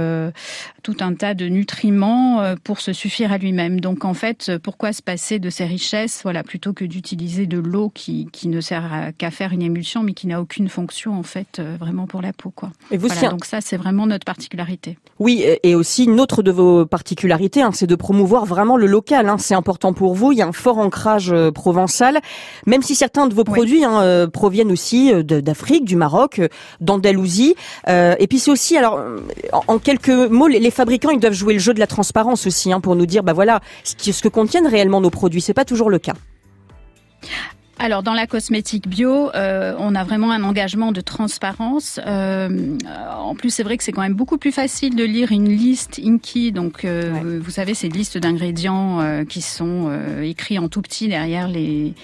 tout 0.82 0.96
un 1.00 1.14
tas 1.14 1.34
de 1.34 1.46
nutriments 1.46 2.54
pour 2.64 2.80
se 2.80 2.92
suffire 2.92 3.32
à 3.32 3.38
lui-même. 3.38 3.80
Donc 3.80 4.04
en 4.04 4.14
fait, 4.14 4.52
pourquoi 4.62 4.92
se 4.92 5.02
passer 5.02 5.38
de 5.38 5.50
ces 5.50 5.64
richesses, 5.64 6.20
voilà, 6.22 6.42
plutôt 6.42 6.72
que 6.72 6.84
d'utiliser 6.84 7.46
de 7.46 7.58
l'eau 7.58 7.90
qui, 7.94 8.28
qui 8.32 8.48
ne 8.48 8.60
sert 8.60 9.12
qu'à 9.18 9.30
faire 9.30 9.52
une 9.52 9.62
émulsion, 9.62 10.02
mais 10.02 10.12
qui 10.12 10.26
n'a 10.26 10.40
aucune 10.40 10.68
fonction 10.68 11.18
en 11.18 11.22
fait 11.22 11.62
vraiment 11.78 12.06
pour 12.06 12.22
la 12.22 12.32
peau, 12.32 12.50
quoi. 12.50 12.70
Et 12.90 12.96
vous 12.96 13.08
voilà, 13.08 13.28
donc 13.28 13.44
ça, 13.44 13.60
c'est 13.60 13.76
vraiment 13.76 14.06
notre 14.06 14.24
particularité. 14.24 14.98
Oui, 15.18 15.44
et 15.62 15.74
aussi 15.74 16.04
une 16.04 16.20
autre 16.20 16.42
de 16.42 16.50
vos 16.50 16.86
particularités, 16.86 17.62
hein, 17.62 17.70
c'est 17.72 17.86
de 17.86 17.94
promouvoir 17.94 18.44
vraiment 18.44 18.76
le 18.76 18.86
local. 18.86 19.28
Hein. 19.28 19.38
C'est 19.38 19.54
important 19.54 19.92
pour 19.92 20.14
vous. 20.14 20.32
Il 20.32 20.38
y 20.38 20.42
a 20.42 20.46
un 20.46 20.52
fort 20.52 20.78
ancrage 20.78 21.32
euh, 21.32 21.50
provençal, 21.50 22.20
même 22.66 22.82
si 22.82 22.94
certains 22.94 23.26
de 23.26 23.34
vos 23.34 23.44
produits 23.44 23.84
hein, 23.84 24.02
euh, 24.02 24.26
proviennent 24.26 24.72
aussi 24.72 25.12
euh, 25.12 25.22
d'Afrique, 25.22 25.84
du 25.84 25.96
Maroc, 25.96 26.40
d'Andalousie. 26.80 27.54
et 27.86 28.26
puis 28.28 28.38
c'est 28.38 28.50
aussi, 28.50 28.76
alors, 28.76 29.00
en, 29.68 29.78
quelques 29.78 30.08
mots, 30.08 30.48
les, 30.48 30.70
fabricants 30.70 31.10
ils 31.10 31.20
doivent 31.20 31.32
jouer 31.32 31.54
le 31.54 31.58
jeu 31.58 31.74
de 31.74 31.80
la 31.80 31.86
transparence 31.86 32.46
aussi, 32.46 32.72
hein, 32.72 32.80
pour 32.80 32.96
nous 32.96 33.06
dire, 33.06 33.22
bah 33.22 33.32
voilà, 33.32 33.60
ce, 33.84 34.12
ce 34.12 34.22
que 34.22 34.28
contiennent 34.28 34.66
réellement 34.66 35.00
nos 35.00 35.10
produits. 35.10 35.40
C'est 35.40 35.54
pas 35.54 35.64
toujours 35.64 35.90
le 35.90 35.98
cas. 35.98 36.14
Alors 37.78 38.02
dans 38.02 38.14
la 38.14 38.26
cosmétique 38.26 38.88
bio, 38.88 39.30
euh, 39.34 39.74
on 39.78 39.94
a 39.94 40.04
vraiment 40.04 40.30
un 40.30 40.44
engagement 40.44 40.92
de 40.92 41.00
transparence. 41.00 42.00
Euh, 42.06 42.78
en 43.18 43.34
plus, 43.34 43.50
c'est 43.50 43.62
vrai 43.62 43.76
que 43.76 43.84
c'est 43.84 43.92
quand 43.92 44.02
même 44.02 44.14
beaucoup 44.14 44.38
plus 44.38 44.52
facile 44.52 44.94
de 44.94 45.04
lire 45.04 45.32
une 45.32 45.48
liste 45.48 46.00
Inky. 46.02 46.52
Donc, 46.52 46.84
euh, 46.84 47.40
vous 47.42 47.50
savez, 47.50 47.74
ces 47.74 47.88
listes 47.88 48.16
d'ingrédients 48.16 49.24
qui 49.28 49.42
sont 49.42 49.90
écrits 50.22 50.58
en 50.58 50.68
tout 50.68 50.82
petit 50.82 51.08
derrière 51.08 51.48
les 51.48 51.94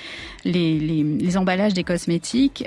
les, 0.45 0.79
les, 0.79 1.03
les 1.03 1.37
emballages 1.37 1.75
des 1.75 1.85
cosmétiques. 1.85 2.65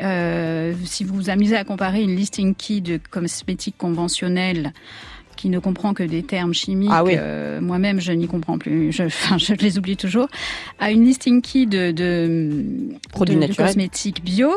si 0.85 1.03
vous 1.03 1.15
vous 1.15 1.29
amusez 1.29 1.55
à 1.55 1.63
comparer 1.63 2.01
une 2.01 2.15
liste 2.15 2.39
Inky 2.39 2.81
de 2.81 2.99
cosmétiques 3.09 3.77
conventionnels 3.77 4.73
qui 5.35 5.49
ne 5.49 5.59
comprend 5.59 5.93
que 5.93 6.03
des 6.03 6.23
termes 6.23 6.53
chimiques. 6.53 6.89
Ah 6.91 7.03
euh, 7.05 7.61
moi-même, 7.61 7.99
je 7.99 8.11
n'y 8.11 8.27
comprends 8.27 8.57
plus. 8.57 8.91
Je, 8.91 9.03
enfin, 9.03 9.37
je 9.37 9.53
les 9.53 9.77
oublie 9.77 9.97
toujours. 9.97 10.27
À 10.79 10.91
une 10.91 11.03
listing 11.03 11.41
key 11.41 11.65
de, 11.65 11.91
de, 11.91 12.63
produits 13.11 13.35
de, 13.35 13.47
de 13.47 13.53
cosmétiques 13.53 14.23
bio, 14.23 14.51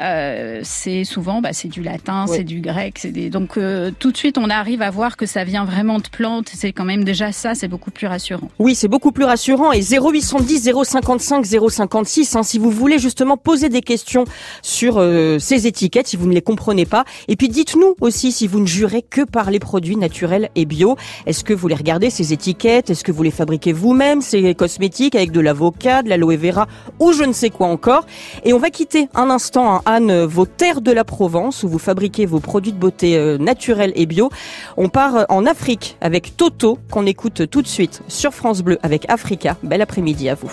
euh, 0.00 0.60
c'est 0.64 1.04
souvent 1.04 1.40
bah, 1.40 1.52
c'est 1.52 1.68
du 1.68 1.82
latin, 1.82 2.26
c'est 2.26 2.42
du 2.42 2.60
grec, 2.60 2.98
c'est 2.98 3.12
des... 3.12 3.30
donc 3.30 3.56
euh, 3.56 3.92
tout 3.96 4.10
de 4.10 4.16
suite 4.16 4.38
on 4.38 4.50
arrive 4.50 4.82
à 4.82 4.90
voir 4.90 5.16
que 5.16 5.24
ça 5.24 5.44
vient 5.44 5.64
vraiment 5.64 5.98
de 5.98 6.08
plantes. 6.08 6.50
C'est 6.52 6.72
quand 6.72 6.84
même 6.84 7.04
déjà 7.04 7.30
ça, 7.30 7.54
c'est 7.54 7.68
beaucoup 7.68 7.92
plus 7.92 8.08
rassurant. 8.08 8.48
Oui, 8.58 8.74
c'est 8.74 8.88
beaucoup 8.88 9.12
plus 9.12 9.24
rassurant. 9.24 9.70
Et 9.72 9.82
0810 9.82 10.72
055 10.84 11.46
056, 11.46 12.34
hein, 12.34 12.42
si 12.42 12.58
vous 12.58 12.70
voulez 12.70 12.98
justement 12.98 13.36
poser 13.36 13.68
des 13.68 13.82
questions 13.82 14.24
sur 14.62 14.96
euh, 14.98 15.38
ces 15.38 15.68
étiquettes, 15.68 16.08
si 16.08 16.16
vous 16.16 16.26
ne 16.26 16.34
les 16.34 16.42
comprenez 16.42 16.86
pas. 16.86 17.04
Et 17.28 17.36
puis 17.36 17.48
dites-nous 17.48 17.94
aussi 18.00 18.32
si 18.32 18.48
vous 18.48 18.58
ne 18.58 18.66
jurez 18.66 19.02
que 19.02 19.22
par 19.22 19.50
les 19.50 19.60
produits 19.60 19.96
naturels 19.96 20.50
et 20.56 20.64
bio. 20.64 20.96
Est-ce 21.26 21.44
que 21.44 21.54
vous 21.54 21.68
les 21.68 21.74
regardez 21.76 22.10
ces 22.10 22.32
étiquettes? 22.32 22.90
Est-ce 22.90 23.04
que 23.04 23.12
vous 23.12 23.22
les 23.22 23.30
fabriquez 23.30 23.72
vous-même 23.72 24.22
ces 24.22 24.54
cosmétiques 24.56 25.14
avec 25.14 25.30
de 25.30 25.40
l'avocat, 25.40 26.02
de 26.02 26.08
l'aloe 26.08 26.36
vera 26.36 26.66
ou 26.98 27.12
je 27.12 27.22
ne 27.22 27.32
sais 27.32 27.50
quoi 27.50 27.68
encore? 27.68 28.06
Et 28.44 28.52
on 28.52 28.58
va 28.58 28.70
quitter 28.70 29.08
un 29.14 29.30
instant. 29.30 29.76
Hein, 29.76 29.82
Anne, 29.86 30.24
vos 30.24 30.46
terres 30.46 30.80
de 30.80 30.92
la 30.92 31.04
Provence 31.04 31.62
où 31.62 31.68
vous 31.68 31.78
fabriquez 31.78 32.26
vos 32.26 32.40
produits 32.40 32.72
de 32.72 32.78
beauté 32.78 33.16
euh, 33.16 33.38
naturels 33.38 33.92
et 33.96 34.06
bio. 34.06 34.30
On 34.76 34.88
part 34.88 35.16
euh, 35.16 35.24
en 35.28 35.46
Afrique 35.46 35.96
avec 36.00 36.36
Toto 36.36 36.78
qu'on 36.90 37.06
écoute 37.06 37.48
tout 37.50 37.62
de 37.62 37.66
suite 37.66 38.02
sur 38.08 38.32
France 38.32 38.62
Bleu 38.62 38.78
avec 38.82 39.04
Africa. 39.10 39.56
Bel 39.62 39.82
après-midi 39.82 40.28
à 40.28 40.34
vous. 40.34 40.50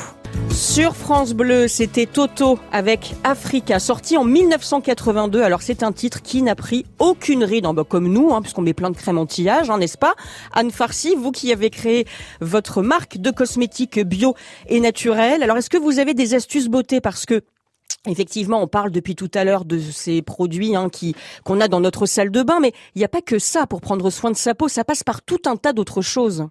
Sur 0.49 0.95
France 0.95 1.33
Bleu, 1.33 1.67
c'était 1.67 2.05
Toto 2.05 2.59
avec 2.71 3.15
Africa, 3.23 3.79
sorti 3.79 4.17
en 4.17 4.25
1982. 4.25 5.41
Alors 5.41 5.61
c'est 5.61 5.83
un 5.83 5.91
titre 5.91 6.21
qui 6.21 6.41
n'a 6.41 6.55
pris 6.55 6.85
aucune 6.99 7.43
ride, 7.43 7.65
bah, 7.73 7.83
comme 7.87 8.07
nous, 8.07 8.33
hein, 8.33 8.41
puisqu'on 8.41 8.61
met 8.61 8.73
plein 8.73 8.89
de 8.89 8.97
crème 8.97 9.17
anti-âge, 9.17 9.69
hein, 9.69 9.77
n'est-ce 9.77 9.97
pas? 9.97 10.13
Anne 10.53 10.71
Farsi, 10.71 11.15
vous 11.15 11.31
qui 11.31 11.51
avez 11.51 11.69
créé 11.69 12.05
votre 12.41 12.81
marque 12.81 13.17
de 13.17 13.31
cosmétiques 13.31 13.99
bio 13.99 14.35
et 14.67 14.79
naturels. 14.79 15.43
Alors 15.43 15.57
est-ce 15.57 15.69
que 15.69 15.77
vous 15.77 15.99
avez 15.99 16.13
des 16.13 16.33
astuces 16.33 16.67
beauté? 16.67 17.01
Parce 17.01 17.25
que 17.25 17.41
Effectivement, 18.07 18.63
on 18.63 18.67
parle 18.67 18.89
depuis 18.89 19.15
tout 19.15 19.29
à 19.35 19.43
l'heure 19.43 19.63
de 19.63 19.79
ces 19.79 20.23
produits 20.23 20.75
hein, 20.75 20.89
qu'on 21.43 21.61
a 21.61 21.67
dans 21.67 21.79
notre 21.79 22.07
salle 22.07 22.31
de 22.31 22.41
bain, 22.41 22.59
mais 22.59 22.73
il 22.95 22.99
n'y 22.99 23.05
a 23.05 23.09
pas 23.09 23.21
que 23.21 23.37
ça 23.37 23.67
pour 23.67 23.79
prendre 23.79 24.09
soin 24.09 24.31
de 24.31 24.35
sa 24.35 24.55
peau. 24.55 24.67
Ça 24.67 24.83
passe 24.83 25.03
par 25.03 25.21
tout 25.21 25.41
un 25.45 25.55
tas 25.55 25.71
d'autres 25.71 26.01
choses. 26.01 26.47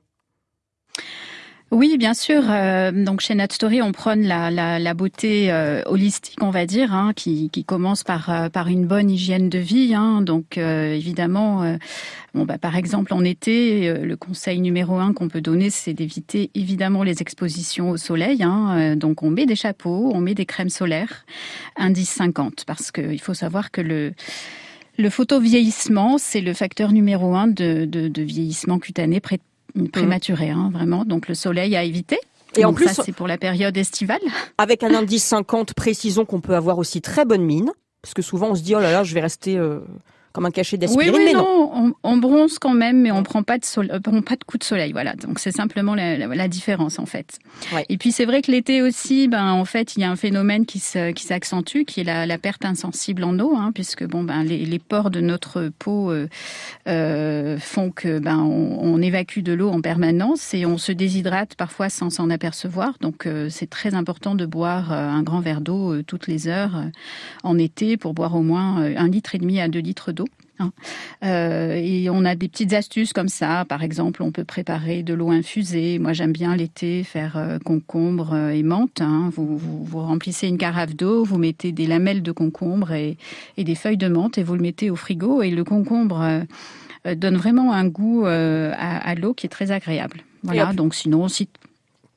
Oui, 1.71 1.99
bien 1.99 2.15
sûr. 2.15 2.43
Euh, 2.49 2.91
donc 2.91 3.21
chez 3.21 3.37
Nat 3.37 3.47
Story, 3.53 3.81
on 3.81 3.93
prône 3.93 4.23
la, 4.23 4.95
beauté 4.95 5.53
euh, 5.53 5.83
holistique, 5.87 6.43
on 6.43 6.51
va 6.51 6.67
dire, 6.67 6.93
hein, 6.93 7.13
qui, 7.15 7.49
commence 7.65 8.03
par 8.03 8.29
euh, 8.29 8.49
par 8.49 8.67
une 8.67 8.87
bonne 8.87 9.09
hygiène 9.09 9.49
de 9.49 9.59
vie. 9.61 9.95
Hein. 9.95 10.21
Donc 10.21 10.57
évidemment, 10.57 11.77
bon 12.35 12.45
bah 12.45 12.59
par 12.59 12.75
exemple 12.75 13.15
en 13.15 13.23
été, 13.23 13.95
le 13.95 14.17
conseil 14.17 14.61
numéro 14.61 14.97
un 14.99 15.13
qu'on 15.13 15.29
peut 15.29 15.41
donner, 15.41 15.71
c'est 15.71 15.95
d'éviter 15.95 16.51
évidemment 16.57 17.05
les 17.05 17.23
expositions 17.23 17.91
au 17.91 17.97
soleil. 17.97 18.43
Hein. 18.43 18.97
Donc 18.97 19.23
on 19.23 19.31
met 19.31 19.47
des 19.47 19.55
chapeaux, 19.55 20.11
on 20.13 20.21
met 20.21 20.35
des 20.35 20.47
crèmes 20.47 20.71
solaires, 20.71 21.25
indice 21.77 22.11
50, 22.11 22.65
parce 22.67 22.91
qu'il 22.91 23.21
faut 23.21 23.35
savoir 23.35 23.71
que 23.71 23.81
le 23.81 24.13
le 24.99 25.09
photovieillissement, 25.09 26.19
c'est 26.19 26.43
le 26.43 26.53
facteur 26.53 26.93
numéro 26.93 27.35
un 27.35 27.47
de, 27.47 27.87
de, 27.87 28.09
de 28.09 28.23
vieillissement 28.23 28.79
cutané 28.79 29.21
pré 29.21 29.39
prématuré, 29.93 30.51
hein, 30.51 30.71
vraiment. 30.73 31.05
Donc 31.05 31.29
le 31.29 31.35
soleil 31.35 31.77
à 31.77 31.85
éviter. 31.85 32.19
Et 32.57 32.65
en 32.65 32.73
plus, 32.73 32.89
ça 32.89 33.03
c'est 33.05 33.13
pour 33.13 33.29
la 33.29 33.39
période 33.39 33.77
estivale. 33.77 34.21
Avec 34.59 34.83
un 34.83 34.95
indice 34.95 35.25
50, 35.25 35.75
précisons 35.75 36.25
qu'on 36.25 36.41
peut 36.41 36.57
avoir 36.57 36.79
aussi 36.79 37.01
très 37.01 37.25
bonne 37.25 37.43
mine, 37.43 37.71
parce 38.03 38.15
que 38.15 38.23
souvent 38.23 38.51
on 38.51 38.55
se 38.55 38.63
dit 38.63 38.75
oh 38.75 38.81
là 38.81 38.93
là, 38.93 39.05
je 39.05 39.15
vais 39.15 39.21
rester 39.21 39.57
euh, 39.57 39.81
comme 40.33 40.47
un 40.47 40.51
cachet 40.51 40.77
d'aspirine. 40.77 41.13
Oui, 41.13 41.25
mais 41.25 41.33
non, 41.33 41.95
On, 42.05 42.17
bronze 42.17 42.59
quand 42.59 42.75
même, 42.75 43.01
mais 43.01 43.11
on 43.11 43.23
prend 43.23 43.43
pas 43.43 43.59
de 43.59 43.65
soleil, 43.65 43.91
euh, 43.93 44.01
prend 44.01 44.21
pas 44.23 44.37
de 44.37 44.45
coup 44.45 44.59
de 44.59 44.65
soleil. 44.65 44.93
Voilà, 44.93 45.15
donc 45.15 45.39
c'est 45.41 45.51
simplement 45.51 45.95
la, 45.95 46.17
la, 46.19 46.49
différence 46.49 46.99
en 46.99 47.07
fait. 47.07 47.39
Et 47.89 47.97
puis 47.97 48.13
c'est 48.13 48.25
vrai 48.25 48.43
que 48.43 48.51
l'été 48.51 48.83
aussi, 48.83 49.27
ben 49.27 49.51
en 49.53 49.65
fait, 49.65 49.97
il 49.97 50.01
y 50.01 50.05
a 50.05 50.11
un 50.11 50.17
phénomène 50.17 50.67
qui 50.67 50.79
se, 50.79 51.11
qui 51.13 51.25
s'accentue, 51.25 51.83
qui 51.85 52.01
est 52.01 52.05
la, 52.05 52.27
la, 52.27 52.39
perte 52.39 52.65
insensible 52.65 53.25
en 53.25 53.39
eau, 53.41 53.55
hein, 53.57 53.73
puisque 53.75 54.05
bon 54.05 54.23
ben 54.23 54.45
les, 54.45 54.65
les 54.65 54.79
pores 54.79 55.11
de 55.11 55.21
notre 55.21 55.71
peau 55.79 56.11
euh, 56.11 56.29
euh, 56.89 57.59
font 57.59 57.91
que 57.91 58.19
ben 58.19 58.39
on, 58.39 58.79
on 58.81 59.03
évacue 59.03 59.41
de 59.41 59.53
l'eau 59.53 59.71
en 59.71 59.81
permanence 59.81 60.55
et 60.55 60.65
on 60.65 60.79
se 60.79 60.93
déshydrate 60.93 61.57
parfois 61.57 61.89
sans 61.89 62.11
s'en 62.11 62.31
apercevoir. 62.31 62.95
Donc 63.01 63.27
euh, 63.27 63.49
c'est 63.51 63.69
très 63.69 63.95
important 63.95 64.35
de 64.35 64.47
boire 64.47 64.93
un 64.93 65.23
grand 65.23 65.41
verre 65.41 65.61
d'eau 65.61 66.03
toutes 66.03 66.27
les 66.27 66.47
heures 66.47 66.85
en 67.43 67.59
été 67.59 67.97
pour 67.97 68.15
boire 68.15 68.35
au 68.37 68.43
moins 68.43 68.77
un 68.77 69.09
litre 69.09 69.35
et 69.35 69.39
demi 69.39 69.61
à 69.61 69.69
deux 69.69 69.81
litres 69.81 70.13
d'eau 70.13 70.20
Hein. 70.61 70.73
Euh, 71.25 71.75
et 71.75 72.09
on 72.11 72.25
a 72.25 72.35
des 72.35 72.49
petites 72.49 72.73
astuces 72.73 73.13
comme 73.13 73.29
ça. 73.29 73.65
Par 73.65 73.83
exemple, 73.83 74.23
on 74.23 74.31
peut 74.31 74.45
préparer 74.45 75.03
de 75.03 75.15
l'eau 75.15 75.31
infusée. 75.31 75.99
Moi, 75.99 76.13
j'aime 76.13 76.33
bien 76.33 76.55
l'été 76.55 77.03
faire 77.03 77.37
euh, 77.37 77.59
concombre 77.59 78.35
euh, 78.35 78.51
et 78.51 78.63
menthe. 78.63 79.01
Hein. 79.01 79.31
Vous, 79.35 79.57
vous, 79.59 80.01
remplissez 80.01 80.49
une 80.49 80.59
carafe 80.59 80.95
d'eau, 80.95 81.25
vous 81.25 81.39
mettez 81.39 81.73
des 81.73 81.87
lamelles 81.87 82.23
de 82.23 82.33
concombre 82.33 82.93
et, 82.93 83.17
et, 83.57 83.65
des 83.65 83.75
feuilles 83.75 83.97
de 83.97 84.09
menthe 84.09 84.39
et 84.39 84.43
vous 84.43 84.55
le 84.55 84.63
mettez 84.63 84.91
au 84.91 84.97
frigo. 84.97 85.43
Et 85.43 85.51
le 85.51 85.65
concombre 85.65 86.45
donne 87.17 87.37
vraiment 87.37 87.73
un 87.73 87.87
goût 87.87 88.27
à, 88.27 88.73
à 88.77 89.15
l'eau 89.15 89.33
qui 89.35 89.47
est 89.47 89.51
très 89.51 89.71
agréable. 89.71 90.23
Voilà. 90.43 90.73
Donc 90.73 90.95
sinon, 90.95 91.29
si 91.29 91.49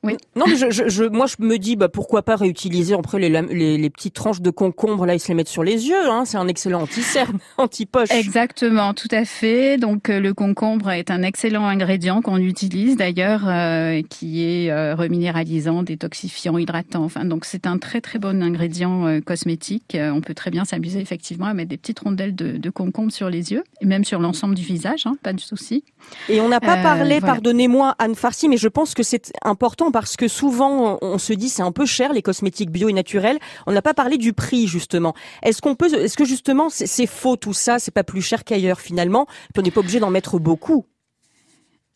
oui. 0.04 0.16
Non, 0.36 0.44
mais 0.46 0.56
je, 0.56 0.70
je, 0.70 1.04
moi 1.04 1.26
je 1.26 1.36
me 1.38 1.56
dis 1.58 1.76
bah 1.76 1.88
pourquoi 1.88 2.22
pas 2.22 2.36
réutiliser 2.36 2.94
après 2.94 3.18
les, 3.18 3.30
les, 3.30 3.78
les, 3.78 3.90
petites 3.90 4.14
tranches 4.14 4.42
de 4.42 4.50
concombre 4.50 5.06
là, 5.06 5.14
ils 5.14 5.20
se 5.20 5.28
les 5.28 5.34
mettent 5.34 5.48
sur 5.48 5.64
les 5.64 5.88
yeux. 5.88 6.10
Hein, 6.10 6.24
c'est 6.26 6.36
un 6.36 6.46
excellent 6.46 6.82
anti-cerne, 6.82 7.38
anti-poche. 7.58 8.10
Exactement, 8.10 8.92
tout 8.92 9.08
à 9.10 9.24
fait. 9.24 9.78
Donc 9.78 10.10
euh, 10.10 10.20
le 10.20 10.34
concombre 10.34 10.90
est 10.90 11.10
un 11.10 11.22
excellent 11.22 11.66
ingrédient 11.66 12.20
qu'on 12.20 12.36
utilise 12.36 12.96
d'ailleurs, 12.96 13.44
euh, 13.46 14.02
qui 14.08 14.44
est 14.44 14.70
euh, 14.70 14.94
reminéralisant, 14.94 15.82
détoxifiant, 15.82 16.58
hydratant. 16.58 17.04
Enfin, 17.04 17.24
donc 17.24 17.46
c'est 17.46 17.66
un 17.66 17.78
très 17.78 18.02
très 18.02 18.18
bon 18.18 18.42
ingrédient 18.42 19.06
euh, 19.06 19.20
cosmétique. 19.20 19.96
on 19.98 20.20
peut 20.20 20.34
très 20.34 20.50
bien 20.50 20.66
s'amuser 20.66 21.00
effectivement 21.00 21.46
à 21.46 21.54
mettre 21.54 21.70
des 21.70 21.78
petites 21.78 22.00
rondelles 22.00 22.34
de, 22.34 22.58
de 22.58 22.70
concombre 22.70 23.10
sur 23.10 23.30
les 23.30 23.52
yeux 23.52 23.64
et 23.80 23.86
même 23.86 24.04
sur 24.04 24.20
l'ensemble 24.20 24.54
du 24.54 24.62
visage, 24.62 25.06
hein, 25.06 25.16
pas 25.22 25.32
de 25.32 25.40
souci. 25.40 25.84
Et 26.28 26.40
on 26.40 26.48
n'a 26.48 26.60
pas 26.60 26.76
parlé, 26.76 27.20
pardonnez-moi 27.20 27.94
Anne 27.98 28.14
Farsi, 28.14 28.48
mais 28.48 28.58
je 28.58 28.68
pense 28.68 28.94
que 28.94 29.02
c'est 29.02 29.32
important 29.42 29.90
parce 29.94 30.16
que 30.16 30.26
souvent 30.26 30.98
on 31.02 31.18
se 31.18 31.32
dit 31.32 31.48
c'est 31.48 31.62
un 31.62 31.70
peu 31.70 31.86
cher 31.86 32.12
les 32.12 32.20
cosmétiques 32.20 32.70
bio 32.70 32.88
et 32.88 32.92
naturels. 32.92 33.38
On 33.68 33.72
n'a 33.72 33.80
pas 33.80 33.94
parlé 33.94 34.18
du 34.18 34.32
prix 34.32 34.66
justement. 34.66 35.14
Est-ce 35.44 35.62
qu'on 35.62 35.76
peut, 35.76 35.86
est-ce 35.94 36.16
que 36.16 36.24
justement 36.24 36.68
c'est 36.68 37.06
faux 37.06 37.36
tout 37.36 37.52
ça, 37.52 37.78
c'est 37.78 37.92
pas 37.92 38.02
plus 38.02 38.20
cher 38.20 38.42
qu'ailleurs 38.42 38.80
finalement, 38.80 39.26
puis 39.26 39.60
on 39.60 39.62
n'est 39.62 39.70
pas 39.70 39.78
obligé 39.78 40.00
d'en 40.00 40.10
mettre 40.10 40.40
beaucoup. 40.40 40.84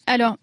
Alors, 0.06 0.36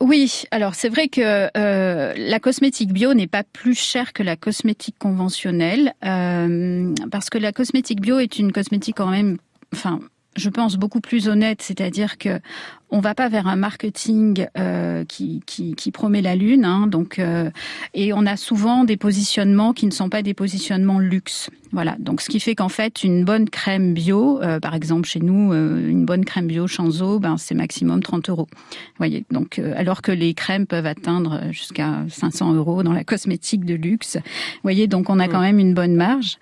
oui, 0.00 0.44
alors 0.52 0.76
c'est 0.76 0.88
vrai 0.88 1.08
que 1.08 1.50
euh, 1.56 2.14
la 2.16 2.38
cosmétique 2.38 2.92
bio 2.92 3.12
n'est 3.12 3.26
pas 3.26 3.42
plus 3.42 3.74
chère 3.74 4.12
que 4.12 4.22
la 4.22 4.36
cosmétique 4.36 4.96
conventionnelle, 4.96 5.94
euh, 6.04 6.94
parce 7.10 7.28
que 7.28 7.38
la 7.38 7.50
cosmétique 7.50 8.00
bio 8.00 8.20
est 8.20 8.38
une 8.38 8.52
cosmétique 8.52 8.98
quand 8.98 9.10
même, 9.10 9.38
enfin 9.74 9.98
je 10.36 10.48
pense, 10.48 10.76
beaucoup 10.76 11.00
plus 11.00 11.28
honnête, 11.28 11.60
c'est-à-dire 11.60 12.18
que 12.18 12.40
on 12.90 13.00
va 13.00 13.14
pas 13.14 13.28
vers 13.28 13.46
un 13.46 13.56
marketing 13.56 14.46
euh, 14.58 15.04
qui, 15.04 15.42
qui, 15.46 15.74
qui, 15.74 15.90
promet 15.90 16.22
la 16.22 16.34
lune, 16.34 16.64
hein, 16.64 16.86
donc 16.86 17.18
euh, 17.18 17.50
et 17.94 18.12
on 18.12 18.26
a 18.26 18.36
souvent 18.36 18.84
des 18.84 18.96
positionnements 18.96 19.72
qui 19.72 19.86
ne 19.86 19.90
sont 19.90 20.08
pas 20.08 20.22
des 20.22 20.34
positionnements 20.34 20.98
luxe. 20.98 21.50
Voilà, 21.72 21.94
donc 22.00 22.20
ce 22.20 22.28
qui 22.28 22.40
fait 22.40 22.56
qu'en 22.56 22.68
fait 22.68 23.04
une 23.04 23.24
bonne 23.24 23.48
crème 23.48 23.94
bio, 23.94 24.42
euh, 24.42 24.58
par 24.58 24.74
exemple 24.74 25.08
chez 25.08 25.20
nous, 25.20 25.52
euh, 25.52 25.88
une 25.88 26.04
bonne 26.04 26.24
crème 26.24 26.48
bio 26.48 26.66
Chanzo, 26.66 27.20
ben 27.20 27.36
c'est 27.36 27.54
maximum 27.54 28.02
30 28.02 28.28
euros. 28.28 28.48
Voyez, 28.98 29.24
donc 29.30 29.60
euh, 29.60 29.72
alors 29.76 30.02
que 30.02 30.10
les 30.10 30.34
crèmes 30.34 30.66
peuvent 30.66 30.86
atteindre 30.86 31.42
jusqu'à 31.52 32.04
500 32.08 32.54
euros 32.54 32.82
dans 32.82 32.92
la 32.92 33.04
cosmétique 33.04 33.64
de 33.64 33.74
luxe. 33.74 34.18
Voyez, 34.64 34.88
donc 34.88 35.10
on 35.10 35.20
a 35.20 35.28
quand 35.28 35.40
même 35.40 35.60
une 35.60 35.74
bonne 35.74 35.94
marge. 35.94 36.38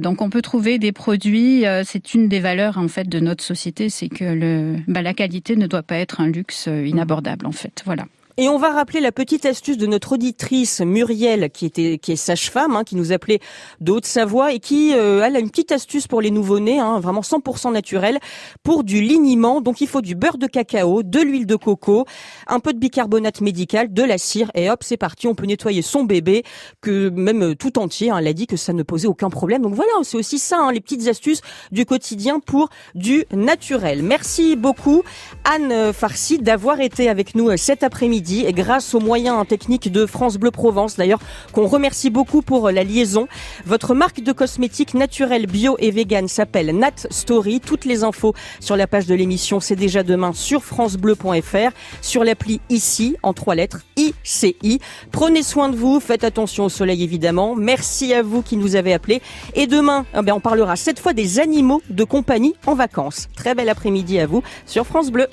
donc 0.00 0.20
on 0.20 0.28
peut 0.28 0.42
trouver 0.42 0.78
des 0.78 0.92
produits. 0.92 1.64
c'est 1.84 2.14
une 2.14 2.28
des 2.28 2.40
valeurs 2.40 2.78
en 2.78 2.88
fait 2.88 3.08
de 3.08 3.20
notre 3.20 3.44
société, 3.44 3.88
c'est 3.90 4.08
que 4.08 4.24
le, 4.24 4.76
ben, 4.88 5.02
la 5.02 5.14
qualité 5.14 5.51
ne 5.58 5.66
doit 5.66 5.82
pas 5.82 5.96
être 5.96 6.20
un 6.20 6.28
luxe 6.28 6.66
inabordable 6.66 7.46
en 7.46 7.52
fait. 7.52 7.82
Voilà. 7.84 8.06
Et 8.38 8.48
on 8.48 8.56
va 8.56 8.70
rappeler 8.70 9.00
la 9.00 9.12
petite 9.12 9.44
astuce 9.44 9.76
de 9.76 9.86
notre 9.86 10.12
auditrice 10.12 10.80
Muriel, 10.80 11.50
qui 11.50 11.66
était 11.66 11.98
qui 11.98 12.12
est 12.12 12.16
sage-femme, 12.16 12.76
hein, 12.76 12.82
qui 12.82 12.96
nous 12.96 13.12
appelait 13.12 13.40
de 13.82 13.92
Haute-Savoie 13.92 14.54
et 14.54 14.58
qui 14.58 14.94
euh, 14.94 15.22
elle 15.22 15.36
a 15.36 15.38
une 15.38 15.50
petite 15.50 15.70
astuce 15.70 16.06
pour 16.06 16.22
les 16.22 16.30
nouveau-nés, 16.30 16.78
hein, 16.78 16.98
vraiment 16.98 17.20
100% 17.20 17.72
naturel, 17.72 18.18
pour 18.62 18.84
du 18.84 19.02
liniment. 19.02 19.60
Donc 19.60 19.82
il 19.82 19.86
faut 19.86 20.00
du 20.00 20.14
beurre 20.14 20.38
de 20.38 20.46
cacao, 20.46 21.02
de 21.02 21.20
l'huile 21.20 21.44
de 21.44 21.56
coco, 21.56 22.06
un 22.46 22.58
peu 22.58 22.72
de 22.72 22.78
bicarbonate 22.78 23.42
médical, 23.42 23.92
de 23.92 24.02
la 24.02 24.16
cire 24.16 24.50
et 24.54 24.70
hop 24.70 24.82
c'est 24.82 24.96
parti. 24.96 25.26
On 25.26 25.34
peut 25.34 25.46
nettoyer 25.46 25.82
son 25.82 26.04
bébé, 26.04 26.42
que 26.80 27.10
même 27.10 27.42
euh, 27.42 27.54
tout 27.54 27.78
entier. 27.78 28.10
Hein, 28.10 28.16
elle 28.16 28.28
a 28.28 28.32
dit 28.32 28.46
que 28.46 28.56
ça 28.56 28.72
ne 28.72 28.82
posait 28.82 29.08
aucun 29.08 29.28
problème. 29.28 29.60
Donc 29.60 29.74
voilà, 29.74 29.92
c'est 30.04 30.16
aussi 30.16 30.38
ça, 30.38 30.56
hein, 30.58 30.72
les 30.72 30.80
petites 30.80 31.06
astuces 31.06 31.42
du 31.70 31.84
quotidien 31.84 32.40
pour 32.40 32.70
du 32.94 33.26
naturel. 33.30 34.02
Merci 34.02 34.56
beaucoup 34.56 35.02
Anne 35.44 35.92
Farsi 35.92 36.38
d'avoir 36.38 36.80
été 36.80 37.10
avec 37.10 37.34
nous 37.34 37.50
euh, 37.50 37.58
cet 37.58 37.82
après-midi 37.82 38.21
grâce 38.22 38.94
aux 38.94 39.00
moyens 39.00 39.46
techniques 39.46 39.90
de 39.90 40.06
France 40.06 40.36
Bleu 40.36 40.50
Provence 40.50 40.96
d'ailleurs 40.96 41.20
qu'on 41.52 41.66
remercie 41.66 42.10
beaucoup 42.10 42.42
pour 42.42 42.70
la 42.70 42.84
liaison. 42.84 43.28
Votre 43.66 43.94
marque 43.94 44.22
de 44.22 44.32
cosmétiques 44.32 44.94
naturels 44.94 45.46
bio 45.46 45.76
et 45.78 45.90
vegan 45.90 46.28
s'appelle 46.28 46.76
Nat 46.76 47.06
Story. 47.10 47.60
Toutes 47.60 47.84
les 47.84 48.04
infos 48.04 48.34
sur 48.60 48.76
la 48.76 48.86
page 48.86 49.06
de 49.06 49.14
l'émission, 49.14 49.60
c'est 49.60 49.76
déjà 49.76 50.02
demain 50.02 50.32
sur 50.32 50.62
francebleu.fr, 50.64 51.70
sur 52.00 52.24
l'appli 52.24 52.60
ICI 52.70 53.16
en 53.22 53.32
trois 53.32 53.54
lettres 53.54 53.80
ICI. 53.96 54.80
Prenez 55.10 55.42
soin 55.42 55.68
de 55.68 55.76
vous, 55.76 56.00
faites 56.00 56.24
attention 56.24 56.64
au 56.64 56.68
soleil 56.68 57.02
évidemment. 57.02 57.54
Merci 57.56 58.14
à 58.14 58.22
vous 58.22 58.42
qui 58.42 58.56
nous 58.56 58.76
avez 58.76 58.92
appelés 58.92 59.22
et 59.54 59.66
demain, 59.66 60.04
eh 60.14 60.32
on 60.32 60.40
parlera 60.40 60.76
cette 60.76 60.98
fois 60.98 61.12
des 61.12 61.40
animaux 61.40 61.82
de 61.90 62.04
compagnie 62.04 62.54
en 62.66 62.74
vacances. 62.74 63.28
Très 63.36 63.54
bel 63.54 63.68
après-midi 63.68 64.18
à 64.18 64.26
vous 64.26 64.42
sur 64.66 64.86
France 64.86 65.10
Bleu. 65.10 65.26